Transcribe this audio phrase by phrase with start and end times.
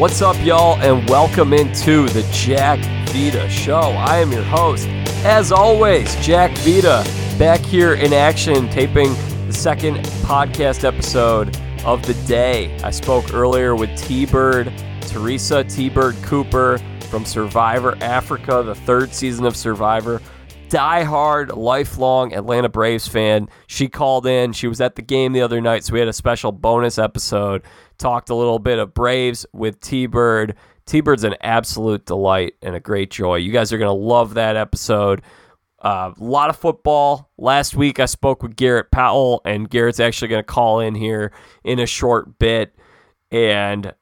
[0.00, 2.78] What's up, y'all, and welcome into the Jack
[3.10, 3.80] Vita Show.
[3.80, 4.88] I am your host,
[5.26, 7.04] as always, Jack Vita,
[7.38, 9.12] back here in action, taping
[9.46, 11.54] the second podcast episode
[11.84, 12.74] of the day.
[12.82, 14.72] I spoke earlier with T Bird,
[15.02, 16.78] Teresa T Bird Cooper
[17.10, 20.22] from Survivor Africa, the third season of Survivor.
[20.70, 23.48] Die-hard, lifelong Atlanta Braves fan.
[23.66, 24.52] She called in.
[24.52, 27.64] She was at the game the other night, so we had a special bonus episode.
[28.00, 30.54] Talked a little bit of Braves with T Bird.
[30.86, 33.36] T Bird's an absolute delight and a great joy.
[33.36, 35.20] You guys are going to love that episode.
[35.82, 37.30] A uh, lot of football.
[37.36, 41.30] Last week I spoke with Garrett Powell, and Garrett's actually going to call in here
[41.62, 42.74] in a short bit.
[43.30, 43.92] And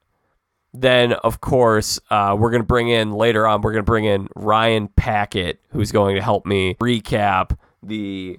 [0.73, 4.05] then, of course, uh, we're going to bring in later on, we're going to bring
[4.05, 8.39] in Ryan Packett, who's going to help me recap the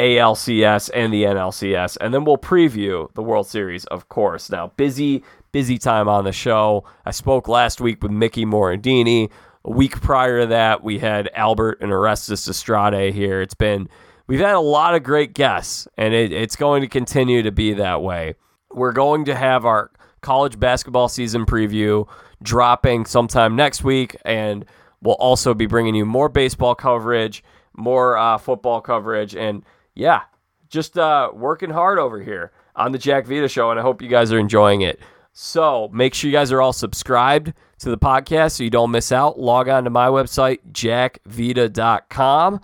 [0.00, 1.98] ALCS and the NLCS.
[2.00, 4.50] And then we'll preview the World Series, of course.
[4.50, 6.84] Now, busy, busy time on the show.
[7.04, 9.30] I spoke last week with Mickey Morandini.
[9.66, 13.42] A week prior to that, we had Albert and Orestes Destrade here.
[13.42, 13.90] It's been,
[14.26, 17.74] we've had a lot of great guests, and it, it's going to continue to be
[17.74, 18.36] that way.
[18.72, 19.90] We're going to have our
[20.22, 22.08] college basketball season preview
[22.42, 24.64] dropping sometime next week, and
[25.02, 27.44] we'll also be bringing you more baseball coverage,
[27.76, 29.62] more uh, football coverage, and
[29.94, 30.22] yeah,
[30.68, 34.08] just uh, working hard over here on the Jack Vita Show, and I hope you
[34.08, 35.00] guys are enjoying it.
[35.32, 39.12] So make sure you guys are all subscribed to the podcast so you don't miss
[39.12, 39.38] out.
[39.38, 42.60] Log on to my website, jackvita.com.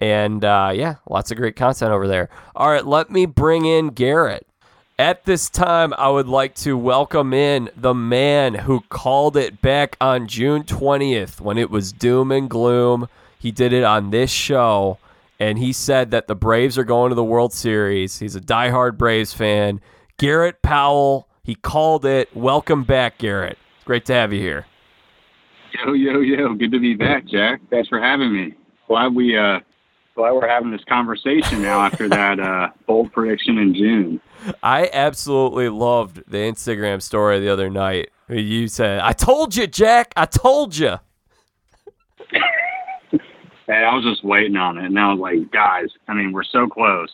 [0.00, 2.28] And uh, yeah, lots of great content over there.
[2.54, 4.46] All right, let me bring in Garrett.
[4.98, 9.96] At this time, I would like to welcome in the man who called it back
[10.00, 13.08] on June 20th when it was doom and gloom.
[13.38, 14.98] He did it on this show,
[15.38, 18.18] and he said that the Braves are going to the World Series.
[18.18, 19.80] He's a diehard Braves fan.
[20.18, 22.34] Garrett Powell, he called it.
[22.34, 23.58] Welcome back, Garrett.
[23.76, 24.66] It's Great to have you here.
[25.72, 26.54] Yo, yo, yo.
[26.54, 27.60] Good to be back, Jack.
[27.70, 28.54] Thanks for having me.
[28.88, 29.60] Glad we uh
[30.14, 34.20] glad we're having this conversation now after that uh, bold prediction in June.
[34.62, 38.10] I absolutely loved the Instagram story the other night.
[38.28, 40.12] You said, "I told you, Jack.
[40.16, 40.96] I told you."
[43.68, 46.42] hey, I was just waiting on it, and I was like, "Guys, I mean, we're
[46.42, 47.12] so close.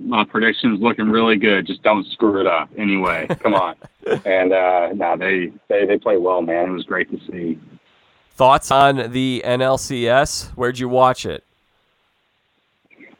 [0.00, 1.66] My prediction's looking really good.
[1.66, 2.70] Just don't screw it up.
[2.76, 3.76] Anyway, come on."
[4.24, 6.68] and uh, no, they they they play well, man.
[6.68, 7.58] It was great to see.
[8.32, 10.48] Thoughts on the NLCS?
[10.52, 11.44] Where'd you watch it?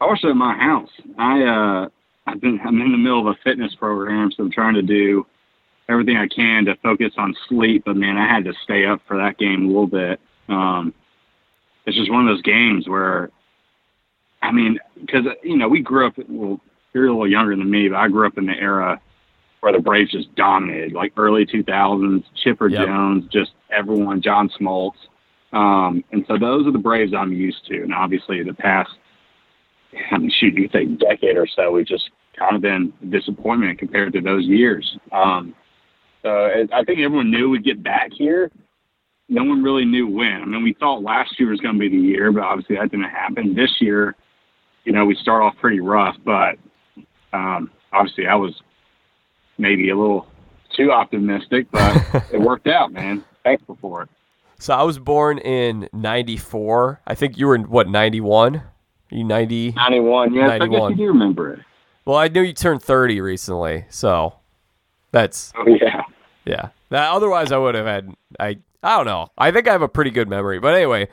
[0.00, 0.90] I watched it at my house.
[1.18, 1.88] I uh,
[2.26, 5.26] I've been I'm in the middle of a fitness program, so I'm trying to do
[5.90, 7.82] everything I can to focus on sleep.
[7.84, 10.20] But man, I had to stay up for that game a little bit.
[10.48, 10.94] Um,
[11.86, 13.30] it's just one of those games where,
[14.42, 16.14] I mean, because you know we grew up.
[16.28, 16.60] Well,
[16.92, 19.00] you're a little younger than me, but I grew up in the era
[19.60, 22.24] where the Braves just dominated, like early 2000s.
[22.42, 22.86] Chipper yep.
[22.86, 24.94] Jones, just everyone, John Smoltz.
[25.52, 27.82] Um, and so those are the Braves I'm used to.
[27.82, 28.90] And obviously, the past
[30.12, 33.78] I mean, shoot, you think decade or so, we've just kind of been a disappointment
[33.78, 34.98] compared to those years.
[35.12, 35.54] Um,
[36.22, 38.50] so I think everyone knew we'd get back here.
[39.30, 40.42] No one really knew when.
[40.42, 42.90] I mean, we thought last year was going to be the year, but obviously that
[42.90, 43.54] didn't happen.
[43.54, 44.14] This year,
[44.84, 46.58] you know, we start off pretty rough, but
[47.32, 48.60] um, obviously I was
[49.56, 50.26] maybe a little
[50.76, 53.24] too optimistic, but it worked out, man.
[53.44, 54.08] Thankful for it.
[54.58, 57.00] So I was born in '94.
[57.06, 58.62] I think you were in what '91.
[59.10, 59.72] You 90?
[59.72, 60.34] 91.
[60.34, 60.62] Yes, 91.
[60.62, 61.60] I guess you do remember it.
[62.04, 64.34] Well, I knew you turned 30 recently, so
[65.10, 65.52] that's.
[65.56, 66.02] Oh, yeah.
[66.44, 66.68] Yeah.
[66.90, 68.14] That, otherwise, I would have had.
[68.38, 69.28] I I don't know.
[69.36, 70.58] I think I have a pretty good memory.
[70.58, 71.08] But anyway,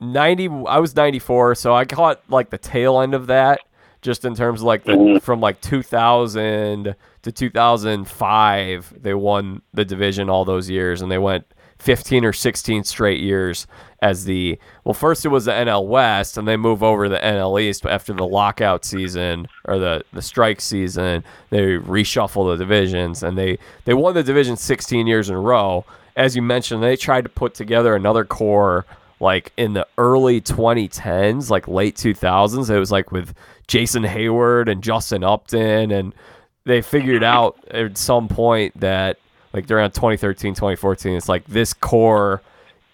[0.00, 0.48] 90.
[0.66, 3.60] I was 94, so I caught like the tail end of that,
[4.02, 5.18] just in terms of like the mm-hmm.
[5.18, 11.46] from like 2000 to 2005, they won the division all those years, and they went
[11.80, 13.66] 15 or 16 straight years
[14.02, 17.18] as the well first it was the NL West and they move over to the
[17.18, 23.22] NL East after the lockout season or the the strike season they reshuffle the divisions
[23.22, 25.84] and they they won the division 16 years in a row
[26.16, 28.86] as you mentioned they tried to put together another core
[29.20, 33.34] like in the early 2010s like late 2000s it was like with
[33.66, 36.14] Jason Heyward and Justin Upton and
[36.64, 39.18] they figured out at some point that
[39.52, 42.42] like around 2013 2014 it's like this core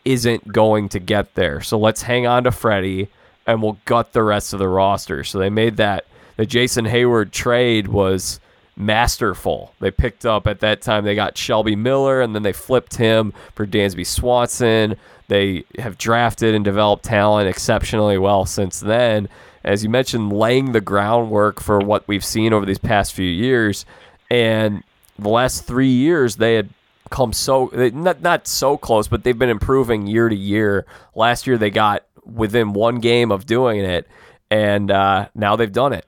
[0.06, 1.60] isn't going to get there.
[1.60, 3.08] So let's hang on to Freddie
[3.46, 5.24] and we'll gut the rest of the roster.
[5.24, 8.40] So they made that the Jason Heyward trade was
[8.76, 9.72] masterful.
[9.80, 13.32] They picked up at that time they got Shelby Miller and then they flipped him
[13.54, 14.96] for Dansby Swanson.
[15.28, 19.28] They have drafted and developed talent exceptionally well since then.
[19.64, 23.84] As you mentioned, laying the groundwork for what we've seen over these past few years.
[24.30, 24.84] And
[25.18, 26.68] the last three years, they had
[27.10, 30.86] come so not not so close, but they've been improving year to year.
[31.14, 34.06] Last year they got within one game of doing it,
[34.50, 36.06] and uh, now they've done it.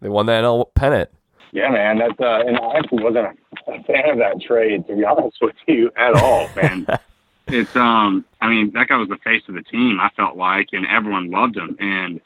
[0.00, 1.10] They won NL pennant.
[1.54, 1.98] Yeah, man.
[1.98, 5.54] That's uh, and I actually wasn't a fan of that trade to be honest with
[5.68, 6.84] you at all, man.
[7.46, 10.00] it's um, I mean that guy was the face of the team.
[10.00, 11.76] I felt like, and everyone loved him.
[11.78, 12.20] And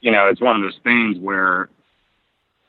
[0.00, 1.68] you know, it's one of those things where,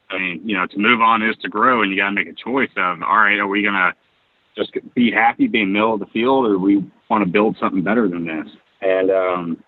[0.10, 2.28] I mean, you know, to move on is to grow, and you got to make
[2.28, 3.94] a choice of, all right, are we gonna
[4.58, 8.10] just be happy being middle of the field, or we want to build something better
[8.10, 8.48] than this?
[8.82, 9.64] And um,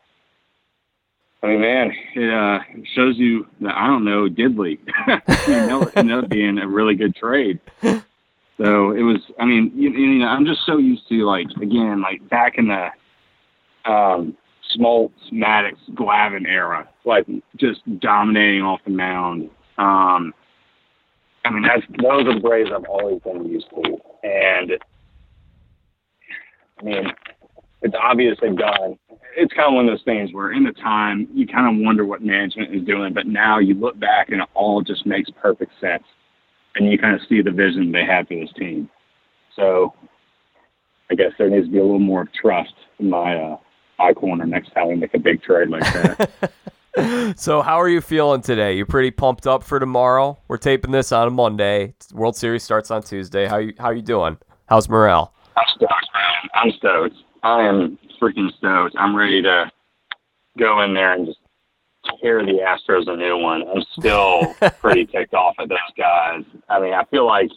[1.41, 2.59] I mean, man, it uh,
[2.95, 4.77] shows you that I don't know diddly.
[5.47, 7.59] you know, it ended up being a really good trade.
[7.81, 9.21] So it was.
[9.39, 12.67] I mean, you, you know, I'm just so used to like again, like back in
[12.67, 12.89] the
[13.89, 14.35] um,
[14.75, 17.25] Smoltz, Maddux, Glavine era, like
[17.55, 19.49] just dominating off the mound.
[19.77, 20.33] Um,
[21.45, 24.71] I mean, that's those are the Braves I've always been used to, and
[26.79, 27.13] I mean,
[27.81, 28.97] it's obvious they've gone.
[29.37, 32.05] It's kind of one of those things where in the time you kind of wonder
[32.05, 35.71] what management is doing, but now you look back and it all just makes perfect
[35.79, 36.03] sense,
[36.75, 38.89] and you kind of see the vision they have for this team.
[39.55, 39.93] So,
[41.11, 43.57] I guess there needs to be a little more trust in my uh,
[43.97, 46.51] my corner next time we make a big trade like that.
[47.37, 48.75] so, how are you feeling today?
[48.75, 50.37] You pretty pumped up for tomorrow?
[50.47, 51.93] We're taping this on a Monday.
[52.13, 53.47] World Series starts on Tuesday.
[53.47, 54.37] How you how you doing?
[54.67, 55.33] How's morale?
[55.55, 56.49] I'm stoked, man.
[56.53, 57.15] I'm stoked.
[57.43, 58.95] I am freaking stoked.
[58.97, 59.71] I'm ready to
[60.57, 61.39] go in there and just
[62.21, 63.63] tear the Astros a new one.
[63.67, 66.43] I'm still pretty ticked off at those guys.
[66.69, 67.49] I mean, I feel like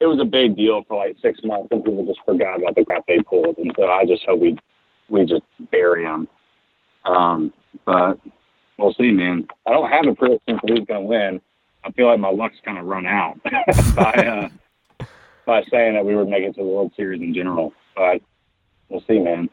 [0.00, 2.84] it was a big deal for like six months, and people just forgot about the
[2.84, 3.58] crap they pulled.
[3.58, 4.58] And so I just hope we
[5.08, 6.28] we just bury them.
[7.04, 7.52] Um,
[7.84, 8.18] but
[8.78, 9.46] we'll see, man.
[9.66, 11.40] I don't have a prediction for who's going to win.
[11.84, 13.40] I feel like my luck's kind of run out
[13.96, 15.04] by uh,
[15.46, 17.72] by saying that we would make it to the World Series in general.
[17.96, 18.22] But
[18.90, 19.48] we'll see, man.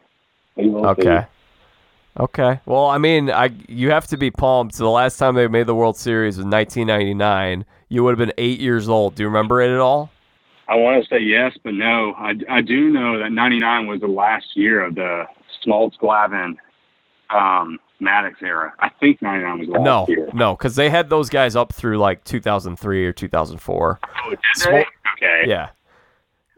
[0.55, 1.21] We okay.
[1.21, 1.27] See.
[2.19, 2.59] Okay.
[2.65, 4.75] Well, I mean, I you have to be pumped.
[4.75, 7.65] The last time they made the World Series was 1999.
[7.89, 9.15] You would have been eight years old.
[9.15, 10.09] Do you remember it at all?
[10.67, 12.13] I want to say yes, but no.
[12.17, 15.25] I, I do know that 99 was the last year of the
[15.65, 16.55] Smoltz Glavine
[17.29, 18.73] um, Maddux era.
[18.79, 20.29] I think 99 was the last no, year.
[20.33, 23.99] No, because they had those guys up through like 2003 or 2004.
[24.03, 24.85] Oh, did they?
[25.15, 25.43] okay.
[25.45, 25.69] Yeah.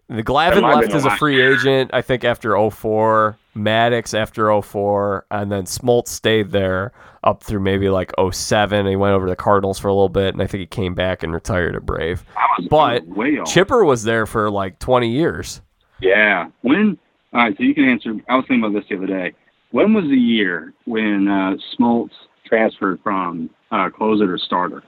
[0.10, 3.38] The Glavine left as a free agent, I think, after 04.
[3.56, 5.26] Maddux after 04.
[5.30, 6.92] And then Smoltz stayed there
[7.24, 8.88] up through maybe like 07.
[8.88, 10.96] He went over to the Cardinals for a little bit, and I think he came
[10.96, 12.24] back and retired at Brave.
[12.70, 13.04] but
[13.46, 15.62] Chipper was there for like 20 years.
[16.02, 16.48] Yeah.
[16.62, 16.98] When?
[17.34, 18.16] All right, so you can answer.
[18.28, 19.36] I was thinking about this the other day.
[19.72, 22.10] When was the year when uh, Smoltz
[22.48, 24.84] transferred from uh, closer to starter?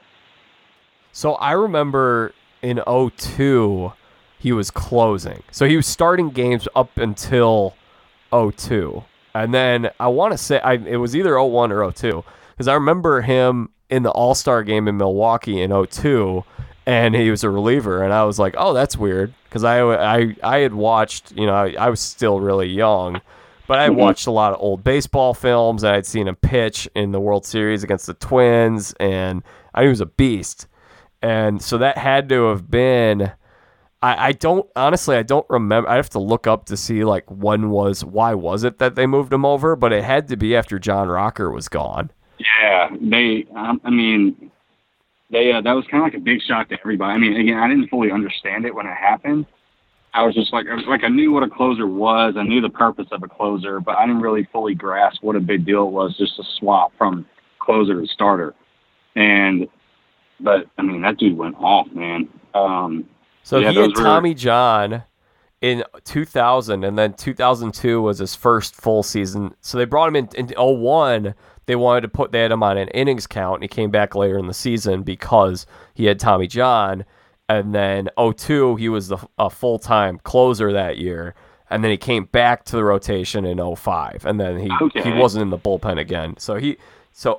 [1.11, 2.33] So I remember
[2.63, 3.93] in 02
[4.41, 5.43] he was closing.
[5.51, 7.75] So he was starting games up until
[8.31, 9.03] 02.
[9.35, 12.73] And then I want to say I, it was either 01 or 02 because I
[12.73, 16.43] remember him in the All Star game in Milwaukee in 02
[16.87, 18.03] and he was a reliever.
[18.03, 21.53] And I was like, oh, that's weird because I, I, I had watched, you know,
[21.53, 23.21] I, I was still really young.
[23.67, 23.99] But I mm-hmm.
[23.99, 27.45] watched a lot of old baseball films, and I'd seen him pitch in the World
[27.45, 30.67] Series against the Twins, and I knew he was a beast.
[31.21, 33.31] And so that had to have been
[34.01, 37.29] I, I don't honestly I don't remember I have to look up to see like
[37.29, 40.55] when was why was it that they moved him over but it had to be
[40.55, 42.11] after John Rocker was gone.
[42.39, 44.51] Yeah, they um, I mean
[45.29, 47.13] they uh, that was kind of like a big shock to everybody.
[47.13, 49.45] I mean again I didn't fully understand it when it happened.
[50.13, 52.33] I was just like I was like I knew what a closer was.
[52.37, 55.39] I knew the purpose of a closer, but I didn't really fully grasp what a
[55.39, 57.25] big deal it was just to swap from
[57.59, 58.55] closer to starter.
[59.15, 59.67] And
[60.39, 62.27] but I mean that dude went off, man.
[62.55, 63.05] Um
[63.43, 65.03] so yeah, he had Tommy John
[65.61, 69.53] in 2000, and then 2002 was his first full season.
[69.61, 71.35] So they brought him in in 01.
[71.67, 74.15] They wanted to put they had him on an innings count, and he came back
[74.15, 77.05] later in the season because he had Tommy John.
[77.49, 81.35] And then 02, he was the, a full time closer that year.
[81.69, 84.25] And then he came back to the rotation in 05.
[84.25, 85.03] And then he, okay.
[85.03, 86.35] he wasn't in the bullpen again.
[86.37, 86.77] So he
[87.11, 87.37] so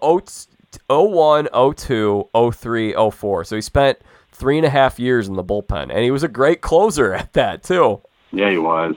[0.88, 3.44] 01, 02, 03, 04.
[3.44, 3.98] So he spent
[4.42, 7.32] three and a half years in the bullpen, and he was a great closer at
[7.34, 8.02] that too.
[8.32, 8.96] Yeah, he was.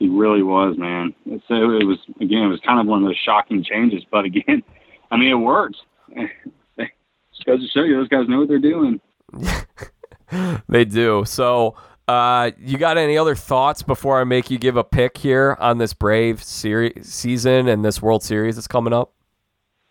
[0.00, 1.14] He really was, man.
[1.24, 4.64] It's, it was again, it was kind of one of those shocking changes, but again,
[5.12, 5.76] I mean, it worked.
[6.16, 9.00] Just goes to show you, those guys know what they're doing.
[10.68, 11.24] they do.
[11.24, 11.76] So,
[12.08, 15.78] uh, you got any other thoughts before I make you give a pick here on
[15.78, 19.12] this Brave series season and this World Series that's coming up?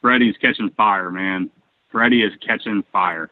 [0.02, 1.50] Freddie's catching fire, man.
[1.92, 3.30] Freddie is catching fire.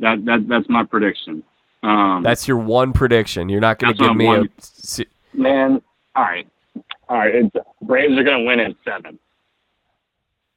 [0.00, 1.42] That that that's my prediction.
[1.82, 3.48] Um, That's your one prediction.
[3.48, 4.48] You're not going to give me one-
[4.98, 5.04] a.
[5.36, 5.80] man.
[6.16, 6.48] All right,
[7.08, 7.34] all right.
[7.34, 9.18] It's, Braves are going to win in seven.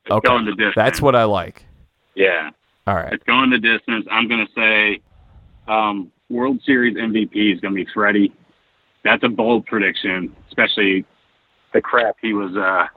[0.06, 0.28] It's Okay.
[0.28, 0.74] going the distance.
[0.76, 1.64] That's what I like.
[2.16, 2.50] Yeah,
[2.88, 3.14] All right.
[3.14, 4.08] it's going the distance.
[4.10, 5.02] I'm going to say
[5.72, 8.34] um, World Series MVP is going to be Freddie.
[9.04, 11.06] That's a bold prediction, especially
[11.74, 12.88] the crap he was, uh,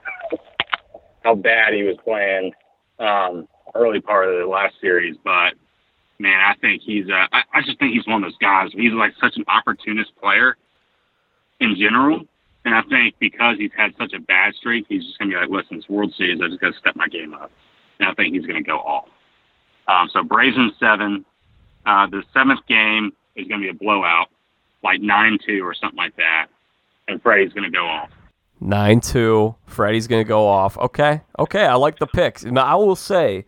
[1.23, 2.51] how bad he was playing
[2.99, 5.15] um, early part of the last series.
[5.23, 5.53] But
[6.19, 8.69] man, I think he's, uh, I, I just think he's one of those guys.
[8.73, 10.57] He's like such an opportunist player
[11.59, 12.21] in general.
[12.63, 15.39] And I think because he's had such a bad streak, he's just going to be
[15.39, 16.41] like, listen, it's World Series.
[16.41, 17.51] I just got to step my game up.
[17.99, 19.07] And I think he's going to go off.
[19.87, 21.25] Um, so Braves in seven.
[21.85, 24.29] Uh, the seventh game is going to be a blowout,
[24.83, 26.47] like 9 2 or something like that.
[27.07, 28.09] And Freddie's going to go off.
[28.61, 29.55] Nine two.
[29.65, 30.77] Freddie's gonna go off.
[30.77, 31.65] Okay, okay.
[31.65, 32.45] I like the picks.
[32.45, 33.45] Now I will say,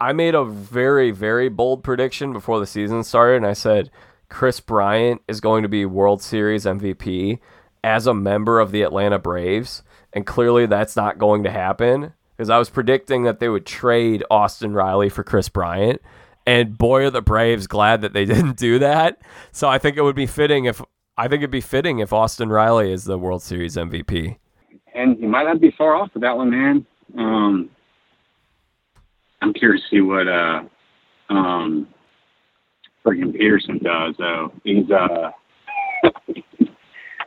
[0.00, 3.90] I made a very very bold prediction before the season started, and I said
[4.28, 7.38] Kris Bryant is going to be World Series MVP
[7.82, 12.50] as a member of the Atlanta Braves, and clearly that's not going to happen because
[12.50, 16.02] I was predicting that they would trade Austin Riley for Kris Bryant.
[16.46, 19.20] And boy, are the Braves glad that they didn't do that.
[19.52, 20.82] So I think it would be fitting if
[21.16, 24.36] I think it'd be fitting if Austin Riley is the World Series MVP.
[24.94, 26.86] And you might not be far off with that one, man.
[27.16, 27.70] Um,
[29.46, 30.62] I'm curious to see what uh,
[31.28, 31.86] um,
[33.04, 34.52] freaking Pederson does, though.
[34.64, 35.30] He's, uh,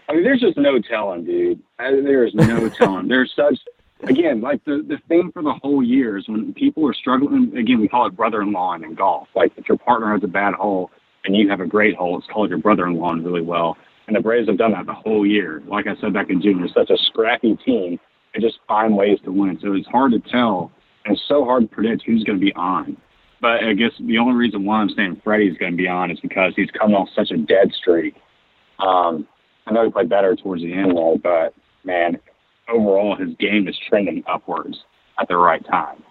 [0.09, 1.61] I mean, there's just no telling, dude.
[1.79, 3.07] I, there is no telling.
[3.07, 3.57] There's such,
[4.03, 7.79] again, like the, the thing for the whole year is when people are struggling, again,
[7.79, 9.29] we call it brother in law in golf.
[9.33, 10.91] Like if your partner has a bad hole
[11.23, 13.77] and you have a great hole, it's called your brother in law really well.
[14.07, 15.63] And the Braves have done that the whole year.
[15.67, 17.97] Like I said back in June, they're such a scrappy team.
[18.33, 19.57] They just find ways to win.
[19.61, 20.71] So it's hard to tell,
[21.05, 22.97] it's so hard to predict who's going to be on.
[23.41, 26.19] But I guess the only reason why I'm saying Freddie's going to be on is
[26.19, 28.15] because he's coming off such a dead streak.
[28.79, 29.27] Um,
[29.65, 31.53] I know he played better towards the end but
[31.83, 32.19] man,
[32.67, 34.77] overall his game is trending upwards
[35.19, 36.03] at the right time.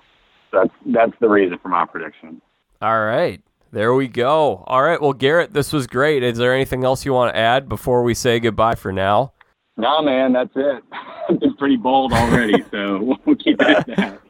[0.53, 2.41] That's that's the reason for my prediction.
[2.81, 3.43] All right.
[3.71, 4.65] There we go.
[4.67, 5.01] All right.
[5.01, 6.23] Well, Garrett, this was great.
[6.23, 9.35] Is there anything else you want to add before we say goodbye for now?
[9.77, 10.83] No, man, that's it.
[11.29, 14.21] I've been pretty bold already, so we'll keep it at that.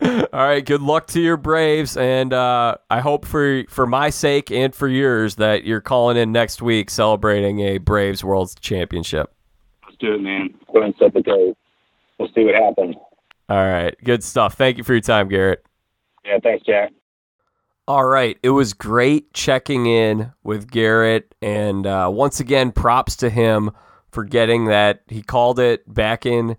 [0.04, 0.64] All right.
[0.64, 4.86] Good luck to your Braves, and uh, I hope for for my sake and for
[4.86, 9.34] yours that you're calling in next week celebrating a Braves World Championship.
[9.84, 10.54] Let's do it, man.
[10.72, 11.56] Go ahead and set the date.
[12.18, 12.94] We'll see what happens.
[13.48, 13.96] All right.
[14.04, 14.54] Good stuff.
[14.54, 15.64] Thank you for your time, Garrett.
[16.24, 16.92] Yeah, thanks, Jack.
[17.88, 18.36] All right.
[18.42, 21.34] It was great checking in with Garrett.
[21.40, 23.70] And uh, once again, props to him
[24.12, 25.02] for getting that.
[25.08, 26.56] He called it back in.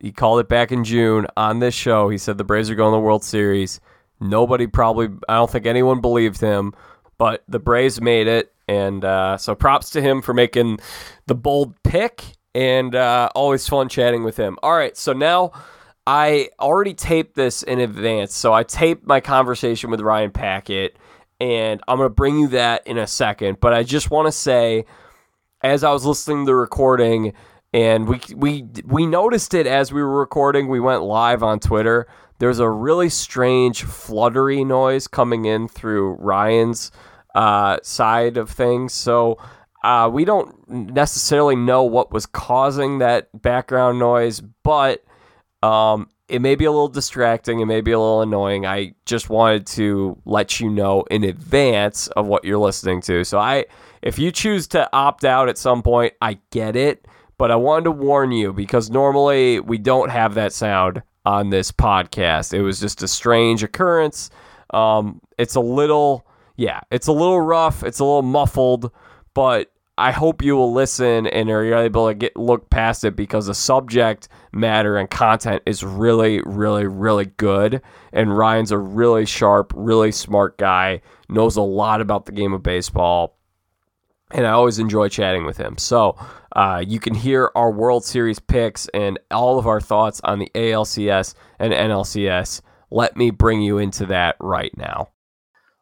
[0.00, 2.08] He called it back in June on this show.
[2.08, 3.80] He said the Braves are going to the World Series.
[4.20, 6.74] Nobody probably, I don't think anyone believed him,
[7.18, 8.52] but the Braves made it.
[8.66, 10.78] And uh, so props to him for making
[11.26, 12.24] the bold pick.
[12.52, 14.58] And uh, always fun chatting with him.
[14.60, 14.96] All right.
[14.96, 15.52] So now
[16.04, 18.34] I already taped this in advance.
[18.34, 20.96] So I taped my conversation with Ryan Packett,
[21.40, 23.60] and I'm going to bring you that in a second.
[23.60, 24.84] But I just want to say,
[25.62, 27.34] as I was listening to the recording,
[27.72, 30.68] and we we we noticed it as we were recording.
[30.68, 32.06] We went live on Twitter.
[32.38, 36.90] There's a really strange fluttery noise coming in through Ryan's
[37.34, 38.94] uh, side of things.
[38.94, 39.38] So
[39.84, 45.04] uh, we don't necessarily know what was causing that background noise, but
[45.62, 47.60] um, it may be a little distracting.
[47.60, 48.66] It may be a little annoying.
[48.66, 53.24] I just wanted to let you know in advance of what you're listening to.
[53.24, 53.66] So I,
[54.00, 57.06] if you choose to opt out at some point, I get it,
[57.40, 61.72] but I wanted to warn you because normally we don't have that sound on this
[61.72, 62.52] podcast.
[62.52, 64.28] It was just a strange occurrence.
[64.74, 67.82] Um, it's a little, yeah, it's a little rough.
[67.82, 68.92] It's a little muffled,
[69.32, 73.46] but I hope you will listen and are able to get look past it because
[73.46, 77.80] the subject matter and content is really, really, really good.
[78.12, 82.62] And Ryan's a really sharp, really smart guy, knows a lot about the game of
[82.62, 83.38] baseball,
[84.32, 85.78] and I always enjoy chatting with him.
[85.78, 86.16] So
[86.54, 90.50] uh, you can hear our World Series picks and all of our thoughts on the
[90.54, 92.60] ALCS and NLCS.
[92.90, 95.08] Let me bring you into that right now.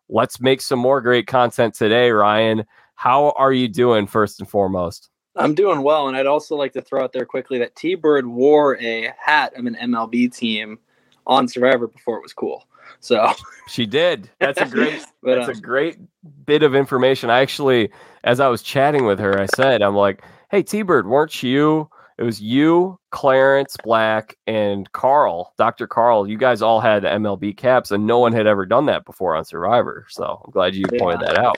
[0.09, 2.65] Let's make some more great content today, Ryan.
[2.95, 5.11] How are you doing, first and foremost?
[5.37, 8.27] I'm doing well, and I'd also like to throw out there quickly that T Bird
[8.27, 10.79] wore a hat of an MLB team
[11.27, 12.65] on Survivor before it was cool.
[13.01, 13.33] So
[13.69, 14.31] She did.
[14.39, 15.05] That's a great.
[15.21, 15.99] But, that's uh, a great
[16.47, 17.29] bit of information.
[17.29, 17.91] I actually,
[18.23, 21.91] as I was chatting with her, I said, "I'm like, hey, T-Bird, weren't you?
[22.19, 25.87] It was you, Clarence Black, and Carl, Dr.
[25.89, 26.29] Carl.
[26.29, 29.45] You guys all had MLB caps, and no one had ever done that before on
[29.45, 30.07] Survivor.
[30.09, 31.57] So I'm glad you pointed that out.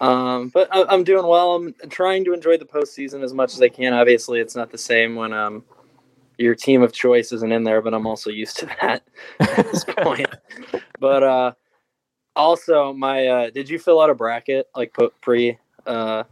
[0.00, 1.54] Um, but I, I'm doing well.
[1.54, 3.92] I'm trying to enjoy the postseason as much as I can.
[3.94, 5.64] Obviously, it's not the same when um
[6.38, 9.02] your team of choice isn't in there, but I'm also used to that
[9.40, 10.28] at this point.
[11.00, 11.52] But uh,
[12.36, 16.22] also, my uh, did you fill out a bracket like put pre uh,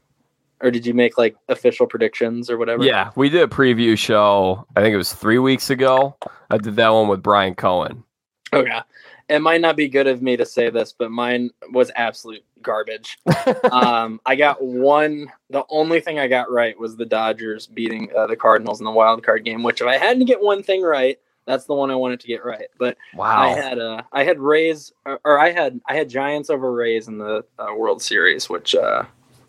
[0.60, 2.84] or did you make like official predictions or whatever?
[2.84, 4.66] Yeah, we did a preview show.
[4.76, 6.16] I think it was three weeks ago.
[6.50, 8.04] I did that one with Brian Cohen.
[8.52, 8.80] Okay.
[9.28, 13.18] It might not be good of me to say this, but mine was absolute garbage.
[13.72, 15.32] um, I got one.
[15.50, 18.90] The only thing I got right was the Dodgers beating uh, the Cardinals in the
[18.90, 19.62] wild card game.
[19.62, 22.26] Which, if I had to get one thing right, that's the one I wanted to
[22.26, 22.66] get right.
[22.78, 26.50] But wow, I had uh, I had Rays or, or I had I had Giants
[26.50, 29.04] over Rays in the uh, World Series, which uh,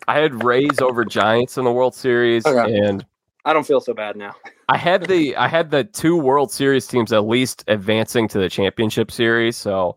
[0.08, 2.76] I had Rays over Giants in the World Series, Okay.
[2.76, 3.04] and
[3.44, 4.34] I don't feel so bad now.
[4.68, 8.48] I had the I had the two World Series teams at least advancing to the
[8.48, 9.96] championship series, so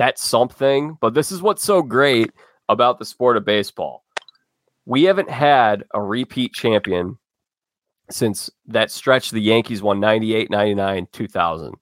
[0.00, 0.96] that's something.
[0.98, 2.32] But this is what's so great
[2.70, 4.02] about the sport of baseball.
[4.86, 7.18] We haven't had a repeat champion
[8.10, 11.74] since that stretch the Yankees won 98, 99, 2000.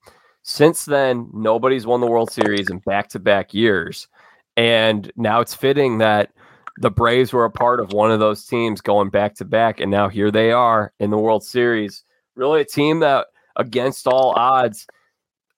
[0.43, 4.09] Since then, nobody's won the World Series in back-to-back years.
[4.57, 6.33] And now it's fitting that
[6.79, 9.93] the Braves were a part of one of those teams going back to back, and
[9.93, 12.03] now here they are in the World Series.
[12.35, 14.89] Really, a team that, against all odds,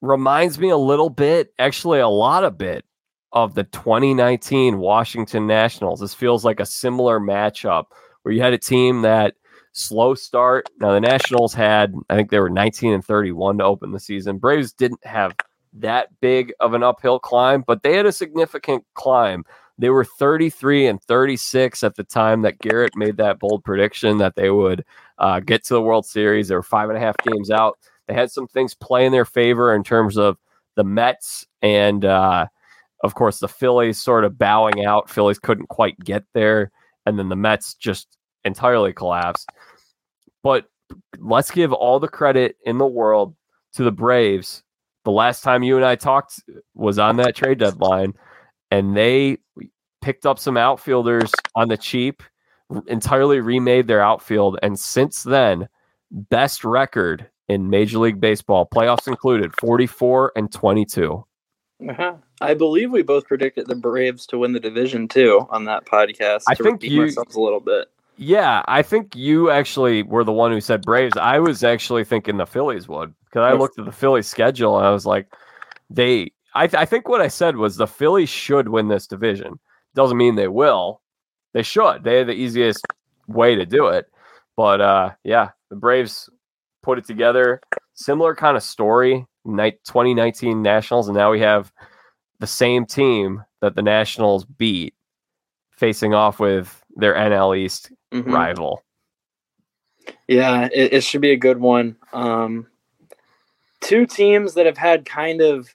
[0.01, 2.85] reminds me a little bit, actually, a lot of bit
[3.31, 5.99] of the 2019 Washington Nationals.
[5.99, 7.85] This feels like a similar matchup
[8.23, 9.35] where you had a team that
[9.73, 10.69] slow start.
[10.79, 14.37] Now, the Nationals had, I think they were 19 and 31 to open the season.
[14.37, 15.33] Braves didn't have
[15.73, 19.45] that big of an uphill climb, but they had a significant climb.
[19.77, 24.35] They were 33 and 36 at the time that Garrett made that bold prediction that
[24.35, 24.83] they would
[25.17, 26.49] uh, get to the World Series.
[26.49, 27.79] They were five and a half games out.
[28.07, 30.37] They had some things play in their favor in terms of
[30.75, 32.47] the Mets and, uh,
[33.03, 35.09] of course, the Phillies sort of bowing out.
[35.09, 36.71] Phillies couldn't quite get there.
[37.05, 39.49] And then the Mets just entirely collapsed.
[40.43, 40.65] But
[41.19, 43.35] let's give all the credit in the world
[43.73, 44.63] to the Braves.
[45.03, 46.43] The last time you and I talked
[46.75, 48.13] was on that trade deadline,
[48.69, 49.37] and they
[50.01, 52.21] picked up some outfielders on the cheap,
[52.85, 55.67] entirely remade their outfield, and since then,
[56.11, 61.25] best record in Major League Baseball, playoffs included, 44 and 22.
[61.89, 62.13] Uh-huh.
[62.41, 66.43] I believe we both predicted the Braves to win the division too on that podcast.
[66.47, 67.89] I to think you- ourselves a little bit.
[68.17, 71.17] Yeah, I think you actually were the one who said Braves.
[71.17, 74.85] I was actually thinking the Phillies would because I looked at the Phillies schedule and
[74.85, 75.33] I was like,
[75.89, 76.31] they.
[76.53, 79.57] I, I think what I said was the Phillies should win this division.
[79.95, 81.01] Doesn't mean they will.
[81.53, 82.03] They should.
[82.03, 82.85] They are the easiest
[83.27, 84.07] way to do it.
[84.55, 86.29] But uh, yeah, the Braves
[86.81, 87.61] put it together.
[87.93, 89.25] Similar kind of story.
[89.43, 91.71] Night 2019 Nationals, and now we have
[92.39, 94.93] the same team that the Nationals beat
[95.71, 98.31] facing off with their NL East Mhm.
[98.31, 98.83] rival.
[100.27, 101.95] Yeah, it, it should be a good one.
[102.13, 102.67] Um,
[103.79, 105.73] two teams that have had kind of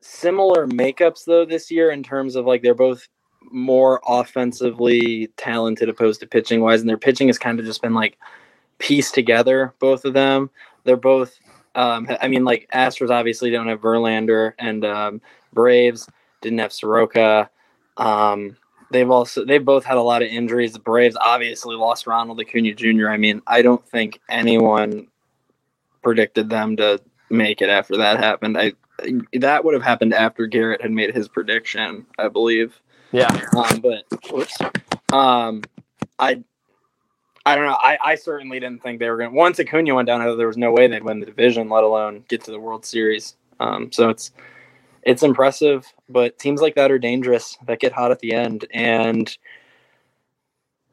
[0.00, 3.06] similar makeups though this year in terms of like they're both
[3.50, 7.94] more offensively talented opposed to pitching wise, and their pitching has kind of just been
[7.94, 8.18] like
[8.78, 9.74] pieced together.
[9.78, 10.50] Both of them,
[10.84, 11.38] they're both.
[11.74, 15.20] Um, I mean, like Astros obviously don't have Verlander, and um,
[15.52, 16.08] Braves
[16.40, 17.50] didn't have Soroka.
[17.96, 18.56] Um,
[18.90, 20.72] they've also they've both had a lot of injuries.
[20.72, 23.08] The Braves obviously lost Ronald Acuna Jr.
[23.08, 25.08] I mean, I don't think anyone
[26.02, 28.56] predicted them to make it after that happened.
[28.56, 28.72] I
[29.32, 32.80] that would have happened after Garrett had made his prediction, I believe.
[33.12, 33.40] Yeah.
[33.56, 34.56] Um, but whoops.
[35.12, 35.62] Um,
[36.18, 36.42] I
[37.46, 37.78] I don't know.
[37.80, 39.30] I, I certainly didn't think they were going.
[39.30, 42.24] to Once Acuna went down, there was no way they'd win the division, let alone
[42.28, 43.36] get to the World Series.
[43.60, 44.32] Um, so it's
[45.02, 47.58] it's impressive, but teams like that are dangerous.
[47.66, 49.36] That get hot at the end, and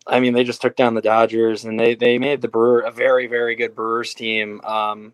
[0.05, 2.91] I mean, they just took down the Dodgers, and they they made the Brewer a
[2.91, 4.59] very very good Brewers team.
[4.61, 5.13] Um,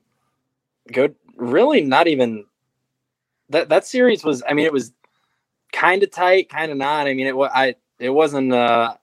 [0.91, 2.45] good, really not even
[3.49, 4.41] that that series was.
[4.49, 4.91] I mean, it was
[5.71, 7.05] kind of tight, kind of not.
[7.05, 8.51] I mean, it was I it wasn't.
[8.53, 8.95] uh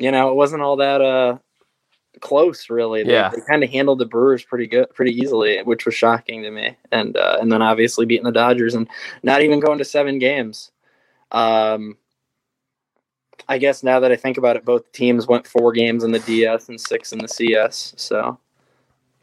[0.00, 1.38] you know, it wasn't all that uh
[2.20, 3.02] close really.
[3.04, 3.28] They, Yeah.
[3.30, 6.76] they kind of handled the Brewers pretty good, pretty easily, which was shocking to me.
[6.90, 8.88] And uh, and then obviously beating the Dodgers and
[9.22, 10.72] not even going to seven games.
[11.30, 11.96] Um,
[13.48, 16.18] I guess now that I think about it, both teams went four games in the
[16.20, 17.94] DS and six in the CS.
[17.96, 18.38] So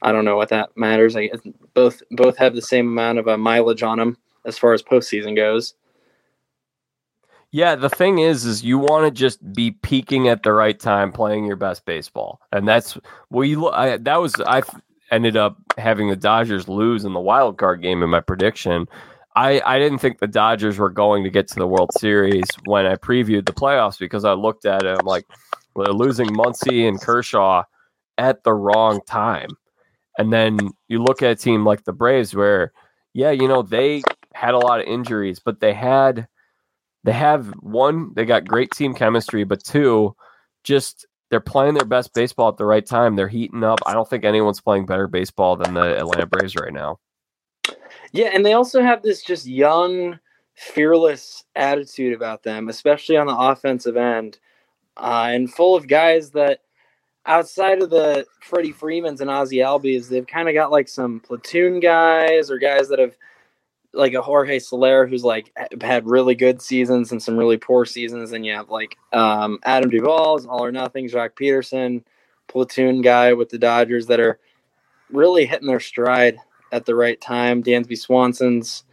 [0.01, 1.15] I don't know what that matters.
[1.15, 1.39] I guess
[1.73, 5.35] both both have the same amount of uh, mileage on them as far as postseason
[5.35, 5.75] goes.
[7.51, 11.11] Yeah, the thing is, is you want to just be peaking at the right time,
[11.11, 12.97] playing your best baseball, and that's
[13.29, 13.55] we.
[13.55, 14.63] I, that was I
[15.11, 18.87] ended up having the Dodgers lose in the wild card game in my prediction.
[19.37, 22.87] I, I didn't think the Dodgers were going to get to the World Series when
[22.87, 24.97] I previewed the playoffs because I looked at it.
[24.99, 25.25] I'm like,
[25.75, 27.63] well, they're losing Muncy and Kershaw
[28.17, 29.49] at the wrong time.
[30.17, 30.57] And then
[30.87, 32.73] you look at a team like the Braves, where,
[33.13, 34.01] yeah, you know, they
[34.33, 36.27] had a lot of injuries, but they had,
[37.07, 40.13] they have one, they got great team chemistry, but two,
[40.65, 43.15] just they're playing their best baseball at the right time.
[43.15, 43.79] They're heating up.
[43.85, 46.99] I don't think anyone's playing better baseball than the Atlanta Braves right now.
[48.11, 50.19] Yeah, and they also have this just young,
[50.55, 54.39] fearless attitude about them, especially on the offensive end,
[54.97, 56.59] uh, and full of guys that
[57.25, 61.79] outside of the Freddie Freemans and Ozzie Albies, they've kind of got like some platoon
[61.79, 63.15] guys or guys that have
[63.97, 68.31] like a Jorge Soler who's like had really good seasons and some really poor seasons,
[68.31, 72.03] and you have like um, Adam Duvall's all or nothing, Joc Pederson,
[72.47, 74.39] platoon guy with the Dodgers that are
[75.11, 76.37] really hitting their stride
[76.71, 77.63] at the right time.
[77.63, 78.83] Dansby Swanson's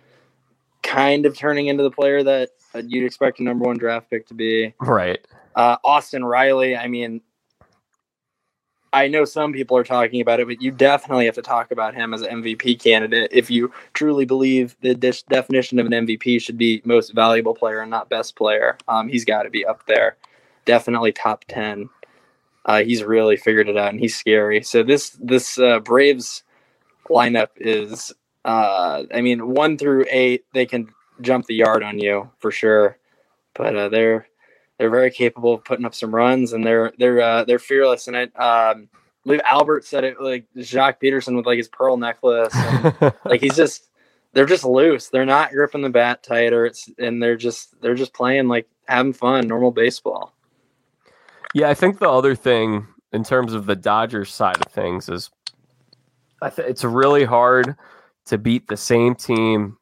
[0.82, 2.50] kind of turning into the player that
[2.84, 4.74] you'd expect a number one draft pick to be.
[4.80, 5.18] Right.
[5.54, 7.20] Uh, Austin Riley, I mean,
[8.94, 11.96] I know some people are talking about it, but you definitely have to talk about
[11.96, 16.40] him as an MVP candidate if you truly believe the de- definition of an MVP
[16.40, 18.78] should be most valuable player and not best player.
[18.86, 20.16] Um, he's got to be up there,
[20.64, 21.90] definitely top ten.
[22.66, 24.62] Uh, he's really figured it out, and he's scary.
[24.62, 26.44] So this this uh, Braves
[27.10, 28.12] lineup is,
[28.44, 30.88] uh, I mean, one through eight, they can
[31.20, 32.96] jump the yard on you for sure,
[33.54, 34.28] but uh, they're
[34.78, 38.08] they're very capable of putting up some runs, and they're they're uh, they're fearless.
[38.08, 38.88] And I um,
[39.24, 43.56] believe Albert said it like Joc Pederson with like his pearl necklace, and, like he's
[43.56, 43.88] just
[44.32, 45.08] they're just loose.
[45.08, 46.66] They're not gripping the bat tighter.
[46.66, 50.32] It's and they're just they're just playing like having fun, normal baseball.
[51.54, 55.30] Yeah, I think the other thing in terms of the Dodgers side of things is
[56.42, 57.76] I th- it's really hard
[58.26, 59.78] to beat the same team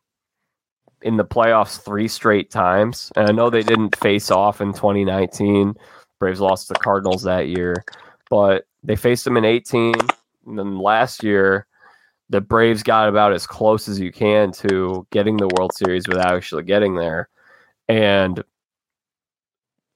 [1.02, 3.10] in the playoffs three straight times.
[3.16, 5.74] And I know they didn't face off in 2019.
[6.18, 7.84] Braves lost to the Cardinals that year,
[8.30, 9.94] but they faced them in 18.
[10.46, 11.66] And then last year,
[12.30, 16.34] the Braves got about as close as you can to getting the World Series without
[16.34, 17.28] actually getting there.
[17.88, 18.42] And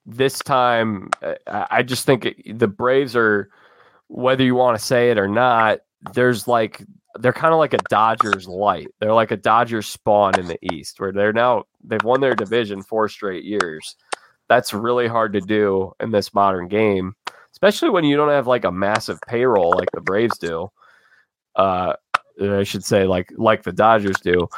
[0.04, 1.10] this time,
[1.46, 3.48] I just think the Braves are,
[4.08, 5.78] whether you want to say it or not,
[6.12, 6.84] there's like
[7.20, 8.88] they're kind of like a Dodgers light.
[9.00, 12.82] They're like a Dodgers spawn in the East, where they're now they've won their division
[12.82, 13.96] four straight years.
[14.48, 17.14] That's really hard to do in this modern game,
[17.52, 20.70] especially when you don't have like a massive payroll like the Braves do.
[21.56, 21.94] Uh,
[22.40, 24.48] I should say like like the Dodgers do.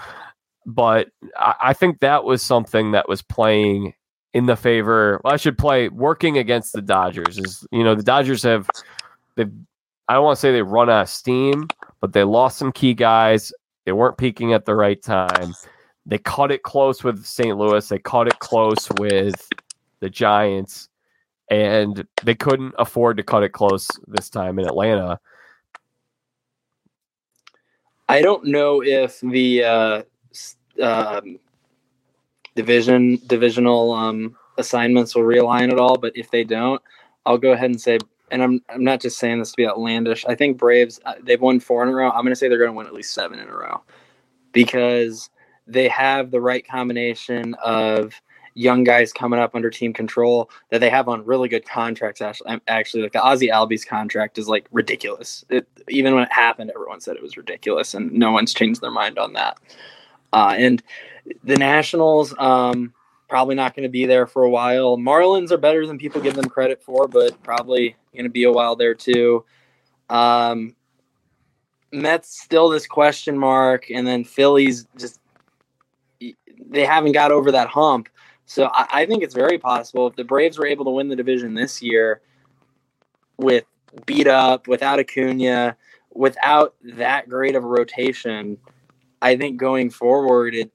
[0.66, 3.94] But I, I think that was something that was playing
[4.34, 5.20] in the favor.
[5.24, 7.38] Well, I should play working against the Dodgers.
[7.38, 8.68] Is you know the Dodgers have
[9.36, 9.52] they've
[10.08, 11.68] I don't want to say they run out of steam,
[12.00, 13.52] but they lost some key guys.
[13.84, 15.54] They weren't peaking at the right time.
[16.06, 17.56] They caught it close with St.
[17.56, 17.86] Louis.
[17.88, 19.48] They caught it close with
[20.00, 20.88] the Giants,
[21.50, 25.18] and they couldn't afford to cut it close this time in Atlanta.
[28.08, 30.02] I don't know if the uh,
[30.82, 31.38] um,
[32.54, 36.80] division divisional um, assignments will realign at all, but if they don't,
[37.26, 37.98] I'll go ahead and say
[38.30, 40.24] and I'm I'm not just saying this to be outlandish.
[40.26, 42.10] I think Braves uh, they've won four in a row.
[42.10, 43.82] I'm going to say they're going to win at least seven in a row
[44.52, 45.30] because
[45.66, 48.20] they have the right combination of
[48.54, 52.20] young guys coming up under team control that they have on really good contracts.
[52.20, 55.44] Actually, actually, like the Ozzie Albies contract is like ridiculous.
[55.48, 58.90] It, even when it happened, everyone said it was ridiculous, and no one's changed their
[58.90, 59.58] mind on that.
[60.32, 60.82] Uh, and
[61.44, 62.92] the Nationals, um,
[63.28, 64.96] probably not going to be there for a while.
[64.96, 68.52] Marlins are better than people give them credit for, but probably going to be a
[68.52, 69.44] while there too.
[70.08, 70.74] Um,
[71.92, 75.20] Mets still this question mark, and then Phillies just
[76.20, 78.08] they haven't got over that hump.
[78.46, 81.16] So I, I think it's very possible if the Braves were able to win the
[81.16, 82.22] division this year
[83.36, 83.64] with
[84.06, 85.76] beat up, without Acuna,
[86.12, 88.58] without that great of a rotation.
[89.20, 90.70] I think going forward, it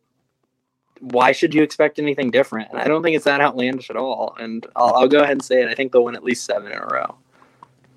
[1.03, 2.69] why should you expect anything different?
[2.71, 4.35] And I don't think it's that outlandish at all.
[4.39, 5.67] And I'll, I'll go ahead and say it.
[5.67, 7.15] I think they'll win at least seven in a row.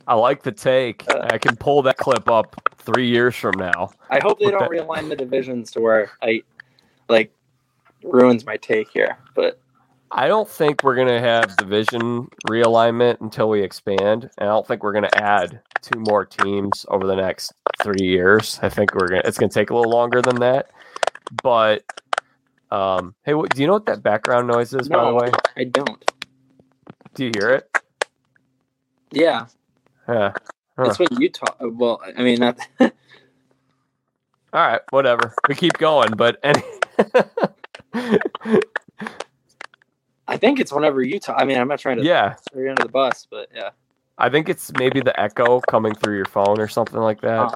[0.09, 1.09] I like the take.
[1.09, 3.91] Uh, I can pull that clip up three years from now.
[4.11, 6.43] I hope they don't realign the divisions to where I
[7.09, 7.33] like
[8.03, 9.19] ruins my take here.
[9.35, 9.61] But
[10.11, 14.85] I don't think we're gonna have division realignment until we expand, and I don't think
[14.85, 18.61] we're gonna add two more teams over the next three years.
[18.63, 20.71] I think we're gonna it's gonna take a little longer than that.
[21.43, 21.85] But
[22.71, 24.89] um, hey, what, do you know what that background noise is?
[24.89, 26.05] No, by the way, I don't.
[27.15, 27.71] Do you hear it?
[29.13, 29.47] Yeah.
[30.09, 30.33] Yeah.
[30.77, 30.85] Huh.
[30.85, 31.57] It's when you talk.
[31.61, 32.59] Well, I mean, not.
[32.81, 32.91] All
[34.53, 35.35] right, whatever.
[35.49, 36.63] We keep going, but any,
[40.29, 41.37] I think it's whenever you talk.
[41.39, 43.71] I mean, I'm not trying to yeah, throw you under the bus, but yeah.
[44.19, 47.53] I think it's maybe the echo coming through your phone or something like that.
[47.53, 47.55] Oh.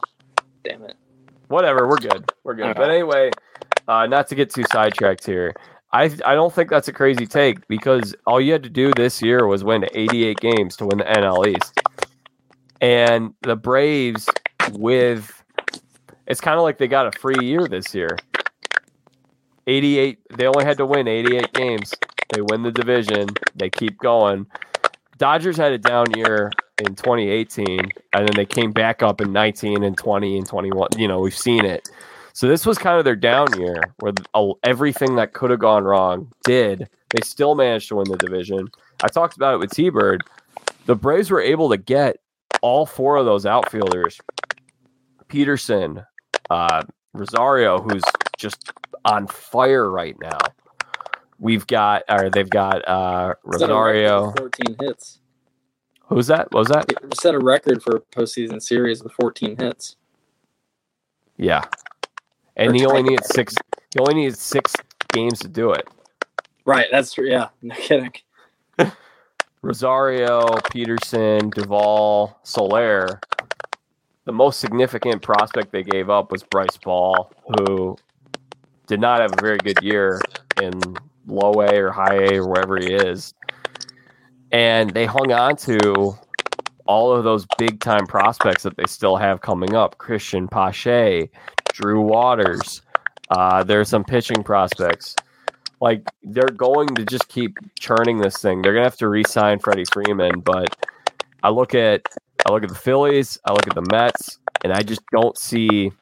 [0.62, 0.96] Damn it.
[1.48, 2.30] Whatever, we're good.
[2.44, 2.66] We're good.
[2.66, 3.30] All But anyway,
[3.90, 5.52] uh, not to get too sidetracked here.
[5.92, 9.20] I I don't think that's a crazy take because all you had to do this
[9.20, 11.80] year was win 88 games to win the NL East.
[12.80, 14.28] And the Braves
[14.72, 15.42] with
[16.28, 18.16] it's kind of like they got a free year this year.
[19.66, 21.92] 88 they only had to win 88 games.
[22.32, 24.46] They win the division, they keep going.
[25.18, 27.80] Dodgers had a down year in 2018
[28.14, 30.90] and then they came back up in 19 and 20 and 21.
[30.96, 31.88] You know, we've seen it.
[32.32, 34.12] So this was kind of their down year where
[34.62, 36.88] everything that could have gone wrong did.
[37.10, 38.68] They still managed to win the division.
[39.02, 40.22] I talked about it with T-Bird.
[40.86, 42.18] The Braves were able to get
[42.62, 44.20] all four of those outfielders.
[45.28, 46.04] Pederson,
[46.50, 48.02] uh, Rosario, who's
[48.38, 48.72] just
[49.04, 50.38] on fire right now.
[51.38, 54.32] We've got, or they've got uh, Set a record Rosario.
[54.36, 55.20] 14 hits.
[56.08, 56.52] Who's that?
[56.52, 56.90] What was that?
[56.90, 59.96] It set a record for a postseason series with 14 hits.
[61.36, 61.64] Yeah.
[62.60, 63.54] And he only needed six.
[63.92, 64.74] He only needed six
[65.08, 65.88] games to do it.
[66.64, 67.28] Right, that's true.
[67.28, 68.12] Yeah, no kidding.
[69.62, 73.20] Rosario, Pederson, Duvall, Soler.
[74.26, 77.96] The most significant prospect they gave up was Bryce Ball, who
[78.86, 80.20] did not have a very good year
[80.62, 80.78] in
[81.26, 83.34] low A or high A or wherever he is.
[84.52, 86.18] And they hung on to
[86.86, 91.30] all of those big time prospects that they still have coming up Cristian Pache,
[91.80, 92.82] Drew Waters.
[93.30, 95.14] Uh, there's some pitching prospects
[95.80, 98.62] like they're going to just keep churning this thing.
[98.62, 100.76] They're gonna have to re-sign Freddie Freeman, but
[101.42, 102.02] I look at
[102.46, 105.92] I look at the Phillies, I look at the Mets, and I just don't see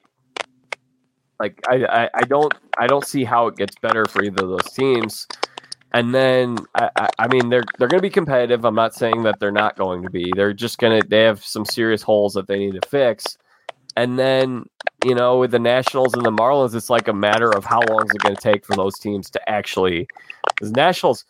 [1.39, 4.51] like I, I, I don't I don't see how it gets better for either of
[4.51, 5.27] those teams.
[5.93, 8.65] And then I, I, I mean they're they're gonna be competitive.
[8.65, 10.33] I'm not saying that they're not going to be.
[10.35, 13.39] They're just gonna they have some serious holes that they need to fix.
[13.99, 14.67] And then,
[15.05, 18.07] you know, with the Nationals and the Marlins, it's like a matter of how long
[18.07, 20.07] is it going to take for those teams to actually.
[20.55, 21.25] Because Nationals,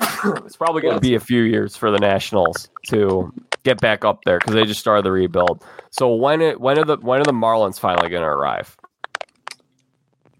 [0.00, 4.24] it's probably going to be a few years for the Nationals to get back up
[4.24, 5.64] there because they just started the rebuild.
[5.90, 8.76] So when it when are the when are the Marlins finally going to arrive?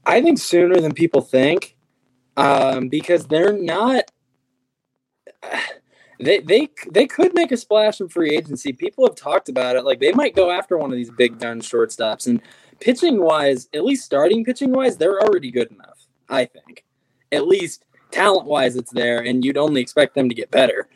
[0.04, 1.76] I think sooner than people think,
[2.36, 4.02] um, because they're not.
[6.20, 8.72] They they they could make a splash in free agency.
[8.72, 9.84] People have talked about it.
[9.84, 12.26] Like they might go after one of these big gun shortstops.
[12.26, 12.42] And
[12.80, 16.06] pitching wise, at least starting pitching wise, they're already good enough.
[16.28, 16.84] I think,
[17.32, 20.88] at least talent wise, it's there, and you'd only expect them to get better.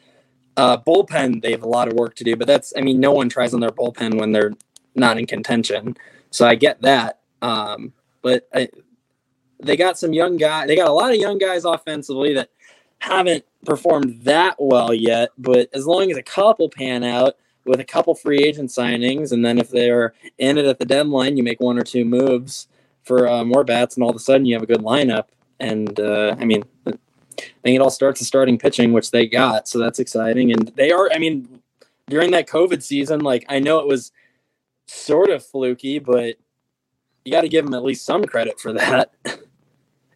[0.57, 3.13] Uh, bullpen, they have a lot of work to do, but that's I mean, no
[3.13, 4.53] one tries on their bullpen when they're
[4.95, 5.97] not in contention.
[6.31, 7.21] So I get that.
[7.41, 8.69] Um, but I,
[9.61, 10.67] they got some young guy.
[10.67, 12.51] They got a lot of young guys offensively that
[13.03, 15.31] haven't performed that well yet.
[15.37, 17.35] But as long as a couple pan out
[17.65, 21.37] with a couple free agent signings, and then if they're in it at the deadline,
[21.37, 22.69] you make one or two moves
[23.03, 25.25] for uh, more bats, and all of a sudden you have a good lineup.
[25.59, 26.93] And uh, I mean, I
[27.63, 30.53] think it all starts with starting pitching, which they got, so that's exciting.
[30.53, 31.11] And they are.
[31.13, 31.61] I mean,
[32.09, 34.13] during that COVID season, like I know it was
[34.87, 36.37] sort of fluky, but
[37.25, 39.13] you got to give them at least some credit for that.
[39.25, 39.39] and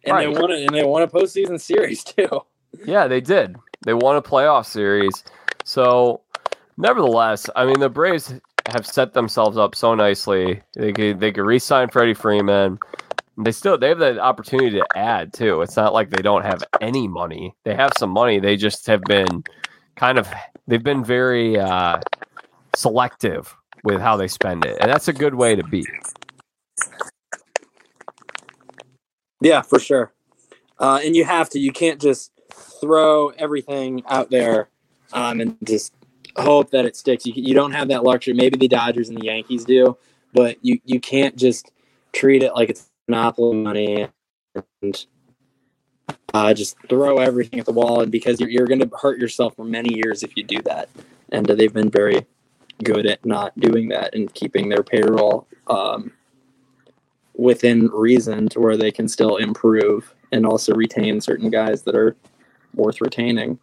[0.07, 0.33] Right.
[0.33, 2.29] they won it, and they won a postseason series too.
[2.85, 3.55] Yeah, they did.
[3.85, 5.23] They won a playoff series.
[5.63, 6.21] So,
[6.77, 8.33] nevertheless, I mean, the Braves
[8.67, 10.61] have set themselves up so nicely.
[10.75, 12.79] They could they could re-sign Freddie Freeman.
[13.37, 15.61] They still they have the opportunity to add too.
[15.61, 17.55] It's not like they don't have any money.
[17.63, 18.39] They have some money.
[18.39, 19.43] They just have been
[19.95, 20.27] kind of
[20.67, 21.99] they've been very uh,
[22.75, 25.85] selective with how they spend it, and that's a good way to be.
[29.39, 30.13] Yeah, for sure.
[30.79, 31.59] Uh, and you have to.
[31.59, 32.31] You can't just
[32.79, 34.69] throw everything out there
[35.13, 35.93] um, and just
[36.35, 37.25] hope that it sticks.
[37.25, 38.33] You, you don't have that luxury.
[38.33, 39.97] Maybe the Dodgers and the Yankees do,
[40.33, 41.71] but you, you can't just
[42.13, 44.07] treat it like it's monopoly money
[44.81, 45.05] and
[46.33, 48.01] uh, just throw everything at the wall.
[48.01, 50.89] And because you're, you're going to hurt yourself for many years if you do that.
[51.31, 52.25] And uh, they've been very
[52.83, 56.11] good at not doing that and keeping their payroll um,
[57.35, 62.15] within reason to where they can still improve and also retain certain guys that are
[62.77, 63.59] worth retaining.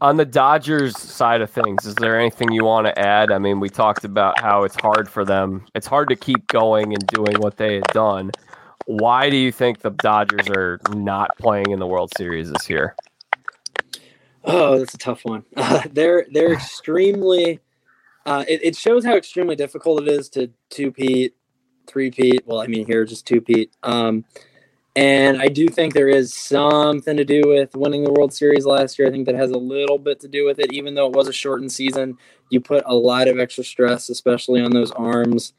[0.00, 3.32] On the Dodgers side of things, is there anything you want to add?
[3.32, 5.64] I mean, we talked about how it's hard for them.
[5.74, 8.30] It's hard to keep going and doing what they had done.
[8.84, 12.94] Why do you think the Dodgers are not playing in the World Series this year?
[14.44, 15.44] Oh, that's a tough one.
[15.56, 17.60] Uh, they're they're extremely.
[18.24, 21.34] Uh, it, it shows how extremely difficult it is to two-peat
[21.86, 22.42] three peat.
[22.46, 23.72] Well, I mean here just two peat.
[23.82, 24.24] Um,
[24.96, 28.98] and I do think there is something to do with winning the World Series last
[28.98, 29.06] year.
[29.06, 31.28] I think that has a little bit to do with it, even though it was
[31.28, 32.16] a shortened season.
[32.48, 35.52] You put a lot of extra stress, especially on those arms.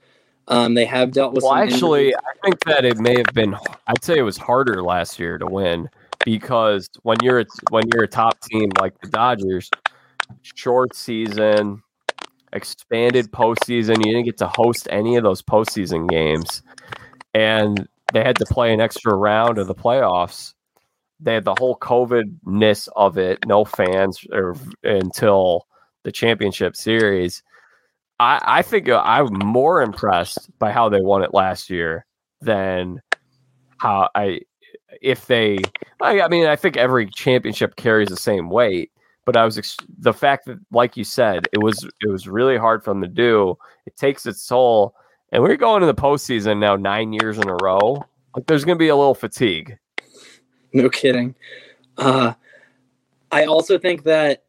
[0.48, 1.44] Um, they have dealt with.
[1.44, 2.16] Well, actually, injuries.
[2.26, 3.56] I think that it may have been.
[3.86, 5.88] I'd say it was harder last year to win
[6.26, 9.70] because when you're when you're a top team like the Dodgers,
[10.42, 11.84] short season,
[12.54, 16.64] expanded postseason, you didn't get to host any of those postseason games,
[17.36, 20.54] and they had to play an extra round of the playoffs.
[21.20, 25.68] They had the whole COVID ness of it, no fans or, until
[26.04, 27.44] the championship series.
[28.20, 32.06] I, I think uh, I'm more impressed by how they won it last year
[32.42, 33.02] than
[33.78, 34.42] how I
[35.02, 35.60] if they
[36.02, 38.92] I, I, mean I think every championship carries the same weight
[39.26, 42.58] but I was ex- the fact that like you said it was it was really
[42.58, 44.96] hard for them to do it takes its toll
[45.32, 48.04] and we're going to the postseason now nine years in a row
[48.36, 49.78] like there's going to be a little fatigue
[50.74, 51.36] no kidding
[51.98, 52.34] uh,
[53.32, 54.44] I also think that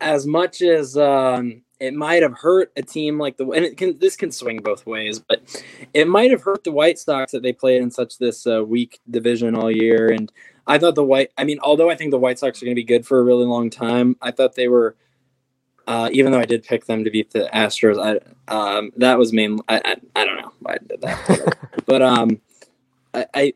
[0.00, 3.98] as much as um, it might have hurt a team like the and it can
[3.98, 7.52] this can swing both ways, but it might have hurt the White Sox that they
[7.52, 10.10] played in such this uh, weak division all year.
[10.10, 10.30] And
[10.66, 12.80] I thought the White, I mean, although I think the White Sox are going to
[12.80, 14.96] be good for a really long time, I thought they were.
[15.86, 18.20] Uh, even though I did pick them to beat the Astros, I
[18.52, 22.40] um, that was mainly I, I, I don't know why I did that, but um,
[23.12, 23.52] I, I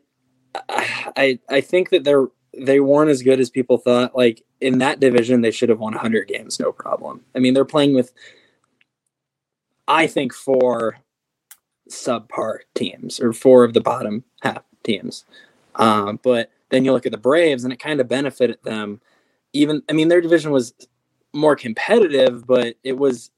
[1.16, 4.16] I I think that they're they weren't as good as people thought.
[4.16, 7.22] Like in that division, they should have won 100 games, no problem.
[7.34, 8.12] I mean, they're playing with,
[9.86, 10.98] I think, four
[11.88, 15.24] subpar teams or four of the bottom half teams.
[15.76, 19.00] Um, but then you look at the Braves, and it kind of benefited them.
[19.52, 20.74] Even, I mean, their division was
[21.38, 23.30] more competitive, but it was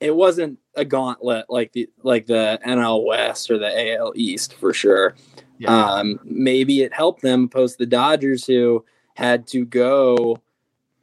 [0.00, 4.72] it wasn't a gauntlet like the like the NL West or the AL East for
[4.72, 5.14] sure.
[5.58, 5.76] Yeah.
[5.76, 8.84] Um, maybe it helped them post the Dodgers who
[9.14, 10.40] had to go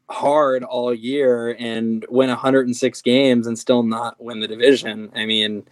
[0.10, 5.12] hard all year and win 106 games and still not win the division.
[5.14, 5.64] I mean,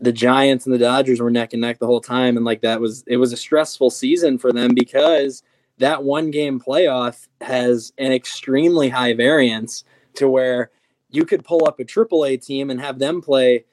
[0.00, 2.80] the Giants and the Dodgers were neck and neck the whole time and like that
[2.80, 5.42] was it was a stressful season for them because
[5.78, 9.84] that one game playoff has an extremely high variance
[10.14, 10.70] to where
[11.10, 13.64] you could pull up a AAA team and have them play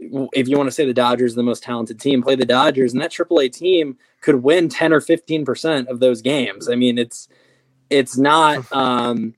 [0.00, 2.92] if you want to say the Dodgers are the most talented team, play the Dodgers,
[2.92, 6.68] and that AAA team could win 10 or 15 percent of those games.
[6.68, 7.28] I mean, it's
[7.90, 9.34] it's not um,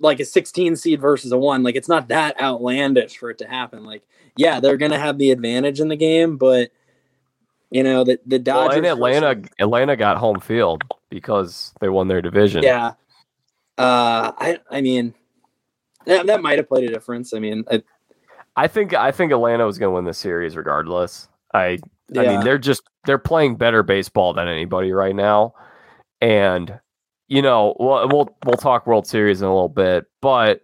[0.00, 1.62] like a 16 seed versus a one.
[1.62, 3.84] Like it's not that outlandish for it to happen.
[3.84, 4.02] Like,
[4.36, 6.70] yeah, they're gonna have the advantage in the game, but
[7.72, 8.82] you know the the Dodgers.
[8.82, 12.62] Well, Atlanta, versus, Atlanta got home field because they won their division.
[12.62, 12.92] Yeah.
[13.78, 15.14] Uh, I I mean,
[16.04, 17.32] that, that might have played a difference.
[17.32, 17.82] I mean, I,
[18.56, 21.28] I think I think Atlanta was going to win the series regardless.
[21.54, 21.78] I
[22.10, 22.22] yeah.
[22.22, 25.54] I mean they're just they're playing better baseball than anybody right now,
[26.20, 26.78] and
[27.28, 30.60] you know we'll we'll, we'll talk World Series in a little bit, but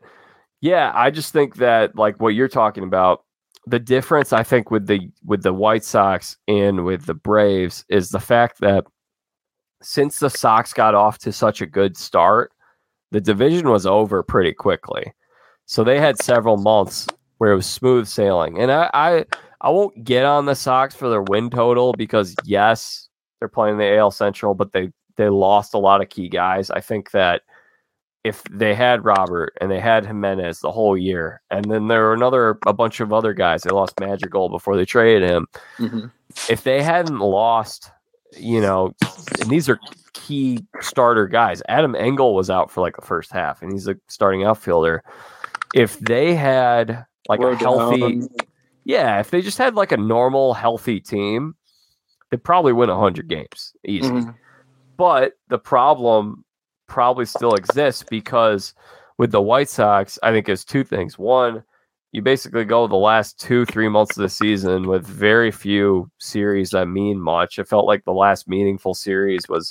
[0.61, 3.25] yeah, I just think that like what you're talking about,
[3.69, 8.11] the difference I think with the with the White Sox and with the Braves is
[8.11, 8.85] the fact that
[9.83, 12.53] since the Sox got off to such a good start,
[13.11, 15.13] the division was over pretty quickly.
[15.67, 17.07] So they had several months
[17.39, 18.59] where it was smooth sailing.
[18.59, 19.25] And I, I,
[19.61, 23.97] I won't get on the Sox for their win total because yes, they're playing the
[23.97, 26.71] AL Central, but they they lost a lot of key guys.
[26.71, 27.43] I think that
[28.29, 32.15] if they had Robert and they had Jimenez the whole year, and then there were
[32.15, 35.47] another a bunch of other guys, they lost Madrigal before they traded him.
[35.79, 36.07] Mm-hmm.
[36.49, 37.91] If they hadn't lost,
[38.37, 38.93] you know,
[39.41, 39.81] and these are
[40.13, 41.63] key starter guys.
[41.69, 45.03] Adam Engel was out for like the first half, and he's a starting outfielder.
[45.75, 48.23] If they had like a healthy.
[48.85, 51.55] Yeah, if they just had like a normal, healthy team,
[52.31, 54.09] they'd probably win 100 games easy.
[54.09, 54.31] Mm-hmm.
[54.97, 56.45] But the problem
[56.89, 58.75] probably still exists because
[59.19, 61.19] with the White Sox, I think there's two things.
[61.19, 61.63] One,
[62.13, 66.71] you basically go the last two, three months of the season with very few series
[66.71, 67.59] that mean much.
[67.59, 69.71] It felt like the last meaningful series was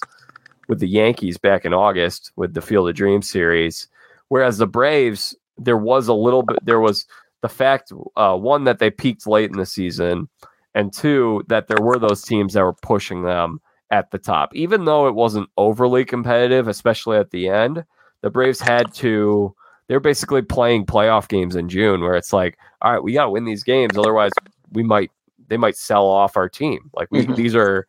[0.68, 3.88] with the Yankees back in August with the Field of Dreams series.
[4.28, 7.05] Whereas the Braves, there was a little bit, there was
[7.41, 10.28] the fact uh, one that they peaked late in the season,
[10.76, 13.61] and two that there were those teams that were pushing them
[13.92, 17.84] at the top, even though it wasn't overly competitive, especially at the end.
[18.22, 19.54] The Braves had to.
[19.88, 23.30] They're basically playing playoff games in June, where it's like, all right, we got to
[23.30, 24.32] win these games, otherwise
[24.74, 25.12] we might
[25.48, 26.90] they might sell off our team.
[26.94, 27.36] Like we, mm-hmm.
[27.36, 27.88] these are,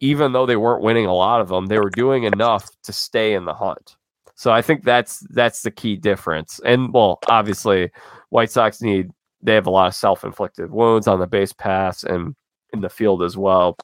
[0.00, 3.34] even though they weren't winning a lot of them, they were doing enough to stay
[3.34, 3.96] in the hunt.
[4.34, 6.60] So I think that's that's the key difference.
[6.64, 7.90] And well, obviously,
[8.30, 9.10] White Sox need
[9.42, 12.34] they have a lot of self-inflicted wounds on the base pass and
[12.72, 13.76] in the field as well.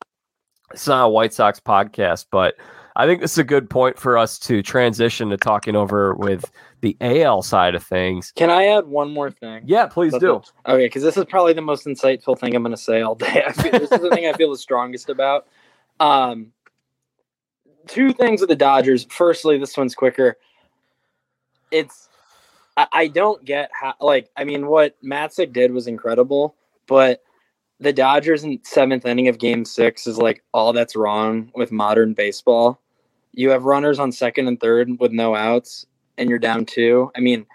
[0.72, 2.54] It's not a White Sox podcast, but
[2.96, 6.50] I think this is a good point for us to transition to talking over with
[6.80, 8.32] the AL side of things.
[8.34, 9.62] Can I add one more thing?
[9.66, 10.42] Yeah, please do.
[10.66, 13.44] Okay, because this is probably the most insightful thing I'm going to say all day.
[13.46, 15.46] I feel, this is the thing I feel the strongest about.
[16.00, 16.52] Um,
[17.86, 19.06] two things with the Dodgers.
[19.10, 20.36] Firstly, this one's quicker.
[21.70, 22.08] It's
[22.76, 26.54] I, I don't get how like I mean what Matzek did was incredible,
[26.86, 27.22] but
[27.80, 32.12] the Dodgers in seventh inning of game six is like all that's wrong with modern
[32.12, 32.80] baseball.
[33.32, 37.10] You have runners on second and third with no outs, and you're down two.
[37.16, 37.46] I mean,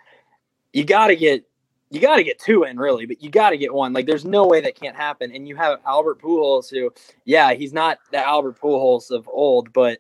[0.72, 1.46] you gotta get
[1.90, 3.94] you gotta get two in really, but you gotta get one.
[3.94, 5.32] Like there's no way that can't happen.
[5.32, 6.92] And you have Albert Pujols who,
[7.26, 10.00] yeah, he's not the Albert Pujols of old, but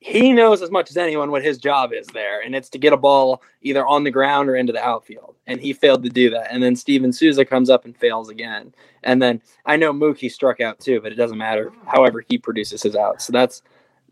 [0.00, 2.94] he knows as much as anyone what his job is there, and it's to get
[2.94, 5.36] a ball either on the ground or into the outfield.
[5.46, 6.50] And he failed to do that.
[6.50, 8.74] And then Steven Souza comes up and fails again.
[9.02, 11.70] And then I know Mookie struck out too, but it doesn't matter.
[11.86, 13.26] However, he produces his outs.
[13.26, 13.62] So that's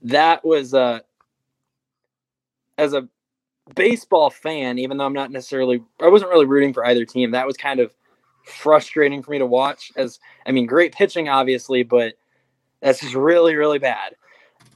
[0.02, 1.00] that was uh
[2.76, 3.08] as a
[3.74, 7.46] baseball fan, even though I'm not necessarily I wasn't really rooting for either team, that
[7.46, 7.94] was kind of
[8.44, 9.90] frustrating for me to watch.
[9.96, 12.14] As I mean, great pitching, obviously, but
[12.80, 14.16] that's just really, really bad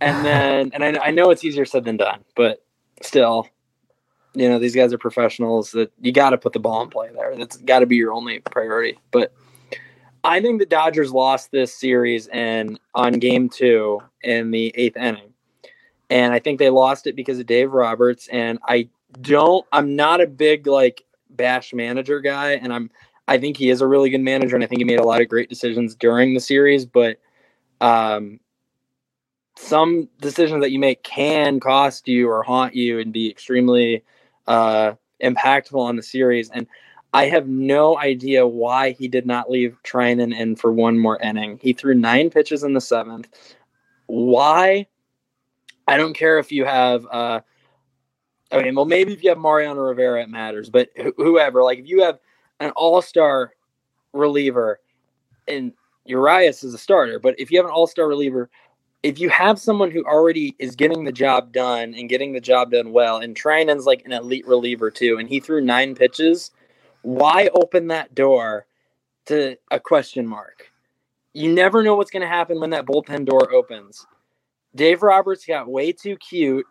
[0.03, 2.65] and then and I, I know it's easier said than done, but
[3.01, 3.49] still,
[4.35, 5.73] you know these guys are professionals.
[5.73, 7.37] That you got to put the ball in play there.
[7.37, 8.99] That's got to be your only priority.
[9.11, 9.33] But
[10.25, 15.33] I think the Dodgers lost this series and on game two in the eighth inning,
[16.11, 18.29] and I think they lost it because of Dave Roberts.
[18.29, 18.89] And I
[19.21, 19.65] don't.
[19.73, 22.91] I'm not a big like bash manager guy, and I'm.
[23.29, 25.21] I think he is a really good manager, and I think he made a lot
[25.21, 26.85] of great decisions during the series.
[26.85, 27.19] But
[27.81, 28.41] um,
[29.57, 34.03] some decisions that you make can cost you or haunt you and be extremely
[34.47, 34.93] uh,
[35.23, 36.51] impactful on the series.
[36.51, 36.67] And
[37.13, 41.59] I have no idea why he did not leave Treinen in for one more inning.
[41.61, 43.29] He threw nine pitches in the seventh.
[44.07, 44.87] Why?
[45.87, 47.07] I don't care if you have.
[47.11, 47.41] Uh,
[48.51, 50.71] I mean, well, maybe if you have Mariano Rivera, it matters.
[50.71, 52.19] But wh- whoever, like if you have
[52.61, 53.53] an all-star
[54.13, 54.81] reliever,
[55.49, 55.73] and
[56.05, 58.51] Urias is a starter, but if you have an all-star reliever
[59.03, 62.71] if you have someone who already is getting the job done and getting the job
[62.71, 66.53] done well, and Treinen's like an elite reliever too, and he threw nine pitches,
[67.03, 68.67] why open that door
[69.27, 70.71] to a question mark?
[71.33, 74.07] You never know what's going to happen when that bullpen door opens.
[74.75, 76.67] Dave Roberts got way too cute.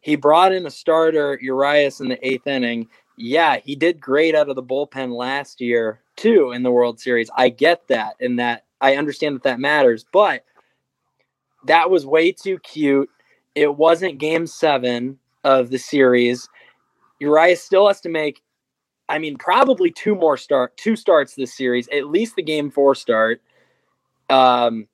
[0.00, 2.88] He brought in a starter, Urias, in the eighth inning.
[3.16, 7.30] Yeah, he did great out of the bullpen last year too in the World Series.
[7.36, 10.44] I get that, and that I understand that that matters, but
[11.64, 13.10] that was way too cute.
[13.54, 16.48] It wasn't game seven of the series.
[17.18, 18.42] Urias still has to make,
[19.08, 22.94] I mean, probably two more start, two starts this series, at least the game four
[22.94, 23.42] start.
[24.30, 24.86] Um,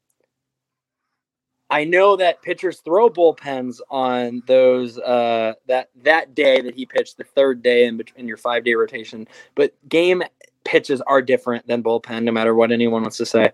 [1.70, 7.16] I know that pitchers throw bullpens on those uh, that that day that he pitched,
[7.16, 9.26] the third day in, in your five day rotation.
[9.54, 10.22] But game
[10.64, 13.50] pitches are different than bullpen, no matter what anyone wants to say.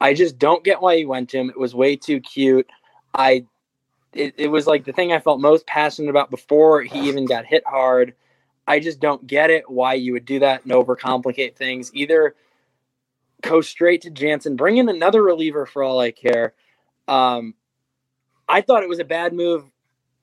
[0.00, 1.50] I just don't get why he went to him.
[1.50, 2.68] It was way too cute.
[3.14, 3.46] I
[4.12, 7.46] it, it was like the thing I felt most passionate about before he even got
[7.46, 8.14] hit hard.
[8.66, 11.90] I just don't get it why you would do that and overcomplicate things.
[11.94, 12.34] Either
[13.42, 16.54] go straight to Jansen, bring in another reliever for all I care.
[17.08, 17.54] Um,
[18.48, 19.64] I thought it was a bad move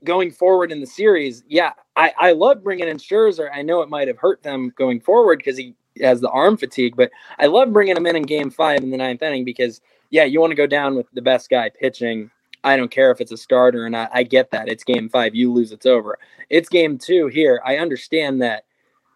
[0.04, 1.44] going forward in the series.
[1.48, 3.50] Yeah, I, I love bringing in Scherzer.
[3.54, 6.96] I know it might have hurt them going forward because he has the arm fatigue.
[6.96, 10.24] But I love bringing him in in Game Five in the ninth inning because yeah,
[10.24, 12.32] you want to go down with the best guy pitching.
[12.64, 14.10] I don't care if it's a starter or not.
[14.14, 14.68] I get that.
[14.68, 15.36] It's game five.
[15.36, 16.18] You lose, it's over.
[16.50, 17.62] It's game two here.
[17.66, 18.66] I understand that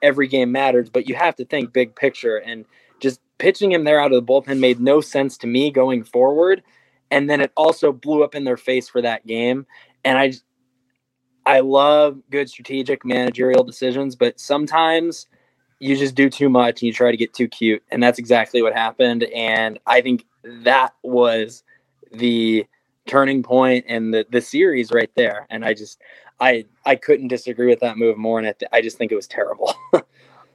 [0.02, 2.38] every game matters, but you have to think big picture.
[2.38, 2.66] And
[3.00, 6.64] just pitching him there out of the bullpen made no sense to me going forward.
[7.10, 9.66] And then it also blew up in their face for that game.
[10.06, 10.34] And I,
[11.46, 15.28] I love good strategic managerial decisions, but sometimes
[15.82, 17.82] you just do too much and you try to get too cute.
[17.90, 19.24] And that's exactly what happened.
[19.24, 21.64] And I think that was
[22.12, 22.68] the
[23.08, 25.48] turning point in the, the series right there.
[25.50, 26.00] And I just,
[26.40, 28.38] I, I couldn't disagree with that move more.
[28.38, 29.74] And I, th- I just think it was terrible.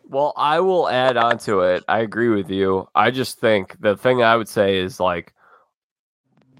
[0.08, 1.82] well, I will add on to it.
[1.88, 2.88] I agree with you.
[2.94, 5.34] I just think the thing I would say is like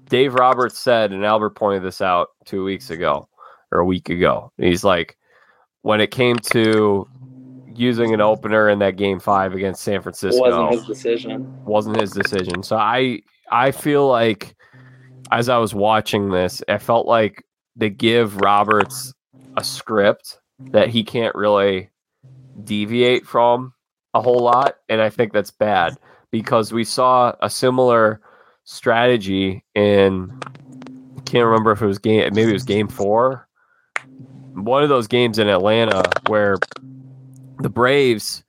[0.09, 3.29] Dave Roberts said, and Albert pointed this out two weeks ago
[3.71, 4.51] or a week ago.
[4.57, 5.17] He's like,
[5.83, 7.07] when it came to
[7.77, 10.41] using an opener in that game five against San Francisco.
[10.41, 11.65] Wasn't his decision.
[11.65, 12.63] Wasn't his decision.
[12.63, 13.21] So I
[13.51, 14.55] I feel like
[15.31, 17.43] as I was watching this, I felt like
[17.75, 19.13] they give Roberts
[19.55, 20.39] a script
[20.71, 21.89] that he can't really
[22.63, 23.73] deviate from
[24.13, 25.97] a whole lot, and I think that's bad
[26.31, 28.21] because we saw a similar
[28.63, 30.37] strategy in
[31.25, 33.47] can't remember if it was game maybe it was game four.
[34.53, 36.57] One of those games in Atlanta where
[37.61, 38.43] the Braves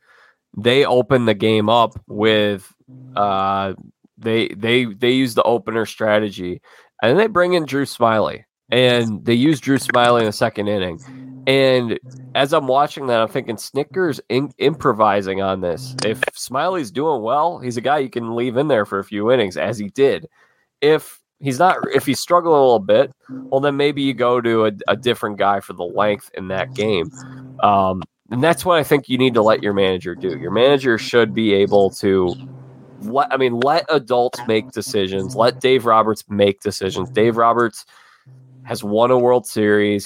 [0.56, 2.72] they opened the game up with
[3.16, 3.74] uh
[4.16, 6.60] they they they use the opener strategy
[7.02, 10.98] and they bring in Drew Smyly, and they use Drew Smyly in the second inning.
[11.46, 11.98] And
[12.34, 15.94] as I'm watching that, I'm thinking Snickers in- improvising on this.
[16.04, 19.30] If Smyly's doing well, he's a guy you can leave in there for a few
[19.30, 20.26] innings, as he did.
[20.80, 24.66] If he's not, if he's struggling a little bit, well, then maybe you go to
[24.66, 27.10] a, a different guy for the length in that game.
[27.62, 30.38] Um, and that's what I think you need to let your manager do.
[30.38, 32.34] Your manager should be able to
[33.00, 35.34] let, I mean, let adults make decisions.
[35.34, 37.10] Let Dave Roberts make decisions.
[37.10, 37.86] Dave Roberts
[38.64, 40.04] has won a World Series,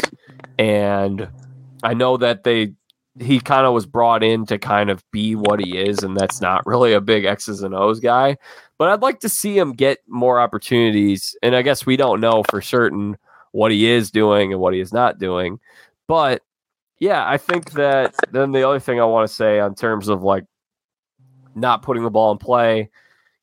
[0.58, 1.28] and
[1.82, 2.74] I know that they
[3.20, 6.40] he kind of was brought in to kind of be what he is, and that's
[6.40, 8.38] not really a big X's and O's guy.
[8.78, 12.42] But I'd like to see him get more opportunities, and I guess we don't know
[12.50, 13.18] for certain
[13.50, 15.60] what he is doing and what he is not doing.
[16.08, 16.42] But
[16.98, 20.22] yeah, I think that then the other thing I want to say on terms of
[20.22, 20.44] like
[21.54, 22.90] not putting the ball in play,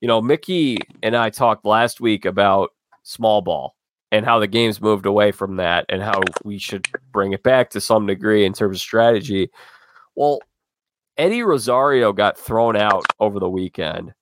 [0.02, 2.72] you know, Mickey and I talked last week about
[3.04, 3.76] small ball
[4.12, 7.70] and how the game's moved away from that and how we should bring it back
[7.72, 9.50] to some degree in terms of strategy.
[10.16, 10.40] Well,
[11.18, 14.14] Eddie Rosario got thrown out over the weekend.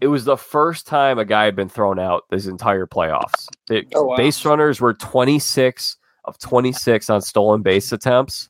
[0.00, 3.46] It was the first time a guy had been thrown out this entire playoffs.
[3.68, 4.16] The Oh, wow.
[4.16, 5.96] base runners were 26
[6.26, 8.48] of 26 on stolen base attempts.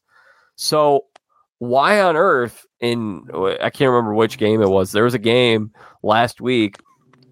[0.57, 1.05] So
[1.59, 3.29] why on earth in
[3.63, 4.93] I can't remember which game it was.
[4.93, 5.73] There was a game
[6.03, 6.77] last week.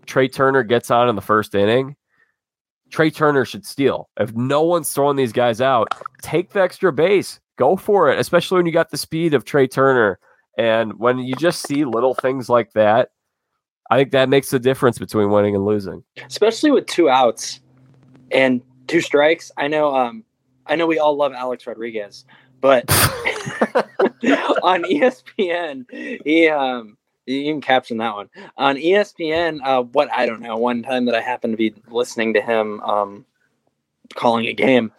[0.06, 1.96] Trey Turner gets on in the first inning.
[2.90, 4.08] Trey Turner should steal.
[4.18, 5.88] If no one's throwing these guys out,
[6.22, 7.40] take the extra base.
[7.56, 10.18] Go for it, especially when you got the speed of Trey Turner.
[10.58, 13.10] And when you just see little things like that,
[13.90, 16.04] I think that makes the difference between winning and losing.
[16.26, 17.60] especially with two outs
[18.30, 19.50] and two strikes.
[19.56, 20.24] I know, um,
[20.66, 22.24] I know we all love Alex Rodriguez,
[22.60, 22.84] but
[24.62, 25.86] on ESPN,
[26.24, 26.96] he um,
[27.26, 29.58] you can caption that one on ESPN.
[29.62, 30.56] Uh, what I don't know.
[30.56, 33.24] One time that I happened to be listening to him um,
[34.14, 34.92] calling a game,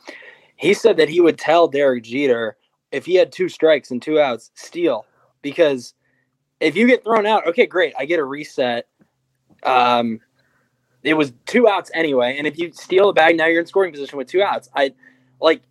[0.55, 2.57] he said that he would tell Derek Jeter
[2.91, 5.05] if he had two strikes and two outs, steal
[5.41, 5.93] because
[6.59, 8.87] if you get thrown out, okay, great, I get a reset.
[9.63, 10.19] Um,
[11.03, 13.91] it was two outs anyway, and if you steal a bag, now you're in scoring
[13.91, 14.69] position with two outs.
[14.75, 14.93] I
[15.41, 15.61] like.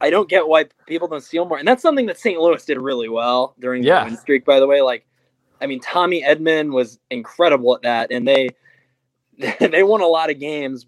[0.00, 2.38] I don't get why people don't steal more, and that's something that St.
[2.38, 4.04] Louis did really well during the Yeah.
[4.04, 4.44] win streak.
[4.44, 5.06] By the way, like,
[5.62, 8.50] I mean, Tommy Edman was incredible at that, and they
[9.60, 10.84] they won a lot of games,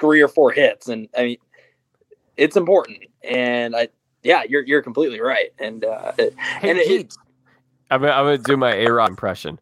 [0.00, 1.36] three or four hits, and I mean,
[2.36, 3.04] it's important.
[3.22, 3.88] And I,
[4.22, 6.30] yeah, you're you're completely right, and uh, Hey,
[6.62, 7.14] And it- Pete.
[7.90, 9.60] I'm, gonna- I'm to do my A Rod impression.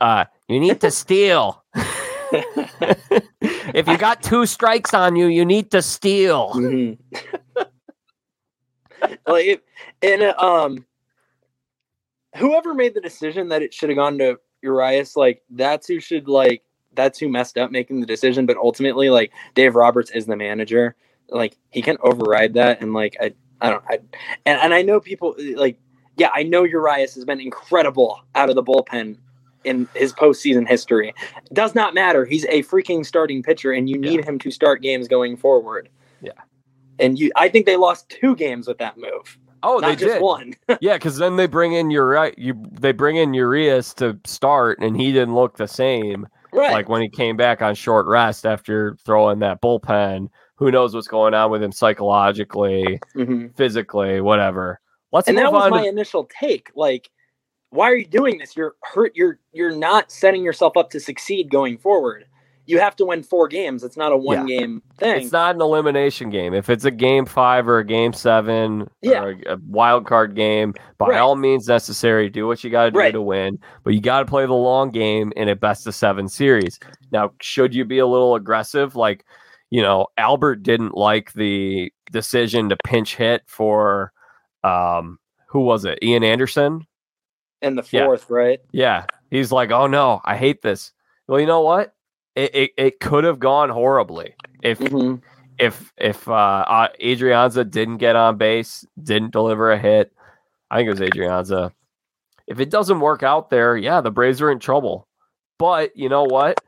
[0.00, 1.62] Uh, you need to steal.
[3.74, 6.50] if you got two strikes on you, you need to steal.
[6.54, 6.98] Mhm.
[9.26, 9.62] like
[10.02, 10.84] and uh, um
[12.36, 16.28] whoever made the decision that it should have gone to Urias, like that's who should
[16.28, 16.62] like
[16.94, 18.46] that's who messed up making the decision.
[18.46, 20.96] But ultimately, like Dave Roberts is the manager,
[21.28, 22.80] like he can override that.
[22.80, 23.98] And like I, I don't, I,
[24.46, 25.78] and and I know people like
[26.16, 29.16] yeah, I know Urias has been incredible out of the bullpen
[29.64, 31.14] in his postseason history.
[31.52, 32.24] Does not matter.
[32.24, 35.88] He's a freaking starting pitcher, and you need him to start games going forward.
[36.22, 36.32] Yeah.
[36.98, 39.38] And you, I think they lost two games with that move.
[39.62, 40.22] Oh, not they just did.
[40.22, 40.54] one.
[40.80, 42.54] Yeah, because then they bring in Uri- you.
[42.72, 46.26] They bring in Urias to start, and he didn't look the same.
[46.52, 46.72] right.
[46.72, 50.28] Like when he came back on short rest after throwing that bullpen.
[50.56, 53.56] Who knows what's going on with him psychologically, Mhm.
[53.56, 54.78] physically, whatever.
[55.12, 55.70] Let's And that was on.
[55.70, 56.70] my to, initial take.
[56.74, 57.10] Like,
[57.70, 58.56] why are you doing this?
[58.56, 59.12] You're hurt.
[59.14, 62.26] You're you're not setting yourself up to succeed going forward.
[62.66, 63.82] You have to win four games.
[63.82, 65.22] It's not a one game thing.
[65.22, 66.54] it's not an elimination game.
[66.54, 69.22] If it's a game five or a game seven Yeah.
[69.24, 71.18] or a, a wild card game, by Right.
[71.18, 73.10] all means necessary, do what you got to do Right.
[73.12, 73.58] to win.
[73.82, 76.78] But you got to play the long game in a best of seven series.
[77.10, 78.94] Now, should you be a little aggressive?
[78.94, 79.24] Like,
[79.70, 84.12] you know, Albert didn't like the decision to pinch hit for,
[84.62, 85.18] um,
[85.48, 85.98] who was it?
[86.04, 86.86] Ian Anderson.
[87.62, 88.06] In the Yeah.
[88.06, 88.60] fourth, right?
[88.72, 90.92] Yeah, he's like, oh no, I hate this.
[91.26, 91.94] Well, you know what?
[92.36, 95.20] It it, it could have gone horribly if Mhm.
[95.58, 96.32] if if uh,
[96.66, 100.12] uh Adrianza didn't get on base, didn't deliver a hit.
[100.70, 101.72] I think it was Adrianza.
[102.46, 105.06] If it doesn't work out there, yeah, the Braves are in trouble.
[105.58, 106.58] But you know what?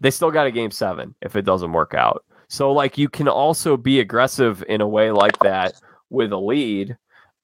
[0.00, 2.24] They still got a game seven if it doesn't work out.
[2.48, 5.74] So like you can also be aggressive in a way like that
[6.10, 6.96] with a lead.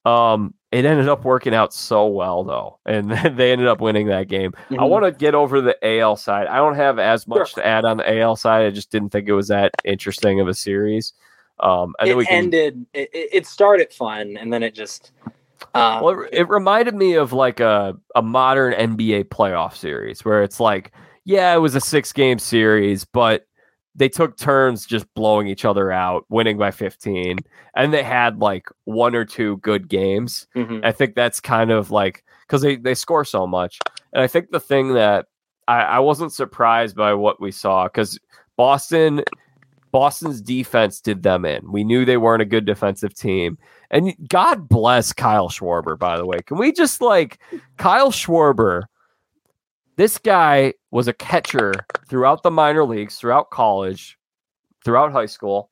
[0.04, 4.28] Um, it ended up working out so well though, and they ended up winning that
[4.28, 4.52] game.
[4.52, 4.80] Mm-hmm.
[4.80, 6.46] I want to get over the AL side.
[6.46, 7.62] I don't have as much sure.
[7.62, 8.66] to add on the AL side.
[8.66, 11.12] I just didn't think it was that interesting of a series.
[11.60, 12.86] Um, and it can, ended.
[12.94, 15.12] It, it, started fun, and then it just.
[15.74, 20.42] Uh, well, it, it reminded me of like a a modern NBA playoff series where
[20.42, 20.92] it's like,
[21.24, 23.46] yeah, it was a six game series, but
[23.94, 27.38] they took turns just blowing each other out, winning by 15,
[27.74, 30.46] and they had like one or two good games.
[30.56, 30.80] Mm-hmm.
[30.82, 33.78] I think that's kind of like because they, they score so much.
[34.12, 35.26] And I think the thing that
[35.68, 38.18] I, I wasn't surprised by what we saw because
[38.56, 39.22] Boston
[39.92, 41.70] Boston's defense did them in.
[41.70, 43.58] We knew they weren't a good defensive team.
[43.90, 46.38] And God bless Kyle Schwarber, by the way.
[46.46, 47.38] Can we just like
[47.76, 48.84] Kyle Schwarber
[49.96, 51.72] this guy was a catcher
[52.08, 54.18] throughout the minor leagues, throughout college,
[54.84, 55.70] throughout high school.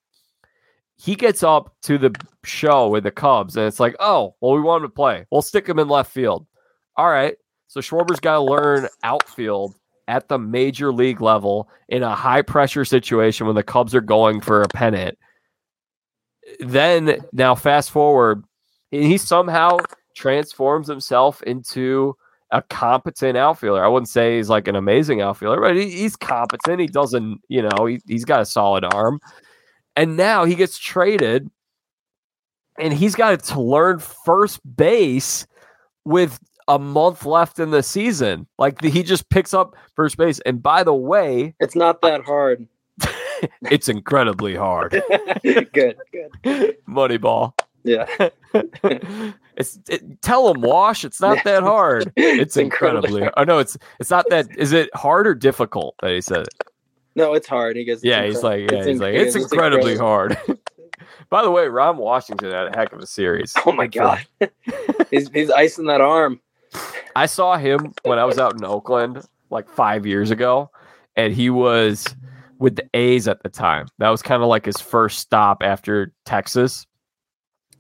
[0.97, 2.15] He gets up to the
[2.45, 5.27] show with the Cubs, and it's like, oh, well, we want him to play.
[5.31, 6.47] We'll stick him in left field.
[6.97, 7.37] All right.
[7.69, 9.75] So Schwarber's got to learn outfield
[10.09, 14.41] at the major league level in a high pressure situation when the Cubs are going
[14.41, 15.17] for a pennant.
[16.59, 18.45] Then, now fast forward,
[18.91, 19.79] he somehow
[20.17, 22.17] transforms himself into
[22.53, 23.85] a competent outfielder.
[23.85, 26.81] I wouldn't say he's like an amazing outfielder, but he, he's competent.
[26.81, 29.21] He doesn't, you know, he, he's got a solid arm.
[29.97, 31.51] And now he gets traded
[32.79, 35.47] and he's got to learn first base
[36.05, 38.47] with a month left in the season.
[38.59, 40.41] Like he just picks up first base.
[40.41, 42.67] And by the way, it's not that hard.
[43.71, 44.93] it's incredibly hard.
[45.43, 46.77] good, good.
[46.89, 47.53] Moneyball.
[47.83, 48.07] Yeah.
[49.57, 51.05] it's it, tell them wash.
[51.05, 52.13] It's not that hard.
[52.17, 53.29] It's incredibly.
[53.37, 54.49] Oh no, it's it's not that.
[54.57, 56.55] Is it hard or difficult that he said it?
[57.15, 57.77] No, it's hard.
[57.77, 58.05] He goes.
[58.05, 60.39] Yeah, he's like, yeah, it's he's like, it's, it's incredibly hard.
[61.31, 63.55] By the way, Ron Washington had a heck of a series.
[63.67, 64.25] Oh my god,
[65.11, 66.41] he's he's icing that arm.
[67.17, 70.71] I saw him when I was out in Oakland like five years ago,
[71.17, 72.07] and he was
[72.59, 73.87] with the A's at the time.
[73.99, 76.87] That was kind of like his first stop after Texas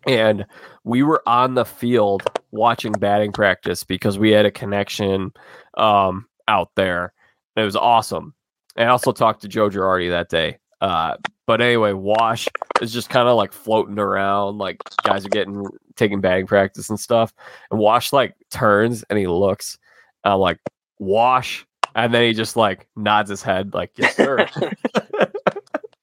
[0.06, 0.46] and
[0.84, 5.32] we were on the field watching batting practice because we had a connection
[5.76, 7.12] um, out there.
[7.56, 8.34] It was awesome.
[8.76, 10.58] I also talked to Joe Girardi that day.
[10.80, 12.48] Uh, but anyway, Wash
[12.80, 16.98] is just kind of like floating around, like guys are getting taking batting practice and
[16.98, 17.34] stuff.
[17.70, 19.78] And Wash like turns and he looks.
[20.24, 20.58] And I'm like,
[20.98, 24.46] Wash, and then he just like nods his head, like, yes, sir.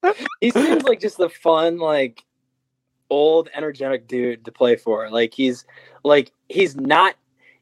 [0.40, 2.22] he seems like just the fun, like
[3.10, 5.10] old energetic dude to play for.
[5.10, 5.64] Like he's
[6.04, 7.14] like he's not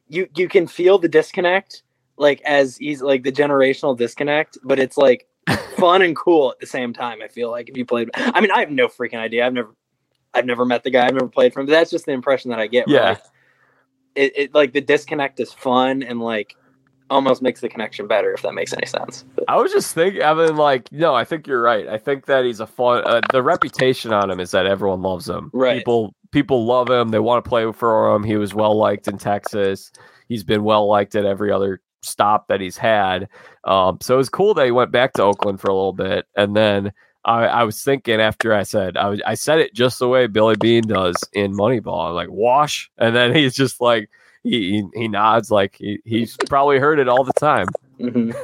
[0.07, 1.83] you you can feel the disconnect
[2.17, 5.27] like as he's like the generational disconnect, but it's like
[5.77, 7.21] fun and cool at the same time.
[7.21, 9.45] I feel like if you played I mean I have no freaking idea.
[9.45, 9.75] I've never
[10.33, 12.51] I've never met the guy, I've never played for him, but that's just the impression
[12.51, 12.87] that I get.
[12.87, 13.09] Yeah.
[13.09, 13.21] Like,
[14.15, 16.55] it, it like the disconnect is fun and like
[17.09, 19.25] almost makes the connection better if that makes any sense.
[19.35, 19.45] But.
[19.47, 21.87] I was just thinking, I mean, like, no, I think you're right.
[21.87, 23.03] I think that he's a fun.
[23.05, 25.49] Uh, the reputation on him is that everyone loves him.
[25.53, 25.79] Right.
[25.79, 27.09] People people love him.
[27.09, 28.23] They want to play for him.
[28.23, 29.91] He was well liked in Texas.
[30.27, 33.29] He's been well liked at every other stop that he's had.
[33.63, 36.25] Um, so it was cool that he went back to Oakland for a little bit,
[36.35, 36.91] and then.
[37.25, 40.27] I, I was thinking after I said I, was, I said it just the way
[40.27, 44.09] Billy Beane does in Moneyball, like wash, and then he's just like,
[44.49, 47.67] he he, nods like he, he's probably heard it all the time.
[47.99, 48.31] Mm-hmm.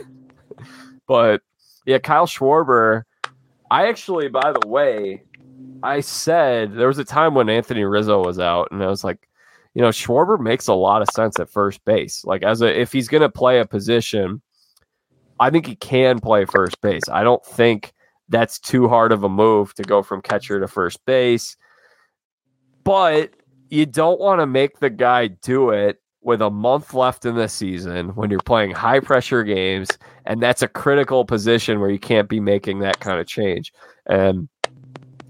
[1.05, 1.41] But
[1.85, 3.03] yeah, Kyle Schwarber.
[3.69, 5.23] I actually, by the way,
[5.83, 9.27] I said there was a time when Anthony Rizzo was out, and I was like,
[9.73, 12.23] you know, Schwarber makes a lot of sense at first base.
[12.23, 14.41] Like as a if he's going to play a position,
[15.39, 17.03] I think he can play first base.
[17.11, 17.93] I don't think
[18.29, 21.57] that's too hard of a move to go from catcher to first base.
[22.83, 23.31] But
[23.74, 27.49] you don't want to make the guy do it with a month left in the
[27.49, 29.89] season when you're playing high pressure games
[30.26, 33.74] and that's a critical position where you can't be making that kind of change.
[34.05, 34.47] And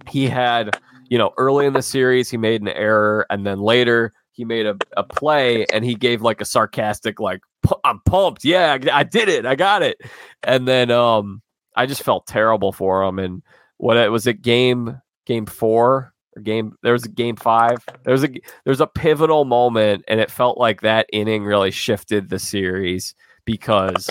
[0.10, 0.78] he had
[1.10, 4.66] you know early in the series he made an error and then later he made
[4.66, 7.42] a, a play and he gave like a sarcastic like
[7.86, 8.44] i'm pumped.
[8.44, 9.46] Yeah I, I did it.
[9.46, 10.02] I got it.
[10.44, 11.42] And then um
[11.78, 13.20] i just felt terrible for him.
[13.20, 13.42] And
[13.78, 18.24] what it was it game game four game there was a game five there was
[18.24, 18.30] a
[18.66, 23.14] there's a pivotal moment and it felt like that inning really shifted the series
[23.46, 24.10] because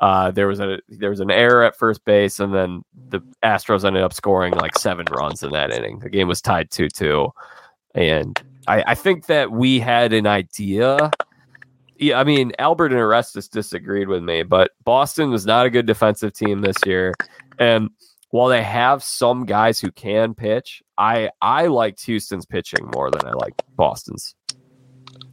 [0.00, 3.84] uh, there was a there was an error at first base and then the Astros
[3.84, 5.98] ended up scoring like seven runs in that inning.
[5.98, 7.32] The game was tied two two,
[7.94, 11.10] and I, I think that we had an idea.
[11.96, 15.86] Yeah, I mean Albert and Orestes disagreed with me, but Boston was not a good
[15.86, 17.12] defensive team this year,
[17.58, 17.90] and
[18.30, 23.26] while they have some guys who can pitch, I I liked Houston's pitching more than
[23.26, 24.34] I liked Boston's.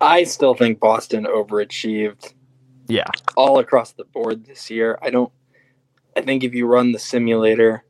[0.02, 2.34] I still think Boston overachieved
[2.88, 3.08] Yeah.
[3.36, 4.98] all across the board this year.
[5.02, 5.32] I don't.
[6.18, 7.84] I think if you run the simulator,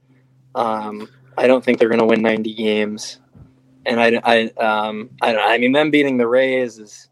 [0.56, 3.20] um, I don't think they're going to win 90 games.
[3.86, 5.42] And I, I, um, I don't.
[5.48, 7.10] I mean, them beating the Rays is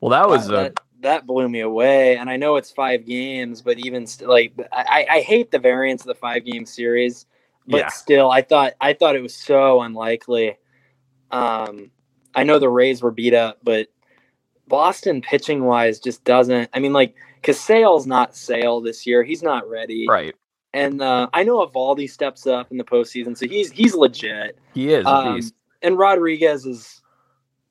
[0.00, 2.16] Well, that was that, a that, that blew me away.
[2.16, 6.02] And I know it's five games, but even st- like I, I hate the variance
[6.02, 7.26] of the five game series.
[7.68, 7.88] But Yeah.
[7.88, 10.58] still, I thought I thought it was so unlikely.
[11.30, 11.90] Um,
[12.34, 13.88] I know the Rays were beat up, but
[14.68, 16.70] Boston pitching wise just doesn't.
[16.72, 17.14] I mean, like,
[17.50, 19.22] Sale's not Sale this year.
[19.22, 20.06] He's not ready.
[20.08, 20.34] right.
[20.74, 24.58] And uh, I know Eovaldi steps up in the postseason, so he's he's legit.
[24.72, 25.06] He is.
[25.06, 25.40] Um,
[25.82, 27.02] and Rodriguez is,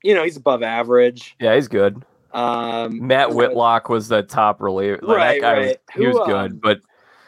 [0.03, 1.35] you know, he's above average.
[1.39, 2.05] yeah, he's good.
[2.33, 4.99] Um, Matt Whitlock was the top reliever.
[5.01, 5.77] Like, Right, that guy was, right.
[5.95, 6.81] he was good, um, but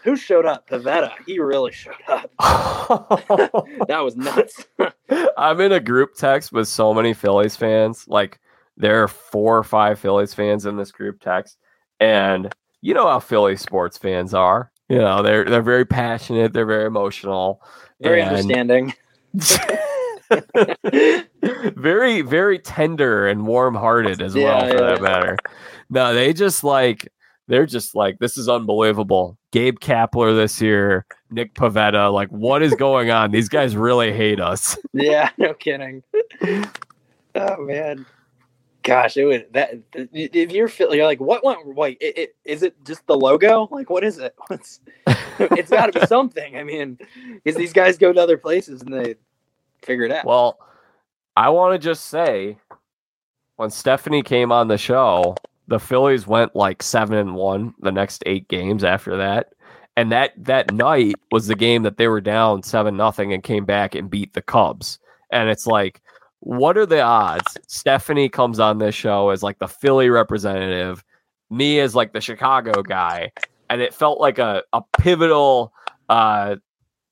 [0.04, 0.68] who showed up?
[0.68, 1.12] Pivetta.
[1.26, 2.30] He really showed up.
[3.88, 4.66] That was nuts.
[5.38, 8.06] I'm in a group text with so many Phillies fans.
[8.08, 8.40] Like
[8.78, 11.58] there are four or five Phillies fans in this group text,
[12.00, 14.72] and you know how Philly sports fans are.
[14.90, 16.52] You know they're they're very passionate.
[16.54, 17.62] They're very emotional.
[18.02, 18.94] Very and- understanding.
[21.76, 25.04] very very tender and warm-hearted as well for yeah, that yeah.
[25.04, 25.38] matter.
[25.90, 27.12] No they just like
[27.48, 29.38] they're just like this is unbelievable.
[29.52, 33.32] Gabe kapler this year nick pivetta like what is going on?
[33.32, 34.78] These guys really hate us.
[34.94, 36.04] Yeah, no kidding.
[37.36, 38.06] oh man,
[38.84, 42.76] gosh, it would that if you're you're like what went wait it, it, is it
[42.86, 43.68] just the logo?
[43.72, 44.36] Like what is it?
[44.48, 44.82] What's
[45.40, 46.56] it's got to be something.
[46.56, 47.00] I mean
[47.44, 49.16] because these guys go to other places and they
[49.84, 50.58] figure it out well
[51.36, 52.58] i want to just say
[53.58, 55.36] when stephanie came on the show
[55.68, 59.54] the phillies went like seven and one the next eight games after that
[59.96, 63.66] and that that night was the game that they were down seven nothing and came
[63.66, 65.00] back and beat the Cubs.
[65.32, 66.02] And it's like,
[66.40, 67.58] what are the odds?
[67.68, 71.04] Stephanie comes on this show as like the Philly representative,
[71.50, 73.32] me as like the Chicago guy,
[73.70, 75.74] and it felt like a a pivotal
[76.10, 76.56] uh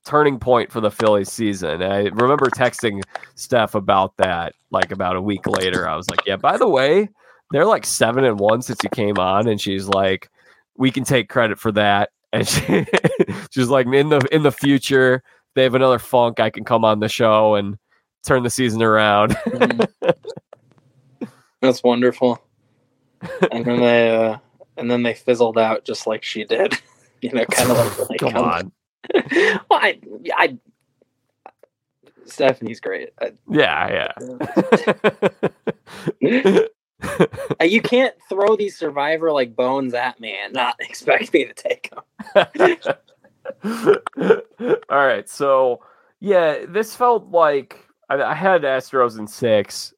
[0.06, 1.82] turning point for the Phillies season.
[1.82, 3.02] I remember texting
[3.36, 5.88] Steph about that like about a week later.
[5.88, 7.10] I was like, yeah, by the way,
[7.52, 10.30] they're like seven and one since you came on, and she's like,
[10.78, 12.10] we can take credit for that.
[12.34, 12.86] And she,
[13.50, 15.22] she's like, in the in the future,
[15.54, 16.40] they have another funk.
[16.40, 17.78] I can come on the show and
[18.24, 19.32] turn the season around.
[19.32, 19.86] Mhm.
[21.62, 22.44] that's wonderful
[23.52, 24.38] and then they uh
[24.78, 26.74] and then they fizzled out just like she did
[27.22, 28.72] you know kind of like, like come um, on,
[29.70, 30.00] well, I,
[30.36, 30.58] I
[32.26, 33.10] Stephanie's great.
[33.22, 34.12] I, yeah,
[36.22, 36.68] yeah.
[37.62, 41.92] You can't throw these survivor like bones at me and not expect me to take
[41.92, 42.04] them.
[44.90, 45.82] All right, so
[46.20, 49.94] yeah, this felt like I, I had Astros in six.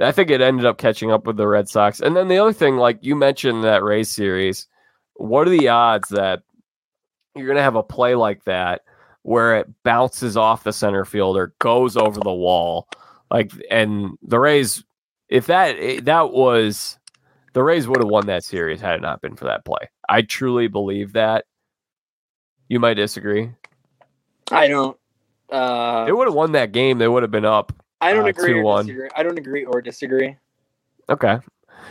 [0.00, 2.52] I think it ended up catching up with the Red Sox, and then the other
[2.52, 4.66] thing, like you mentioned that Rays series,
[5.14, 6.42] what are the odds that
[7.34, 8.82] you're gonna have a play like that
[9.22, 12.86] where it bounces off the center fielder, goes over the wall,
[13.30, 14.84] like, and the Rays,
[15.28, 16.98] if that eh, that was
[17.54, 19.88] the Rays would have won that series had it not been for that play.
[20.08, 21.46] I truly believe that.
[22.68, 23.50] You might disagree.
[24.50, 24.96] I don't.
[25.50, 26.98] Uh, They would have won that game.
[26.98, 27.72] They would have been up.
[28.00, 29.08] I don't uh, agree or disagree.
[29.14, 30.36] I don't agree or disagree.
[31.08, 31.38] Okay.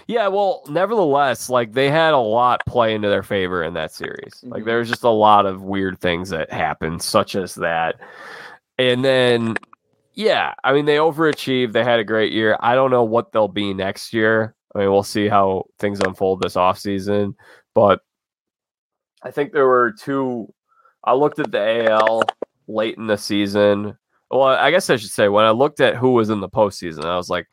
[0.08, 4.44] Yeah, well, nevertheless, like they had a lot play into their favor in that series.
[4.44, 4.66] Like Mhm.
[4.66, 7.96] there's just a lot of weird things that happened, such as that.
[8.78, 9.56] And then,
[10.14, 11.74] yeah, I mean, they overachieved.
[11.74, 12.58] They had a great year.
[12.60, 14.56] I don't know what they'll be next year.
[14.76, 17.36] I mean, we'll see how things unfold this offseason.
[17.76, 18.00] But
[19.22, 20.52] I think there were two.
[21.04, 22.24] I looked at the AL
[22.68, 23.98] late in the season.
[24.32, 27.06] Well, I guess I should say when I looked at who was in the postseason,
[27.06, 27.48] I was like,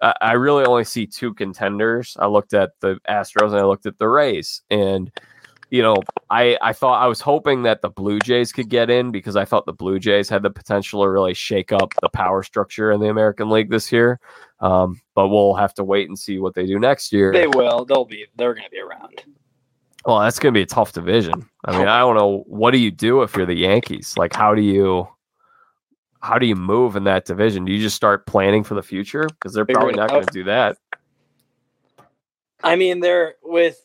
[0.00, 2.16] I I really only see two contenders.
[2.18, 5.10] I looked at the Astros and I looked at the Rays, and
[5.70, 5.96] you know,
[6.30, 9.44] I I thought I was hoping that the Blue Jays could get in because I
[9.44, 13.00] thought the Blue Jays had the potential to really shake up the power structure in
[13.00, 14.20] the American League this year.
[14.60, 17.32] Um, but we'll have to wait and see what they do next year.
[17.32, 17.84] They will.
[17.84, 18.26] They'll be.
[18.36, 19.24] They're going to be around.
[20.04, 21.48] Well, that's going to be a tough division.
[21.64, 24.14] I mean, I don't know what do you do if you're the Yankees?
[24.16, 25.06] Like, how do you
[26.22, 27.64] how do you move in that division?
[27.64, 30.44] Do you just start planning for the future because they're probably not going to do
[30.44, 30.76] that?
[32.62, 33.80] I mean, they're with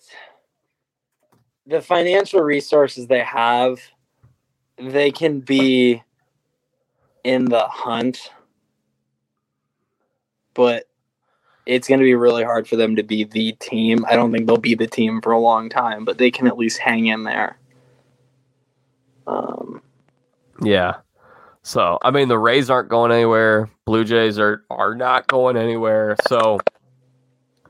[1.66, 3.80] the financial resources they have,
[4.78, 6.04] they can be
[7.24, 8.32] in the hunt,
[10.54, 10.88] but
[11.66, 14.06] it's going to be really hard for them to be the team.
[14.08, 16.58] I don't think they'll be the team for a long time, but they can at
[16.58, 17.58] least hang in there.
[19.26, 19.82] Um,
[20.62, 20.98] Yeah.
[21.66, 23.72] So I mean, the Rays aren't going anywhere.
[23.86, 26.16] Blue Jays are are not going anywhere.
[26.28, 26.60] So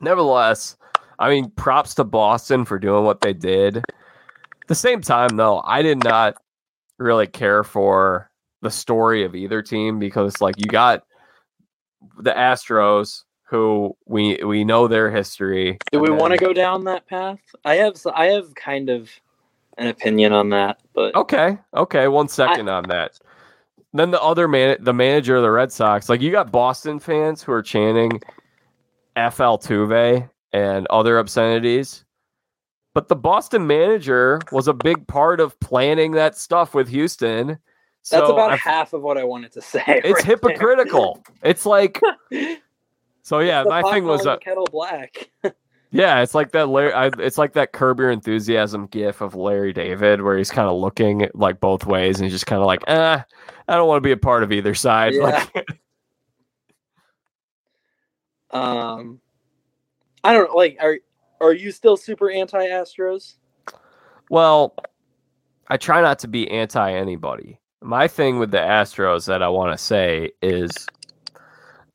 [0.02, 0.76] nevertheless,
[1.18, 3.78] I mean, props to Boston for doing what they did.
[3.78, 6.36] At the same time, though, I did not
[6.98, 8.30] really care for
[8.60, 11.04] the story of either team because, like, you got
[12.18, 15.78] the Astros, who we we know their history.
[15.90, 17.38] Do we want to go down that path?
[17.64, 19.08] I have I have kind of
[19.78, 23.18] an opinion on that, but Okay, okay, one second on that.
[23.96, 27.42] Then the other man, the manager of the Red Sox, like you got Boston fans
[27.42, 28.20] who are chanting
[29.16, 32.04] F Altuve and other obscenities.
[32.94, 37.58] But the Boston manager was a big part of planning that stuff with Houston.
[38.10, 39.82] that's about I- half of what I wanted to say.
[39.86, 41.22] it's right hypocritical.
[41.42, 42.00] It's like
[43.22, 45.30] so yeah, my thing was uh, kettle black.
[45.96, 46.68] Yeah, it's like that.
[46.68, 50.68] Larry, I, it's like that Curb Your Enthusiasm gif of Larry David, where he's kind
[50.68, 53.22] of looking like both ways, and he's just kind of like, "eh,
[53.68, 55.22] I don't want to be a part of either side." Yeah.
[55.54, 55.68] Like,
[58.50, 59.20] Um,
[60.24, 60.78] I don't like.
[60.80, 60.98] Are
[61.40, 63.34] are you still super anti Astros?
[64.30, 64.74] well,
[65.68, 67.58] I try not to be anti anybody.
[67.82, 70.72] My thing with the Astros that I want to say is,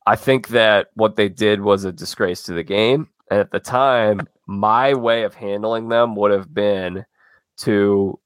[0.08, 3.60] I think that what they did was a disgrace to the game, and at the
[3.60, 7.06] time, my way of handling them would have been
[7.60, 8.20] to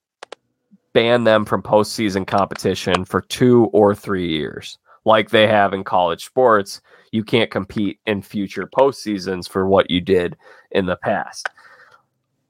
[0.93, 6.26] ban them from postseason competition for two or three years, like they have in college
[6.26, 6.82] sports.
[7.12, 10.36] You can't compete in future postseasons for what you did
[10.72, 11.49] in the past.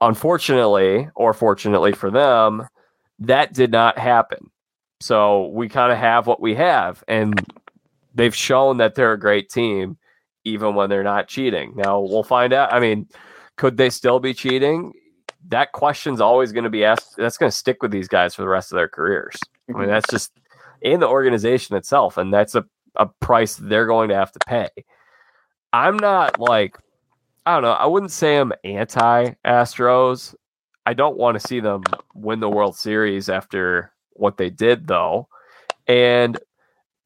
[0.00, 2.66] Unfortunately, or fortunately for them,
[3.18, 4.50] that did not happen.
[5.00, 7.38] So we kind of have what we have, and
[8.14, 9.98] they've shown that they're a great team,
[10.46, 11.74] even when they're not cheating.
[11.76, 12.72] Now we'll find out.
[12.72, 13.08] I mean,
[13.56, 14.92] could they still be cheating?
[15.48, 17.16] That question's always going to be asked.
[17.16, 19.36] That's going to stick with these guys for the rest of their careers.
[19.68, 19.90] I mean, mm-hmm.
[19.90, 20.32] that's just
[20.82, 24.68] in the organization itself, and that's a, a price they're going to have to pay.
[25.72, 26.78] I'm not like,
[27.44, 30.34] I don't know, I wouldn't say I'm anti Astros.
[30.86, 31.82] I don't want to see them
[32.14, 35.28] win the World Series after what they did, though.
[35.88, 36.38] And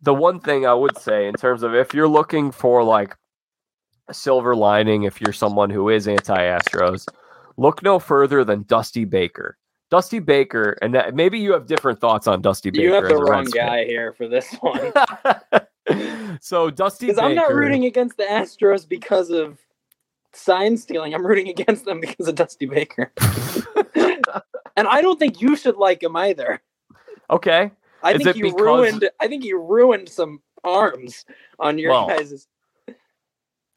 [0.03, 3.17] the one thing I would say, in terms of if you're looking for like
[4.11, 7.07] a silver lining, if you're someone who is anti Astros,
[7.57, 9.57] look no further than Dusty Baker.
[9.91, 12.83] Dusty Baker, and that, maybe you have different thoughts on Dusty Baker.
[12.85, 14.93] You have the wrong guy here for this one.
[16.41, 19.59] so Dusty Because I'm not rooting against the Astros because of
[20.33, 21.15] sign stealing.
[21.15, 23.13] I'm rooting against them because of Dusty Baker.
[23.95, 26.61] and I don't think you should like him either.
[27.31, 27.71] okay,
[28.03, 29.09] I Is think you because- ruined.
[29.21, 31.25] I think you ruined some arms
[31.59, 32.47] on your Well, guys'.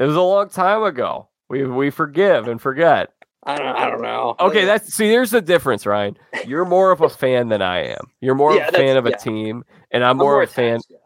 [0.03, 1.29] It was a long time ago.
[1.49, 3.09] We we forgive and forget.
[3.45, 3.75] I don't.
[3.75, 4.35] I don't know.
[4.39, 5.07] Okay, that's see.
[5.09, 6.17] There's the difference, Ryan.
[6.47, 8.05] You're more of a fan than I am.
[8.21, 9.17] You're more Yeah, of a fan of a yeah.
[9.17, 10.79] team, and I'm, I'm more, of a fan.
[10.89, 10.97] yeah.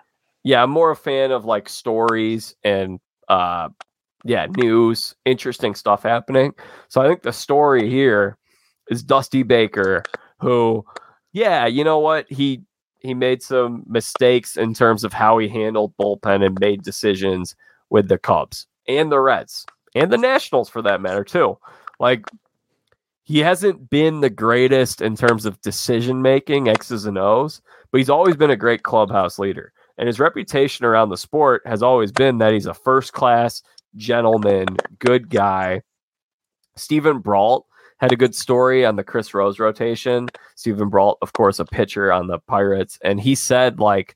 [0.44, 3.70] Yeah, I'm more a fan of like stories and uh,
[4.24, 6.54] yeah, news, interesting stuff happening.
[6.90, 8.38] So I think the story here
[8.90, 10.04] is Dusty Baker,
[10.40, 10.86] who,
[11.34, 12.62] yeah, you know what he
[13.00, 17.56] he made some mistakes in terms of how he handled bullpen and made decisions
[17.90, 19.66] with the Cubs and the Reds
[19.96, 21.58] and the Nationals for that matter too.
[22.00, 22.30] Like
[23.24, 27.62] he hasn't been the greatest in terms of decision making, X's and O's,
[27.92, 29.74] but he's always been a great clubhouse leader.
[29.98, 33.64] And his reputation around the sport has always been that he's a first class
[33.96, 34.68] gentleman,
[35.00, 35.82] good guy.
[36.76, 37.66] Steven Brault
[37.98, 40.30] had a good story on the Chris Rose rotation.
[40.56, 44.16] Steven Brault, of course, a pitcher on the Pirates, and he said like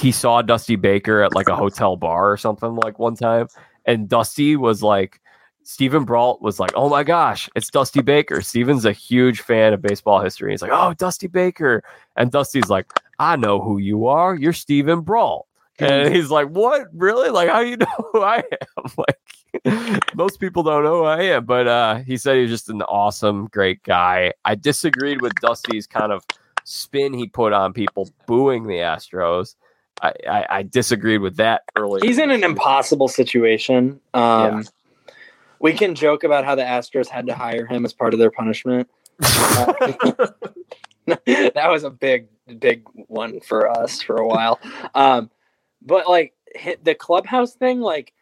[0.00, 3.48] he saw Dusty Baker at like a hotel bar or something like one time,
[3.90, 5.20] and Dusty was like.
[5.62, 9.82] Steven Brault was like, "Oh my gosh, it's Dusty Baker." Steven's a huge fan of
[9.82, 10.50] baseball history.
[10.50, 11.84] He's like, "Oh, Dusty Baker,"
[12.16, 14.34] and Dusty's like, "I know who you are.
[14.34, 15.46] You're Steven Brault."
[15.78, 16.86] And he's like, "What?
[16.92, 17.28] Really?
[17.28, 21.44] Like, how you know who I am?" Like, most people don't know who I am.
[21.44, 24.32] But uh, he said he was just an awesome, great guy.
[24.44, 26.24] I disagreed with Dusty's kind of
[26.64, 29.56] spin he put on people booing the Astros.
[30.02, 32.04] I, I, I disagreed with that earlier.
[32.04, 34.00] He's in an impossible situation.
[34.14, 34.64] Um,
[35.60, 38.30] We can joke about how the Astros had to hire him as part of their
[38.30, 38.88] punishment.
[39.18, 40.34] that
[41.68, 42.28] was a big,
[42.58, 44.58] big one for us for a while.
[44.94, 45.30] Um,
[45.82, 48.12] but like hit the clubhouse thing, like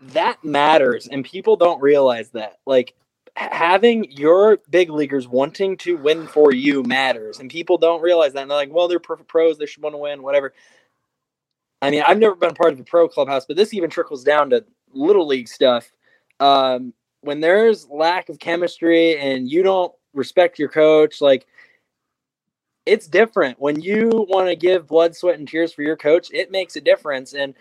[0.00, 2.58] that matters, and people don't realize that.
[2.66, 2.94] Like
[3.38, 8.42] having your big leaguers wanting to win for you matters, and people don't realize that.
[8.42, 10.52] And they're like, "Well, they're pros; they should want to win, whatever."
[11.80, 14.50] I mean, I've never been part of a pro clubhouse, but this even trickles down
[14.50, 15.90] to little league stuff.
[16.40, 21.46] Um, when there's lack of chemistry and you don't respect your coach, like
[22.86, 23.60] it's different.
[23.60, 26.80] When you want to give blood, sweat, and tears for your coach, it makes a
[26.80, 27.34] difference.
[27.34, 27.54] And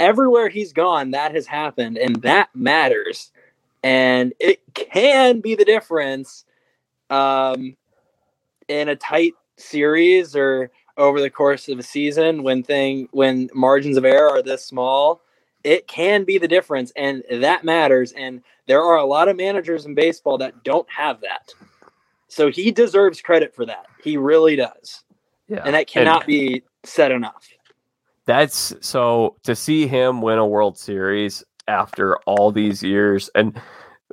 [0.00, 3.30] everywhere he's gone, that has happened, and that matters.
[3.84, 6.46] And it can be the difference
[7.10, 7.76] um,
[8.66, 13.98] in a tight series or over the course of a season when thing when margins
[13.98, 15.20] of error are this small.
[15.64, 18.12] It can be the difference, and that matters.
[18.12, 21.52] And there are a lot of managers in baseball that don't have that.
[22.28, 23.86] So he deserves credit for that.
[24.02, 25.04] He really does.
[25.46, 25.62] Yeah.
[25.64, 27.48] And that cannot be said enough.
[28.24, 33.60] That's so to see him win a World Series after all these years, and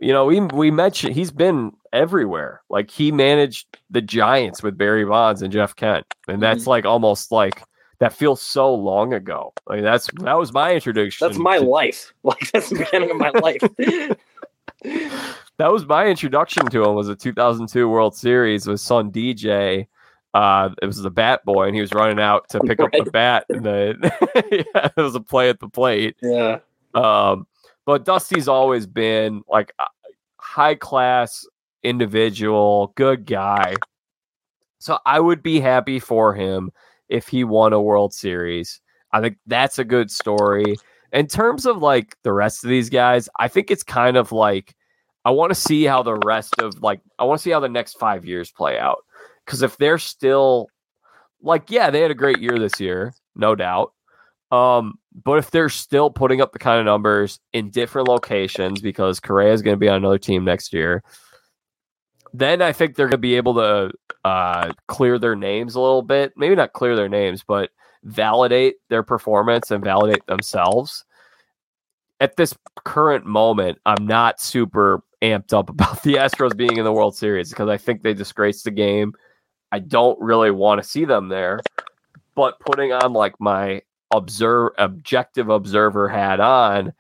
[0.02, 2.62] you know, we we mentioned he's been everywhere.
[2.70, 7.32] Like he managed the Giants with Barry Bonds and Jeff Kent, and that's like almost
[7.32, 7.62] like
[8.00, 9.54] that feels so long ago.
[9.68, 11.28] Like that's that was my introduction.
[11.28, 12.14] That's my to- life.
[12.24, 13.62] Like that's the beginning of my life.
[15.58, 19.88] that was my introduction to him was a 2002 World Series with son DJ.
[20.34, 23.12] Uh, it was the bat boy, and he was running out to pick up the
[23.12, 26.16] bat, and the yeah, it was a play at the plate.
[26.22, 26.60] yeah.
[26.94, 27.48] Um,
[27.86, 29.74] but Dusty's always been like
[30.38, 31.46] high class
[31.84, 33.76] individual, good guy.
[34.80, 36.72] So I would be happy for him
[37.10, 38.82] if he won a World Series.
[39.12, 40.76] I think that's a good story.
[41.12, 44.76] In terms of like the rest of these guys, I think it's kind of like
[45.26, 47.70] I want to see how the rest of like I want to see how the
[47.70, 49.04] next five years play out.
[49.46, 50.68] Because if they're still
[51.42, 53.94] like, yeah, they had a great year this year, no doubt.
[54.52, 59.20] Um, but if they're still putting up the kind of numbers in different locations because
[59.20, 61.04] Correa is going to be on another team next year,
[62.34, 63.92] then I think they're going to be able to
[64.24, 66.34] uh, clear their names a little bit.
[66.38, 67.72] Maybe not clear their names, but
[68.04, 71.04] validate their performance and validate themselves.
[72.20, 72.56] At this
[72.86, 77.50] current moment, I'm not super amped up about the Astros being in the World Series
[77.50, 79.14] because I think they disgraced the game.
[79.74, 81.60] I don't really want to see them there.
[82.34, 83.82] But putting on like my
[84.14, 86.94] observe objective observer hat on,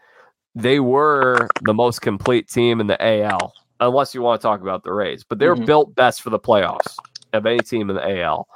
[0.55, 4.83] they were the most complete team in the AL, unless you want to talk about
[4.83, 5.23] the Rays.
[5.23, 5.65] But they're Mhm.
[5.65, 6.95] built best for the playoffs
[7.33, 8.47] of any team in the AL,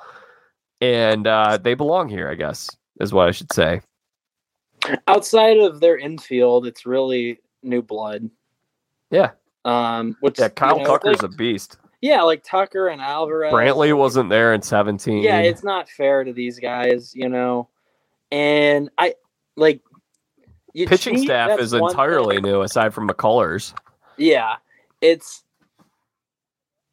[0.81, 2.29] and uh, they belong here.
[2.29, 3.81] I guess is what I should say.
[5.07, 8.29] Outside of their infield, it's really new blood.
[9.09, 9.31] Yeah,
[9.63, 10.49] Um, which yeah.
[10.49, 11.77] Kyle you know, Tucker's like- a beast.
[12.01, 13.51] yeah, like Tucker and Alvarez.
[13.53, 15.23] Brantley wasn't there in seventeen.
[15.23, 17.69] Yeah, it's not fair to these guys, you know.
[18.35, 19.15] And I
[19.55, 19.79] like
[20.73, 22.43] you pitching cheat, staff is entirely thing.
[22.43, 23.73] new aside from McCullers.
[24.17, 24.55] Yeah,
[24.99, 25.43] it's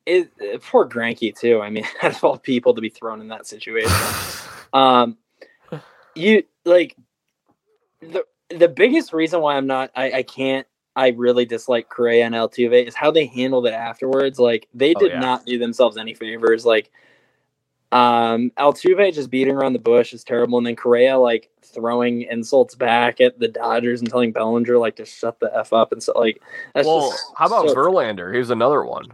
[0.06, 0.30] it.
[0.62, 1.60] Poor Greinke too.
[1.60, 3.90] I mean, out of all people to be thrown in that situation.
[4.74, 5.18] Um,
[6.14, 6.96] you like
[8.00, 10.66] the the biggest reason why I'm not I, I can't
[10.96, 14.38] I really dislike Correa and Altuve is how they handled it afterwards.
[14.38, 15.18] Like they Oh, did yeah.
[15.20, 16.64] not do themselves any favors.
[16.64, 16.90] Like
[17.92, 22.74] um Altuve just beating around the bush is terrible, and then Correa like throwing insults
[22.74, 26.18] back at the Dodgers and telling Bellinger like to shut the f up and so
[26.18, 26.42] like
[26.74, 28.32] that's well, just how about so- Verlander?
[28.32, 29.06] He was another one.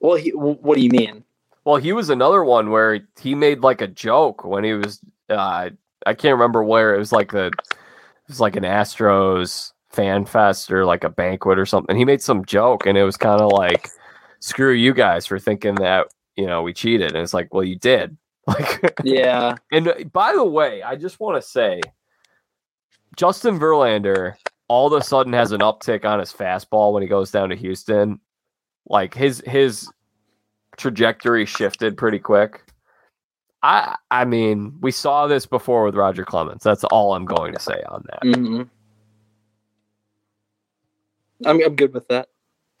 [0.00, 1.24] well he, what do you mean?
[1.64, 5.00] Well, he was another one where he made like a joke when he was.
[5.28, 5.70] Uh,
[6.06, 7.46] I can't remember where it was like the.
[7.46, 11.96] It was like an Astros fan fest or like a banquet or something.
[11.96, 13.88] He made some joke and it was kind of like,
[14.38, 16.06] "Screw you guys for thinking that
[16.40, 18.16] you know we cheated." And it's like, well, you did.
[18.46, 21.80] Like, Yeah, and uh, by the way, I just want to say,
[23.16, 24.34] Justin Verlander
[24.70, 27.56] all of a sudden has an uptick on his fastball when he goes down to
[27.56, 28.20] Houston.
[28.88, 29.90] Like his his
[30.76, 32.62] trajectory shifted pretty quick.
[33.64, 36.62] I I mean, we saw this before with Roger Clemens.
[36.62, 38.36] That's all I'm going to say on that.
[38.36, 38.62] hmm
[41.44, 42.28] I'm I'm good with that.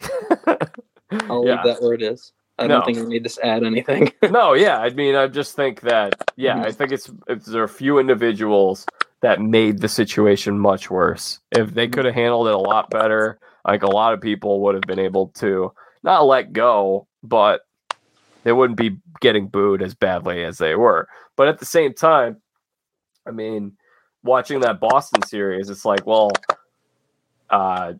[1.28, 1.56] I'll yeah.
[1.56, 2.32] leave that where it is.
[2.60, 2.76] I No.
[2.76, 4.12] don't think we need to add anything.
[4.30, 4.78] no, yeah.
[4.78, 7.98] I mean, I just think that, yeah, I think it's, it's there are a few
[7.98, 8.86] individuals
[9.22, 11.40] that made the situation much worse.
[11.52, 14.74] If they could have handled it a lot better, like a lot of people would
[14.74, 17.62] have been able to not let go, but
[18.44, 21.08] they wouldn't be getting booed as badly as they were.
[21.36, 22.40] But at the same time,
[23.26, 23.72] I mean,
[24.22, 26.30] watching that Boston series, it's like, well,
[27.50, 27.94] uh,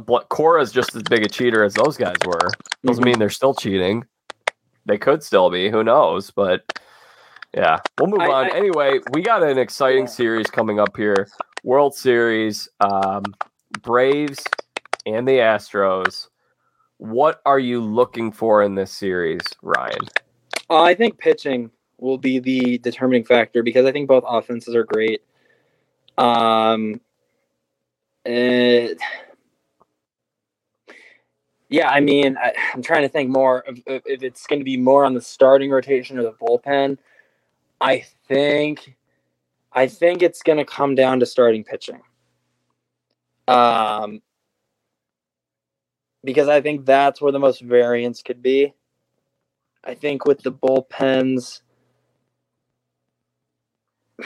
[0.00, 2.50] Cora's just as big a cheater as those guys were.
[2.84, 3.06] Doesn't Mhm.
[3.06, 4.04] mean they're still cheating.
[4.86, 5.70] They could still be.
[5.70, 6.30] Who knows?
[6.30, 6.62] But
[7.54, 8.44] yeah, we'll move I- on.
[8.46, 10.10] I- anyway, we got an exciting Yeah.
[10.10, 11.28] series coming up here.
[11.64, 13.24] World Series, um,
[13.82, 14.44] Braves
[15.06, 16.28] and the Astros.
[16.98, 19.98] What are you looking for in this series, Ryan?
[20.70, 24.84] Uh, I think pitching will be the determining factor because I think both offenses are
[24.84, 25.22] great.
[26.18, 27.00] Um,
[28.24, 28.98] it,
[31.68, 34.76] yeah, I mean, I, I'm trying to think more of if it's going to be
[34.76, 36.98] more on the starting rotation or the bullpen.
[37.80, 38.96] I think
[39.72, 42.00] I think it's going to come down to starting pitching.
[43.48, 44.22] Um,
[46.24, 48.74] because I think that's where the most variance could be.
[49.84, 51.60] I think with the bullpens,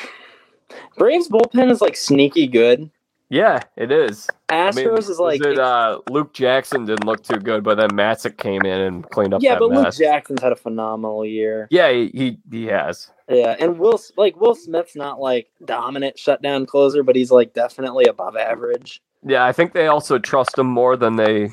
[0.96, 2.90] Braves bullpen is like sneaky good.
[3.30, 4.28] Yeah, it is.
[4.48, 7.90] Astros I mean, is like it, uh, Luke Jackson didn't look too good, but then
[7.90, 9.40] Matzek came in and cleaned up.
[9.40, 9.94] yeah, but Luke.
[9.94, 11.68] Jackson's had a phenomenal year.
[11.70, 13.08] Yeah, he, he he has.
[13.28, 18.06] Yeah, and Will like Will Smith's not like dominant shutdown closer, but he's like definitely
[18.06, 19.00] above average.
[19.24, 21.50] Yeah, I think they also trust him more than they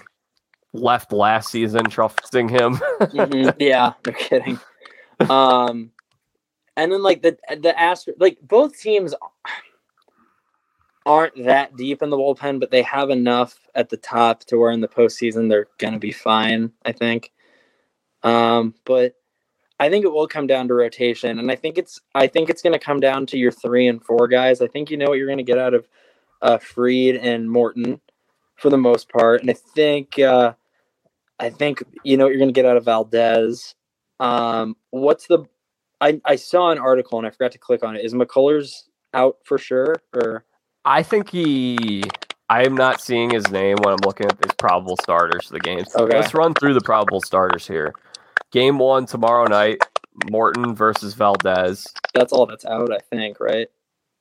[0.73, 2.75] left last season trusting him.
[2.99, 4.59] Mhm, Yeah, no kidding.
[5.29, 5.91] Um,
[6.75, 9.13] and then like the the Astro like both teams
[11.07, 14.71] aren't that deep in the bullpen, but they have enough at the top to where
[14.71, 16.73] in the postseason they're gonna be fine.
[16.85, 17.31] I think.
[18.23, 19.15] Um, but
[19.79, 22.61] I think it will come down to rotation, and I think it's I think it's
[22.61, 24.61] gonna come down to your three and four guys.
[24.61, 25.87] I think you know what you're gonna get out of
[26.41, 28.01] uh, Fried and Morton
[28.57, 30.19] for the most part, and I think.
[30.19, 30.53] Uh,
[31.39, 33.75] I think you know what you're going to get out of Valdez.
[34.19, 35.45] Um, what's the?
[36.01, 38.03] I I saw an article and I forgot to click on it.
[38.03, 38.83] Is McCullers
[39.13, 40.45] out for sure or?
[40.87, 42.01] I think he.
[42.49, 45.59] I am not seeing his name when I'm looking at these probable starters for the
[45.59, 45.93] games.
[45.93, 46.17] Okay.
[46.17, 47.93] Let's run through the probable starters here.
[48.51, 49.79] Game one tomorrow night:
[50.31, 51.85] Morton versus Valdez.
[52.13, 53.41] That's all that's out, I think.
[53.41, 53.67] Right.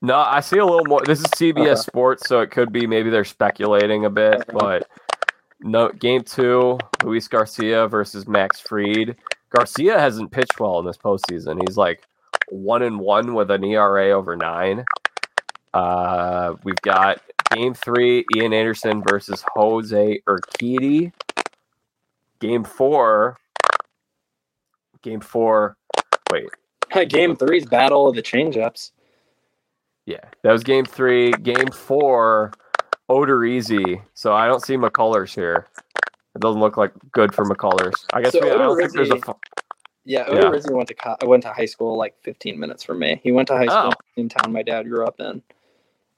[0.02, 1.02] No, I see a little more.
[1.06, 1.74] This is CBS Okay.
[1.76, 4.52] Sports, so it could be maybe they're speculating a bit, Okay.
[4.52, 4.88] but
[5.60, 5.88] no.
[5.90, 9.14] Game two: Luis Garcia versus Max Fried.
[9.50, 11.60] Garcia hasn't pitched well in this postseason.
[11.66, 12.02] He's like
[12.50, 14.84] one and one with an ERA over nine.
[15.76, 17.20] Uh, we've got
[17.52, 21.12] game three: Ian Anderson versus Jose Urquidy.
[22.40, 23.36] Game four.
[25.02, 25.76] Game four.
[26.30, 26.48] Wait,
[27.08, 28.92] Game three's battle of the changeups.
[30.06, 31.32] Yeah, that was game three.
[31.32, 32.52] Game four,
[33.10, 34.02] Odorizzi.
[34.14, 35.66] So I don't see McCullers here.
[36.34, 37.92] It doesn't look like good for McCullers.
[38.12, 39.16] I guess So we, I don't think there's a.
[39.18, 39.34] Fu-
[40.04, 40.42] Yeah, Yeah.
[40.42, 43.20] Odorizzi went to co- went to high school like 15 minutes from me.
[43.22, 44.02] He went to high school Oh.
[44.16, 45.42] in town my dad grew up in,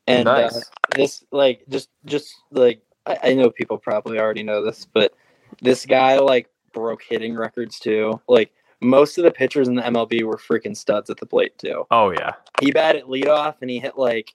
[0.09, 0.50] and uh,
[0.94, 5.12] this like just just like I, I know people probably already know this, but
[5.61, 8.20] this guy like broke hitting records too.
[8.28, 8.50] Like
[8.80, 11.86] most of the pitchers in the MLB were freaking studs at the plate too.
[11.90, 14.34] oh yeah, He batted leadoff and he hit like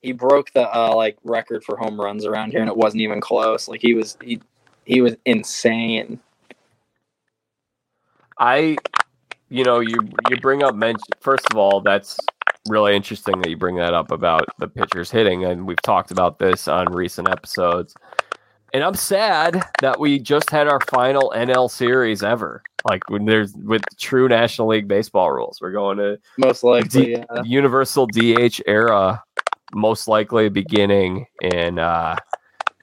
[0.00, 3.20] he broke the uh, like record for home runs around here, and it wasn't even
[3.20, 3.68] close.
[3.68, 4.40] Like he was he
[4.84, 6.20] he was insane.
[8.38, 8.76] I,
[9.48, 9.96] you know, you
[10.30, 11.04] you bring up mention.
[11.20, 12.16] First of all, that's
[12.68, 16.38] really interesting that you bring that up about the pitchers hitting, and we've talked about
[16.38, 17.94] this on recent episodes.
[18.74, 22.62] And I'm sad that we just had our final NL series ever.
[22.88, 27.10] Like when there's with true National League baseball rules, we're going to Most likely, D-
[27.12, 27.42] yeah.
[27.44, 29.22] universal DH era,
[29.72, 32.16] most likely beginning in uh,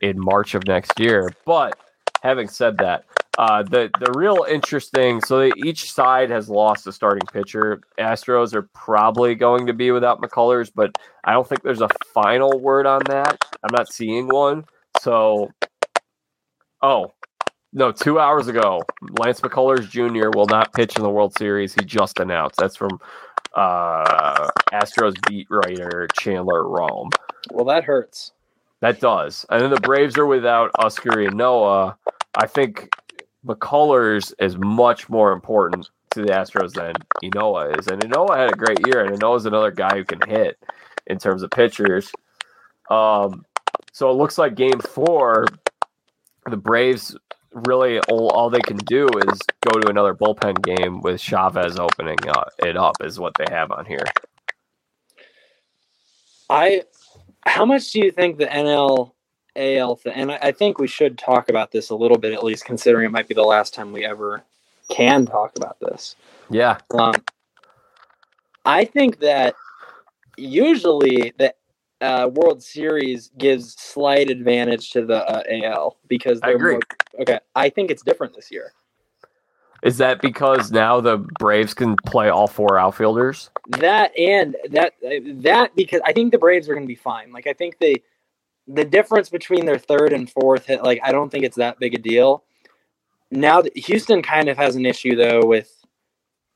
[0.02, 1.32] in March of next year.
[1.46, 1.80] But
[2.26, 3.06] having said that,
[3.38, 7.82] uh, the the real interesting so they, each side has lost a starting pitcher.
[8.00, 10.92] Astros are probably going to be without McCullers, but
[11.24, 13.38] I don't think there's a final word on that.
[13.64, 14.66] I'm not seeing one.
[15.00, 15.52] So,
[16.82, 17.14] oh.
[17.78, 18.82] No, two hours ago,
[19.20, 20.30] Lance McCullers Jr.
[20.34, 21.74] will not pitch in the World Series.
[21.74, 22.56] He just announced.
[22.58, 23.02] That's from
[23.54, 27.10] uh, Astros beat writer Chandler Rome.
[27.52, 28.32] Well, that hurts.
[28.82, 29.46] That does.
[29.50, 31.96] And then the Braves are without Huascar Ynoa.
[32.38, 32.90] I think
[33.46, 36.94] McCullers is much more important to the Astros than
[37.24, 37.88] Ynoa is.
[37.88, 40.58] And Ynoa had a great year, and Ynoa's another guy who can hit
[41.08, 42.12] in terms of pitchers.
[42.90, 43.46] Um,
[43.92, 45.46] so it looks like game four,
[46.50, 47.16] the Braves
[47.52, 52.18] really all, all they can do is go to another bullpen game with Chavez opening
[52.60, 54.04] it up, is what they have on here.
[56.50, 56.84] I,
[57.46, 59.15] how much do you think the NL
[59.56, 60.14] AL thing?
[60.14, 63.06] And I, I think we should talk about this a little bit, at least considering
[63.06, 64.44] it might be the last time we ever
[64.90, 66.16] can talk about this.
[66.50, 66.78] Yeah.
[66.92, 67.14] Um,
[68.66, 69.56] I think that
[70.38, 71.54] usually the
[72.02, 76.74] uh, World Series gives slight advantage to the uh, AL because I they're agree.
[76.74, 78.74] more- okay, I think it's different this year.
[79.84, 83.52] Is that because now the Braves can play all four outfielders?
[83.68, 84.94] That and that
[85.44, 87.32] that because I think the Braves are going to be fine.
[87.32, 87.98] Like I think they
[88.68, 91.94] the difference between their third and fourth hit, like I don't think it's that big
[91.96, 92.44] a deal.
[93.32, 95.72] Now that Houston kind of has an issue though with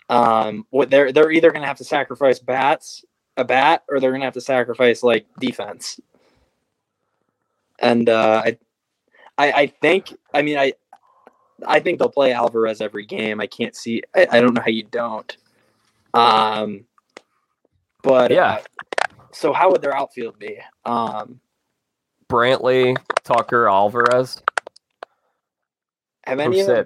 [0.10, 3.06] um what they're they're either going to have to sacrifice bats
[3.38, 6.00] a bat or they're going to have to sacrifice like defense.
[7.80, 8.58] And uh I
[9.38, 10.74] I I think I mean I
[11.66, 13.40] I think they'll play Alvarez every game.
[13.42, 15.38] I can't see I, I don't know how you don't.
[16.14, 16.86] Um
[18.04, 18.52] but Yeah.
[18.52, 18.60] uh,
[19.34, 20.60] So how would their outfield be?
[20.86, 21.40] Um,
[22.30, 24.42] Brantley, Tucker, Alvarez.
[26.26, 26.86] have Who any of them,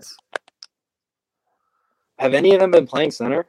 [2.19, 3.45] have any of them been playing center?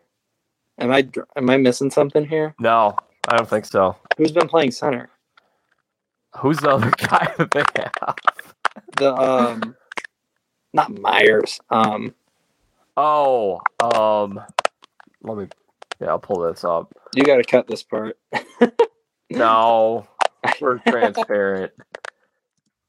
[0.78, 2.54] Am I am I missing something here?
[2.58, 2.96] No,
[3.28, 3.96] I don't think so.
[4.16, 5.08] Who's been playing center?
[6.38, 7.62] Who's the other guy that they
[8.00, 8.16] have?
[8.96, 9.76] The um,
[10.72, 11.60] not Meyers.
[11.70, 12.14] Um,
[12.96, 14.40] Oh, um,
[15.22, 15.48] let me.
[16.00, 16.92] Yeah, I'll pull this up.
[17.14, 18.18] you got to cut this part.
[19.30, 20.06] No,
[20.60, 21.72] we're transparent.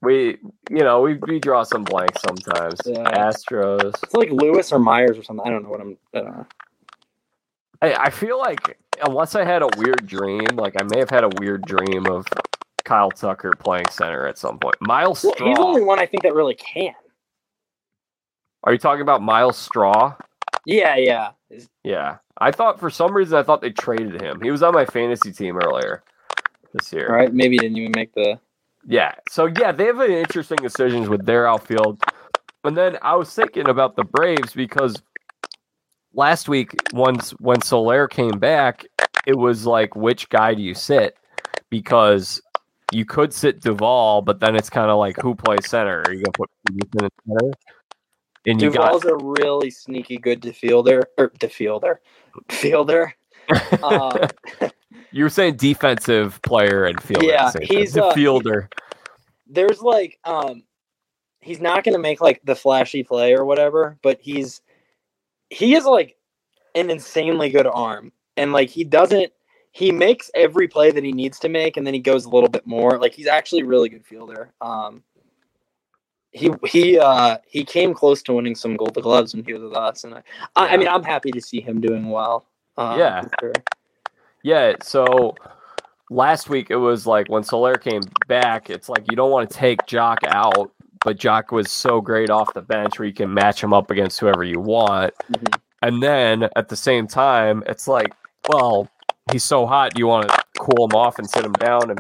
[0.02, 0.38] We,
[0.70, 2.80] you know, we, we draw some blanks sometimes.
[2.86, 3.30] Yeah.
[3.30, 3.96] Astros.
[4.04, 5.46] It's like Lewis or Meyers or something.
[5.46, 5.98] I don't know what I'm.
[6.14, 6.44] Uh,
[7.82, 11.24] I, I feel like unless I had a weird dream, like I may have had
[11.24, 12.26] a weird dream of
[12.84, 14.76] Kyle Tucker playing center at some point.
[14.80, 15.48] Myles well, Straw.
[15.48, 16.94] he's the only one I think that really can.
[18.64, 20.16] Are you talking about Myles Straw?
[20.66, 21.32] Yeah, yeah.
[21.84, 22.18] Yeah.
[22.38, 24.42] I thought for some reason I thought they traded him.
[24.42, 26.04] He was on my fantasy team earlier
[26.78, 27.08] this year.
[27.10, 28.40] All right, maybe didn't even make the.
[28.88, 29.14] Yeah.
[29.30, 32.02] So yeah, they have an interesting decisions with their outfield.
[32.64, 35.02] And then I was thinking about the Braves because
[36.14, 38.86] last week once when Soler came back,
[39.26, 41.16] it was like which guy do you sit?
[41.70, 42.42] Because
[42.92, 46.04] you could sit Duvall, but then it's kind of like who plays center?
[46.06, 47.54] Are you gonna put Ethan in center?
[48.48, 52.02] And you got Duvall's a really sneaky good defielder or defielder,
[52.50, 53.14] fielder.
[53.84, 54.28] Uh,
[55.12, 57.26] you were saying defensive player and fielder.
[57.26, 57.78] Yeah, at the same time.
[57.78, 58.70] he's, uh, fielder.
[59.48, 60.64] there's like um
[61.46, 64.62] he's not going to make like the flashy play or whatever but he's
[65.50, 66.18] he is like
[66.74, 69.32] an insanely good arm and like he doesn't
[69.72, 72.50] he makes every play that he needs to make and then he goes a little
[72.50, 75.04] bit more like he's actually a really good fielder um
[76.32, 79.76] he he uh he came close to winning some gold gloves when he was with
[79.76, 80.24] us and i
[80.56, 82.48] i, I mean i'm happy to see him doing well
[82.78, 83.22] um, Yeah.
[83.40, 83.54] sure.
[84.44, 85.34] Yeah, so
[86.12, 89.56] last week it was like when Soler came back, it's like you don't want to
[89.56, 90.72] take Joc out,
[91.04, 94.20] but Joc was so great off the bench where you can match him up against
[94.20, 95.14] whoever you want.
[95.32, 95.60] Mhm.
[95.82, 98.14] And then at the same time, it's like,
[98.50, 98.88] well,
[99.32, 102.00] he's so hot, you want to cool him off and sit him down and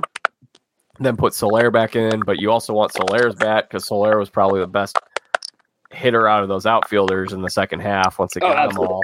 [0.99, 4.59] then put Soler back in, but you also want Soler's bat because Soler was probably
[4.59, 4.97] the best
[5.91, 9.01] hitter out of those outfielders in the second half once they Oh, got them all.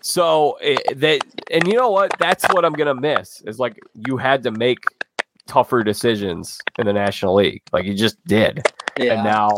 [0.00, 1.20] So eh, it, they
[1.50, 2.12] and you know what?
[2.18, 3.42] That's what I'm gonna miss.
[3.42, 4.78] Is like you had to make
[5.46, 7.62] tougher decisions in the National League.
[7.72, 8.62] Like you just did,
[8.98, 9.50] yeah and now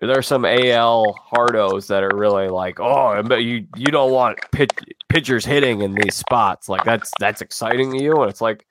[0.00, 4.70] there's some AL hardos that are really like, oh, but you you don't want pitch,
[5.08, 6.68] pitchers hitting in these spots.
[6.68, 8.66] Like that's that's exciting to you, and it's like.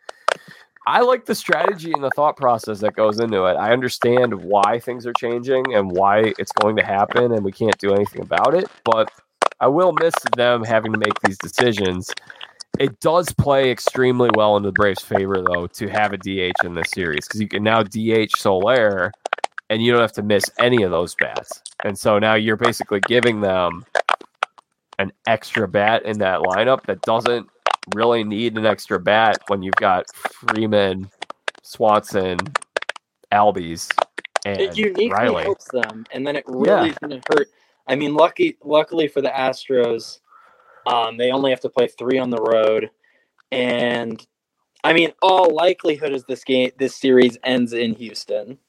[0.88, 3.56] I like the strategy and the thought process that goes into it.
[3.56, 7.76] I understand why things are changing and why it's going to happen, and we can't
[7.80, 8.68] do anything about it.
[8.84, 9.12] But
[9.60, 12.12] I will miss them having to make these decisions.
[12.78, 16.76] It does play extremely well in the Braves' favor, though, to have a DH in
[16.76, 19.12] this series because you can now DH Soler,
[19.70, 21.62] and you don't have to miss any of those bats.
[21.84, 23.86] And so now you're basically giving them
[25.00, 27.50] an extra bat in that lineup that doesn't
[27.94, 31.10] really need an extra bat when you've got Freeman,
[31.64, 32.38] Swanson,
[33.32, 33.90] Albies,
[34.46, 35.44] and it uniquely Riley.
[35.44, 37.48] helps them, and then it really is going to hurt.
[37.88, 40.20] I mean, lucky, luckily for the Astros,
[40.88, 42.90] um, they only have to play three on the road,
[43.52, 44.26] and
[44.84, 48.60] I mean, all likelihood is this game, this series ends in Houston.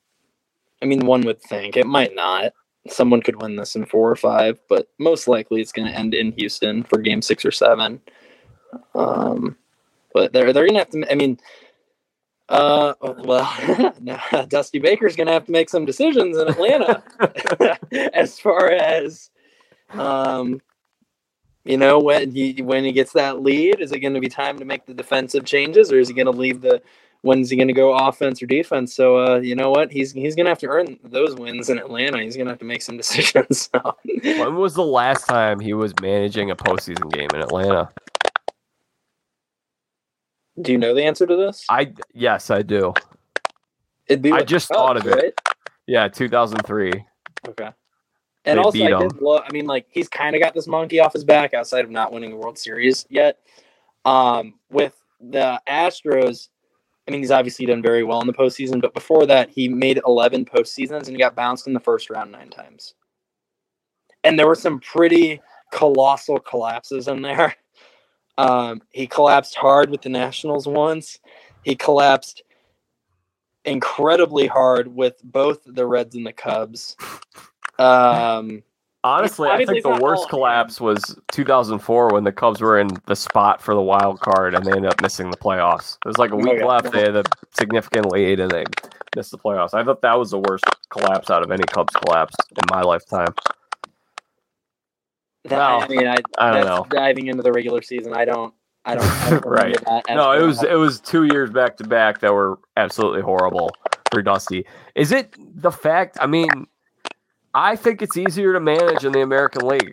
[0.83, 2.53] I mean, one would think it might not.
[2.89, 6.15] Someone could win this in four or five, but most likely it's going to end
[6.15, 8.01] in Houston for Game Six or Seven.
[8.95, 9.57] Um,
[10.15, 11.13] but they're they're going to have to.
[11.13, 11.39] I mean,
[12.49, 17.03] uh, well, now Dusty Baker's going to have to make some decisions in Atlanta
[18.15, 19.31] as far as,
[19.91, 20.61] um,
[21.65, 24.59] you know, when he when he gets that lead, is it going to be time
[24.59, 26.81] to make the defensive changes, or is he going to leave the?
[27.23, 28.95] When's he going to go offense or defense?
[28.95, 29.91] So, uh, you know what?
[29.91, 32.23] He's he's going to have to earn those wins in Atlanta.
[32.23, 33.69] He's going to have to make some decisions.
[33.73, 33.97] So.
[34.23, 37.91] When was the last time he was managing a postseason game in Atlanta?
[40.61, 41.65] Do you know the answer to this?
[41.69, 42.95] I yes, I do.
[44.07, 45.15] It'd be I just thought of it.
[45.15, 45.41] right?
[45.87, 46.93] Yeah, 2003.
[47.49, 47.71] Okay.
[48.45, 51.01] And They also, I did lo- I mean, like he's kind of got this monkey
[51.01, 53.39] off his back outside of not winning the World Series yet.
[54.05, 56.49] Um, with the Astros,
[57.07, 60.01] I mean, he's obviously done very well in the postseason, but before that, he made
[60.07, 62.95] 11 postseasons and he got bounced in the first round nine times.
[64.23, 65.41] And there were some pretty
[65.73, 67.55] colossal collapses in there.
[68.39, 71.19] Um, he collapsed hard with the Nationals once.
[71.65, 72.43] He collapsed
[73.65, 76.97] incredibly hard with both the Reds and the Cubs.
[77.79, 78.63] Um,
[79.07, 83.15] Honestly, I think the worst all collapse was 2004 when the Cubs were in the
[83.15, 85.97] spot for the wild card and they ended up missing the playoffs.
[86.05, 86.65] It was like a week yeah.
[86.65, 86.91] left.
[86.91, 87.23] They had a
[87.57, 88.65] significant lead and they
[89.15, 89.75] missed the playoffs.
[89.75, 93.33] I thought that was the worst collapse out of any Cubs collapse in my lifetime.
[95.49, 96.87] That, Well, I mean, I, I don't that's know.
[96.91, 98.13] diving into the regular season.
[98.15, 98.55] I don't.
[98.85, 99.05] I don't.
[99.05, 99.77] I don't Right.
[100.09, 103.71] No, it was it was two years back to back that were absolutely horrible
[104.13, 104.65] for Dusty.
[104.95, 106.19] Is it the fact?
[106.21, 106.49] I mean,
[107.55, 109.93] I think it's easier to manage in the American League.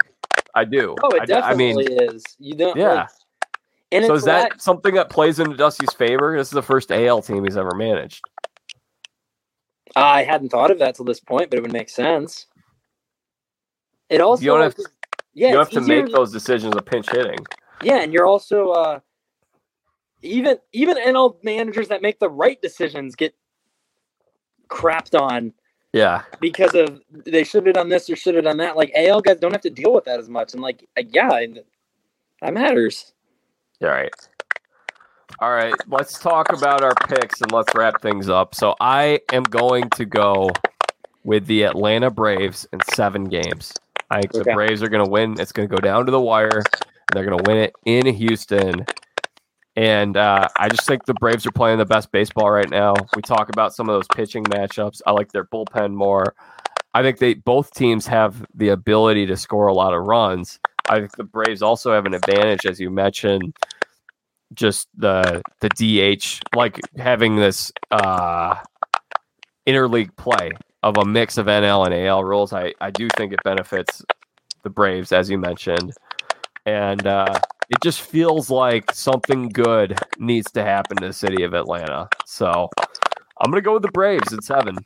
[0.56, 0.96] I do.
[1.02, 2.24] Oh, I it I mean, definitely is.
[2.40, 2.78] You don't.
[2.78, 2.94] Yeah.
[2.94, 3.10] Like,
[3.92, 6.36] and so is that that, something that plays into Dusty's favor?
[6.36, 8.24] This is the first AL team he's ever managed.
[9.96, 12.48] I hadn't thought of that till this point, but it would make sense.
[14.10, 14.44] It also.
[14.44, 14.76] You don't have
[15.34, 17.40] yeah, you have to make those decisions of pinch hitting.
[17.82, 19.00] Yeah, and you're also uh,
[20.22, 23.36] even even NL managers that make the right decisions get
[24.70, 25.54] crapped on
[25.92, 28.78] Yeah, because of they should have done this or should have done that.
[28.78, 31.46] Like AL guys don't have to deal with that as much, and like yeah,
[32.42, 33.14] that matters.
[33.82, 34.14] All right.
[35.40, 38.56] All right, let's talk about our picks and let's wrap things up.
[38.56, 40.52] So I am going to go
[41.24, 43.74] with the Atlanta Braves in seven games.
[44.14, 45.40] I think the Braves are going to win.
[45.40, 46.66] It's going to go down to the wire, and
[47.14, 48.86] they're going to win it in Houston.
[49.76, 52.94] And uh, I just think the Braves are playing the best baseball right now.
[53.16, 55.02] We talk about some of those pitching matchups.
[55.08, 56.36] I like their bullpen more.
[56.94, 60.60] I think they both teams have the ability to score a lot of runs.
[60.88, 63.56] I think the Braves also have an advantage, as you mentioned,
[64.54, 68.56] just the the DH, like having this uh,
[69.66, 70.52] interleague play
[70.84, 72.54] of a mix of NL and AL rules.
[72.54, 74.04] I I do think it benefits
[74.64, 75.94] the Braves, as you mentioned,
[76.66, 77.40] and uh,
[77.70, 82.08] it just feels like something good needs to happen to the city of Atlanta.
[82.26, 82.70] So
[83.42, 84.78] I'm gonna go with the Braves at seven.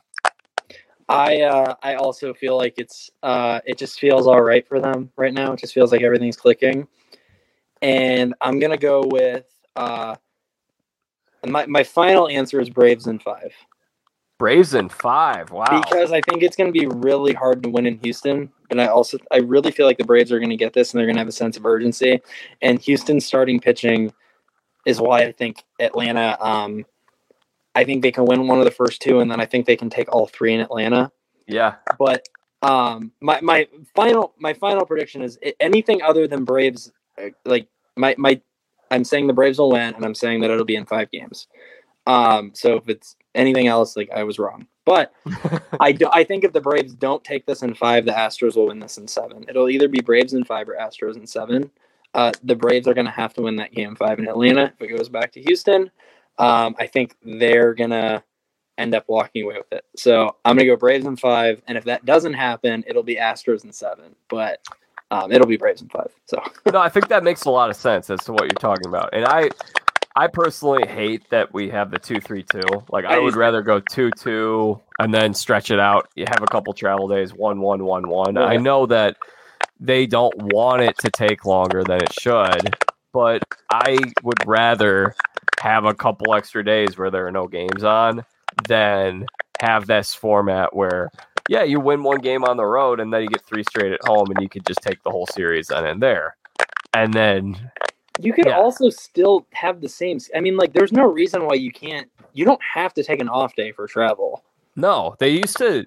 [1.08, 5.10] I uh, I also feel like it's uh, it just feels all right for them
[5.16, 5.52] right now.
[5.52, 6.86] It just feels like everything's clicking,
[7.82, 10.16] and I'm gonna go with uh,
[11.46, 13.52] my my final answer is Braves in five.
[14.38, 15.50] Braves in five.
[15.50, 15.82] Wow.
[15.82, 18.52] because I think it's going to be really hard to win in Houston.
[18.70, 20.98] And I also I really feel like the Braves are going to get this and
[20.98, 22.20] they're going to have a sense of urgency.
[22.62, 24.12] And Houston starting pitching
[24.86, 26.36] is why I think Atlanta.
[26.40, 26.86] Um,
[27.74, 29.76] I think they can win one of the first two, and then I think they
[29.76, 31.12] can take all three in Atlanta.
[31.46, 31.76] yeah.
[31.98, 32.26] But
[32.62, 36.90] um, my my final my final prediction is anything other than Braves.
[37.22, 38.40] uh, Like my my,
[38.90, 41.46] I'm saying the Braves will win, and I'm saying that it'll be in five games.
[42.08, 44.66] Um, so if it's anything else, like I was wrong.
[44.84, 45.12] But
[45.80, 48.68] I do, I think if the Braves don't take this in five, the Astros will
[48.68, 49.44] win this in seven.
[49.48, 51.70] It'll either be Braves in five or Astros in seven.
[52.14, 54.72] Uh, the Braves are going to have to win that game five in Atlanta.
[54.80, 55.90] If it goes back to Houston,
[56.38, 58.24] um, I think they're going to
[58.78, 59.84] end up walking away with it.
[59.96, 61.60] So I'm going to go Braves in five.
[61.68, 64.16] And if that doesn't happen, it'll be Astros in seven.
[64.30, 64.64] But
[65.10, 66.10] um, it'll be Braves in five.
[66.24, 68.86] So no, I think that makes a lot of sense as to what you're talking
[68.86, 69.10] about.
[69.12, 69.50] And I
[70.18, 72.60] I personally hate that we have the two three two.
[72.90, 76.08] Like I would rather go two two and then stretch it out.
[76.16, 78.36] You have a couple travel days, one one one one.
[78.36, 79.16] I know that
[79.78, 82.76] they don't want it to take longer than it should,
[83.12, 85.14] but I would rather
[85.60, 88.24] have a couple extra days where there are no games on
[88.66, 89.24] than
[89.60, 91.12] have this format where
[91.48, 94.00] yeah, you win one game on the road and then you get three straight at
[94.04, 96.36] home and you could just take the whole series then and there.
[96.92, 97.70] And then
[98.18, 98.56] you could Yeah.
[98.58, 100.18] also still have the same.
[100.34, 102.08] I mean, like, there's no reason why you can't.
[102.32, 104.44] You don't have to take an off day for travel.
[104.76, 105.84] no, they used to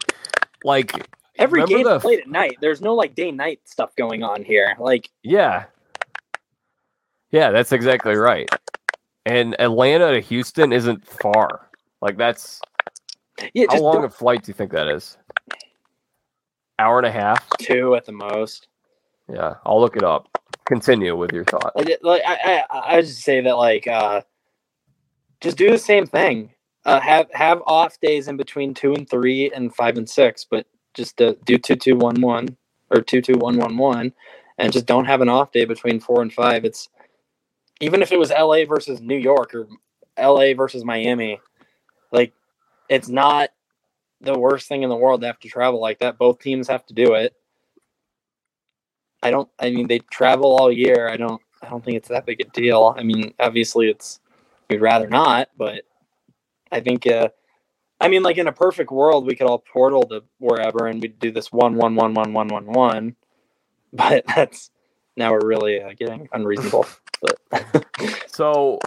[0.63, 0.91] like
[1.37, 2.57] Every game the- played at night.
[2.61, 4.75] There's no like day night stuff going on here.
[4.79, 5.65] Like yeah.
[7.31, 8.49] Yeah, that's exactly right.
[9.25, 11.69] And Atlanta to Houston isn't far.
[12.01, 12.59] Like that's
[13.53, 15.17] yeah, how long don't- a flight do you think that is?
[16.79, 17.47] Hour and a half?
[17.59, 18.67] two at the most.
[19.31, 20.27] Yeah, I'll look it up.
[20.65, 21.73] Continue with your thought.
[21.75, 24.21] Like, I, I, I just say that like uh,
[25.41, 26.53] just do the same thing.
[26.85, 30.65] Uh, have have off days in between two and three and five and six, but
[30.93, 32.57] just uh, do two two one one
[32.89, 34.13] or two two one one one,
[34.57, 36.65] and just don't have an off day between four and five.
[36.65, 36.89] It's
[37.79, 38.65] even if it was L.A.
[38.65, 39.67] versus New York or
[40.17, 40.53] L.A.
[40.53, 41.39] versus Miami,
[42.11, 42.33] like
[42.89, 43.49] it's not
[44.21, 46.17] the worst thing in the world to have to travel like that.
[46.17, 47.35] Both teams have to do it.
[49.23, 49.49] I don't.
[49.59, 51.09] I mean, they travel all year.
[51.09, 51.41] I don't.
[51.61, 52.95] I don't think it's that big a deal.
[52.97, 54.19] I mean, obviously, it's
[54.69, 55.83] we'd rather not, but
[56.71, 57.05] I think.
[57.07, 57.29] Uh,
[57.99, 61.19] I mean, like in a perfect world, we could all portal to wherever, and we'd
[61.19, 63.15] do this one, one, one, one, one, one, one.
[63.93, 64.71] But that's
[65.17, 66.85] now we're really uh, getting unreasonable.
[67.21, 67.85] But
[68.27, 68.79] So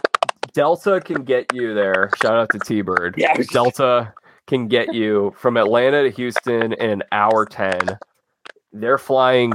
[0.53, 2.09] Delta can get you there.
[2.21, 3.13] Shout out to T Bird.
[3.17, 4.13] Yeah, I was just- Delta
[4.47, 7.79] can get you from Atlanta to Houston in an hour ten.
[8.73, 9.53] they're flying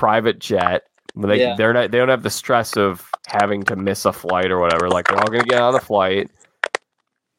[0.00, 0.84] private jet.
[1.14, 1.56] They Yeah.
[1.56, 4.88] they're not they don't have the stress of having to miss a flight or whatever.
[4.88, 6.30] Like they're all gonna get on the flight.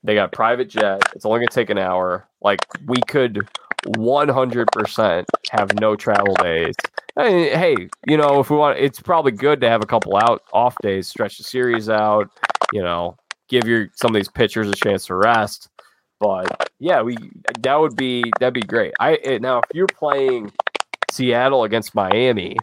[0.04, 1.02] They got private jet.
[1.16, 2.28] It's only gonna take an hour.
[2.40, 3.48] Like we could
[3.88, 6.76] 100% have no travel days.
[7.18, 7.76] I mean, hey,
[8.08, 11.08] you know, if we want, it's probably good to have a couple out off days,
[11.08, 12.30] stretch the series out.
[12.74, 13.18] You know,
[13.50, 15.68] give your some of these pitchers a chance to rest.
[16.20, 17.18] But yeah, we
[17.62, 18.94] that would be that'd be great.
[19.00, 20.52] I eh, now if you're playing
[21.12, 22.58] Seattle against Miami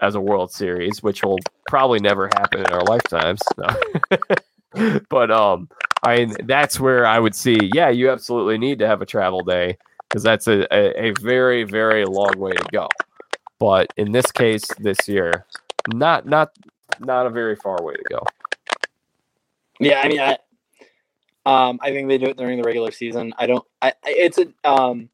[0.00, 1.38] as a World Series, which will
[1.68, 3.40] probably never happen in our lifetimes.
[5.08, 5.68] But um,
[6.02, 7.70] I mean that's where I would see.
[7.72, 11.64] Yeah, you absolutely need to have a travel day because that's a, a, a very
[11.64, 12.88] very long way to go.
[13.58, 15.46] But in this case, this year,
[15.88, 16.50] not not
[17.00, 18.22] not a very far way to go.
[19.80, 20.38] Yeah, I mean, I,
[21.46, 23.32] um, I think they do it during the regular season.
[23.38, 23.64] I don't.
[23.80, 25.08] I it's a um,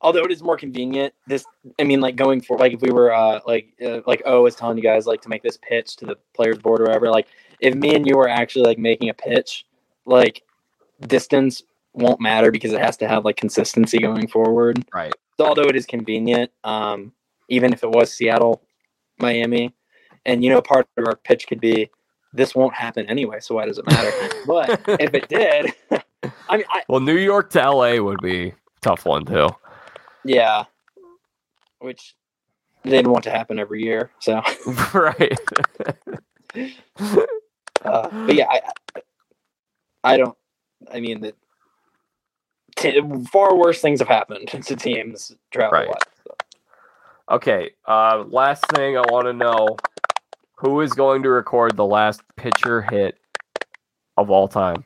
[0.00, 1.14] although it is more convenient.
[1.26, 1.44] This,
[1.78, 4.54] I mean, like going for like if we were uh like uh, like O was
[4.54, 7.10] telling you guys like to make this pitch to the players board or whatever.
[7.10, 7.28] Like
[7.60, 9.64] if me and you were actually like making a pitch,
[10.04, 10.42] like
[11.06, 11.62] distance
[11.92, 14.84] won't matter because it has to have like consistency going forward.
[14.92, 15.12] Right.
[15.38, 17.12] So although it is convenient, um,
[17.48, 18.62] even if it was Seattle,
[19.18, 19.74] Miami,
[20.24, 21.90] and you know part of our pitch could be
[22.32, 24.10] this won't happen anyway, so why does it matter?
[24.46, 25.72] but if it did,
[26.48, 28.52] I mean, I, Well, New York to LA would be
[28.82, 29.48] tough one too.
[30.26, 30.64] Yeah,
[31.80, 32.14] which
[32.84, 34.10] they'd want to happen every year.
[34.20, 34.42] So,
[34.94, 35.38] right.
[36.54, 38.60] uh, but yeah, I,
[40.04, 40.36] I- don't.
[40.92, 41.34] I mean, the
[42.76, 43.00] t-
[43.32, 45.88] far worse things have happened to teams travel Right.
[46.24, 46.36] So.
[47.30, 47.70] Okay.
[47.86, 49.76] Uh, last thing I want to know:
[50.56, 53.18] who is going to record the last pitcher hit
[54.16, 54.84] of all time?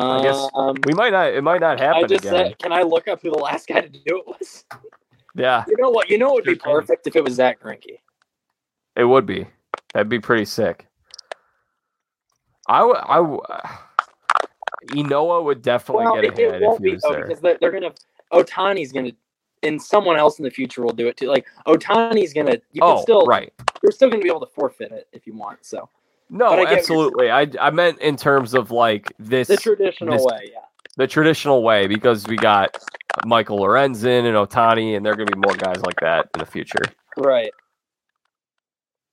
[0.00, 1.28] I guess Um, We might not.
[1.34, 2.46] It might not happen I just again.
[2.48, 4.64] said, can I look up who the last guy to do it was?
[5.34, 6.08] yeah, You know what?
[6.10, 7.98] You know it would be perfect if it was Zack Greinke.
[8.96, 9.46] it would be.
[9.92, 10.86] That'd be pretty sick.
[12.68, 13.40] I w- I w-
[14.88, 17.26] Ynoa would definitely Well, get it, it if won't he be was though there.
[17.26, 17.92] because they're, they're gonna.
[18.32, 19.12] Ohtani's gonna,
[19.62, 21.28] and someone else in the future will do it too.
[21.28, 22.56] Like Ohtani's gonna.
[22.72, 23.26] You can oh, still.
[23.26, 23.52] right.
[23.82, 25.64] You're still gonna be able to forfeit it if you want.
[25.64, 25.88] So
[26.34, 27.30] No, I get what you're absolutely.
[27.30, 30.60] I I meant in terms of like this the traditional this- way, yeah.
[30.96, 32.74] the traditional way because we got
[33.26, 36.38] Michael Lorenzen and Ohtani, and there are going to be more guys like that in
[36.40, 36.82] the future.
[37.18, 37.52] Right.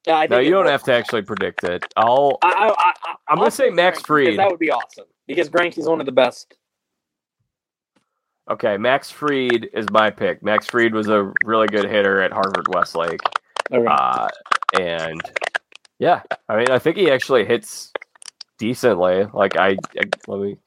[0.08, 1.84] Yeah, I think No, you don't have to actually predict it.
[1.98, 2.38] I'll.
[2.42, 2.48] I,
[2.78, 4.40] I, I, I'm gonna say Max Greinke, 'cause Fried.
[4.40, 6.56] That would be awesome because Greinke's one of the best.
[8.50, 10.42] Okay, Max Fried is my pick.
[10.42, 13.20] Max Fried was a really good hitter at Harvard Westlake,
[13.72, 13.86] Okay.
[13.88, 14.28] uh,
[14.80, 15.22] and
[16.00, 17.92] yeah, I mean, I think he actually hits
[18.58, 19.26] decently.
[19.34, 20.58] Like I, I let me.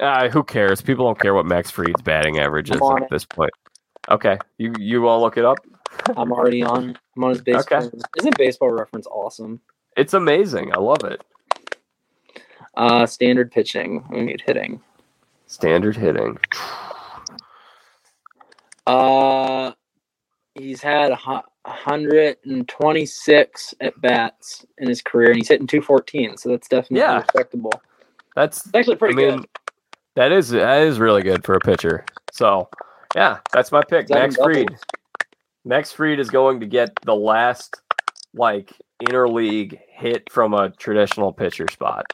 [0.00, 0.82] Uh, who cares?
[0.82, 3.10] People don't care what Max Fried's batting average is at it.
[3.10, 3.52] this point.
[4.10, 5.58] Okay, you you to look it up?
[6.16, 6.98] I'm already on.
[7.16, 7.84] I'm on his baseball.
[7.84, 7.96] Okay.
[8.18, 9.60] Isn't baseball reference awesome?
[9.96, 10.72] It's amazing.
[10.74, 11.22] I love it.
[12.76, 14.04] Uh, standard pitching.
[14.10, 14.80] We need hitting.
[15.46, 16.38] Standard hitting.
[18.86, 19.72] Uh,
[20.54, 26.36] he's had a hu- 126 at bats in his career, and he's hitting 214.
[26.36, 27.18] So that's definitely Yeah.
[27.18, 27.72] respectable.
[28.34, 29.48] That's It's actually pretty I mean, good.
[30.14, 32.04] that is that is really good for a pitcher.
[32.32, 32.68] So,
[33.14, 34.08] yeah, that's my pick.
[34.10, 34.66] Max Fried.
[34.66, 34.80] doubles.
[35.64, 37.80] Max Fried is going to get the last
[38.34, 38.72] like
[39.02, 42.04] interleague hit from a traditional pitcher spot.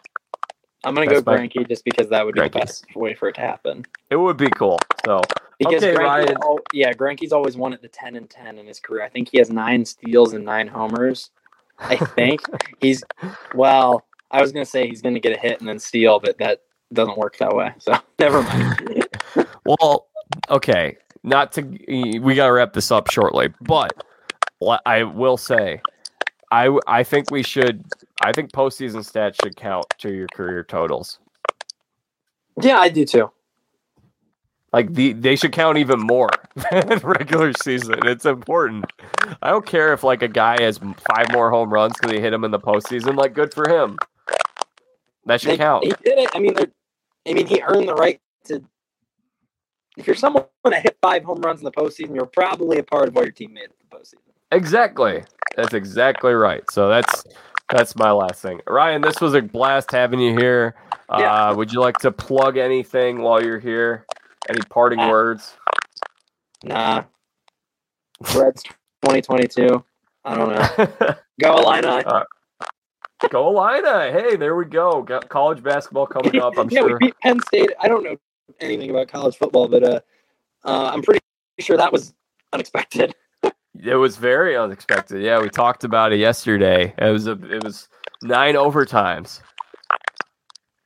[0.84, 3.34] I'm gonna That's go Greinke just because that would be the best way for it
[3.36, 3.84] to happen.
[4.10, 4.78] It would be cool.
[5.04, 5.20] So,
[5.68, 6.36] Because Okay, Greinke's Ryan.
[6.42, 9.02] al- yeah, Greinke's always won at the 10 and 10 in his career.
[9.04, 11.30] I think he has nine steals and nine homers.
[11.78, 12.40] I think
[12.80, 13.02] he's
[13.54, 14.04] well.
[14.30, 16.62] I was gonna say he's gonna get a hit and then steal, but that
[16.92, 17.72] doesn't work that way.
[17.78, 19.06] So never mind.
[19.64, 20.06] well,
[20.50, 23.92] okay, not to we got to wrap this up shortly, but
[24.86, 25.80] I will say
[26.50, 27.84] I I think we should
[28.22, 31.18] I think postseason stats should count to your career totals.
[32.60, 33.30] yeah, I do too.
[34.72, 36.30] Like the they should count even more
[36.70, 38.06] than regular season.
[38.06, 38.86] It's important.
[39.42, 42.32] I don't care if like a guy has five more home runs because he hit
[42.32, 43.16] him in the postseason.
[43.16, 43.98] Like good for him.
[45.26, 45.84] That should They- count.
[45.84, 46.30] He did it.
[46.34, 48.62] I mean, I mean, he earned the right to.
[49.98, 53.08] If you're someone that hit five home runs in the postseason, you're probably a part
[53.08, 54.16] of what your team made in the postseason.
[54.52, 55.22] Exactly.
[55.54, 56.62] That's exactly right.
[56.70, 57.24] So that's
[57.70, 58.60] that's my last thing.
[58.66, 60.74] Ryan, this was a blast having you here.
[61.10, 61.50] Yeah.
[61.50, 64.06] Uh, would you like to plug anything while you're here?
[64.48, 65.56] Any parting Uh, words?
[66.64, 67.04] Nah.
[68.34, 68.62] Reds
[69.02, 69.84] 2022.
[70.24, 71.16] I don't know.
[71.40, 72.04] Go Illini.
[73.30, 74.12] Go Illini.
[74.12, 75.02] Hey, there we go.
[75.02, 76.56] Got college basketball coming up.
[76.56, 76.98] I'm yeah, sure.
[76.98, 77.70] we beat Penn State.
[77.80, 78.16] I don't know
[78.60, 80.00] anything about college football, but uh,
[80.64, 81.20] uh, I'm pretty
[81.58, 82.14] sure that was
[82.52, 83.14] unexpected.
[83.84, 85.22] It was very unexpected.
[85.22, 86.94] Yeah, we talked about it yesterday.
[86.98, 87.88] It was a it was
[88.22, 89.40] nine overtimes.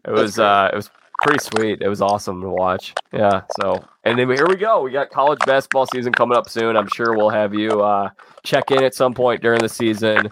[0.07, 0.89] It was uh it was
[1.27, 1.83] pretty sweet.
[1.83, 2.95] It was awesome to watch.
[3.13, 3.43] Yeah.
[3.61, 4.81] So and then here we go.
[4.83, 6.77] We got college basketball season coming up soon.
[6.77, 8.11] I'm sure we'll have you uh,
[8.45, 10.29] check in at some point during the season,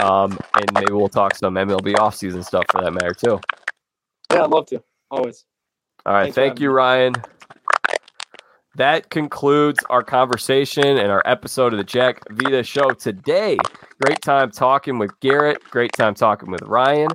[0.00, 3.38] um, and maybe we'll talk some MLB off season stuff for that matter too.
[4.32, 4.82] Yeah, I'd love to.
[5.10, 5.44] Always.
[6.06, 6.24] All right.
[6.24, 7.14] Thanks Thank you, Ryan.
[8.76, 13.58] That concludes our conversation and our episode of the Jack Vita Show today.
[14.04, 15.62] Great time talking with Garrett.
[15.64, 17.08] Great time talking with Ryan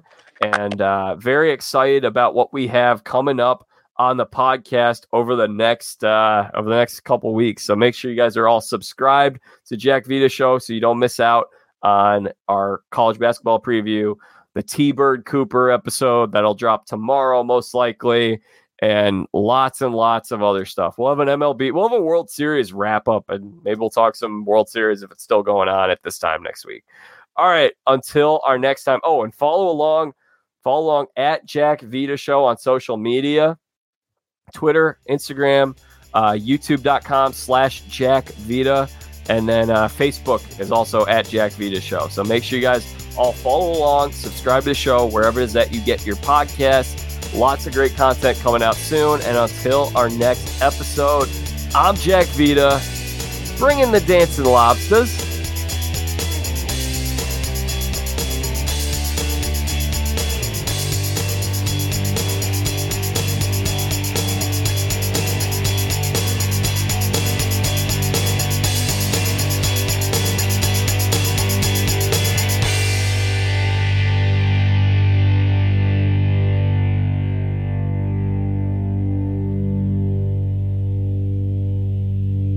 [0.44, 3.68] and uh, very excited about what we have coming up
[3.98, 7.64] on the podcast over the next uh, over the next couple weeks.
[7.64, 11.00] So make sure you guys are all subscribed to Jack Vita Show so you don't
[11.00, 11.48] miss out
[11.82, 14.16] on our college basketball preview,
[14.54, 18.42] the T Bird Cooper episode that'll drop tomorrow most likely,
[18.82, 20.96] and lots and lots of other stuff.
[20.98, 24.16] We'll have an MLB, we'll have a World Series wrap up, and maybe we'll talk
[24.16, 26.84] some World Series if it's still going on at this time next week.
[27.36, 29.00] All right, until our next time.
[29.04, 30.14] Oh, and follow along
[30.64, 33.58] Follow along at Jack Vita Show on social media
[34.54, 35.78] Twitter, Instagram,
[36.14, 38.88] uh, youtube.com slash Jack Vita.
[39.30, 42.08] And then uh, Facebook is also at Jack Vita Show.
[42.10, 45.54] So make sure you guys all follow along, subscribe to the show wherever it is
[45.54, 47.10] that you get your podcast.
[47.34, 49.22] Lots of great content coming out soon.
[49.22, 51.30] And until our next episode,
[51.74, 52.82] I'm Jack Vita,
[53.58, 55.33] bringing the dancing lobsters.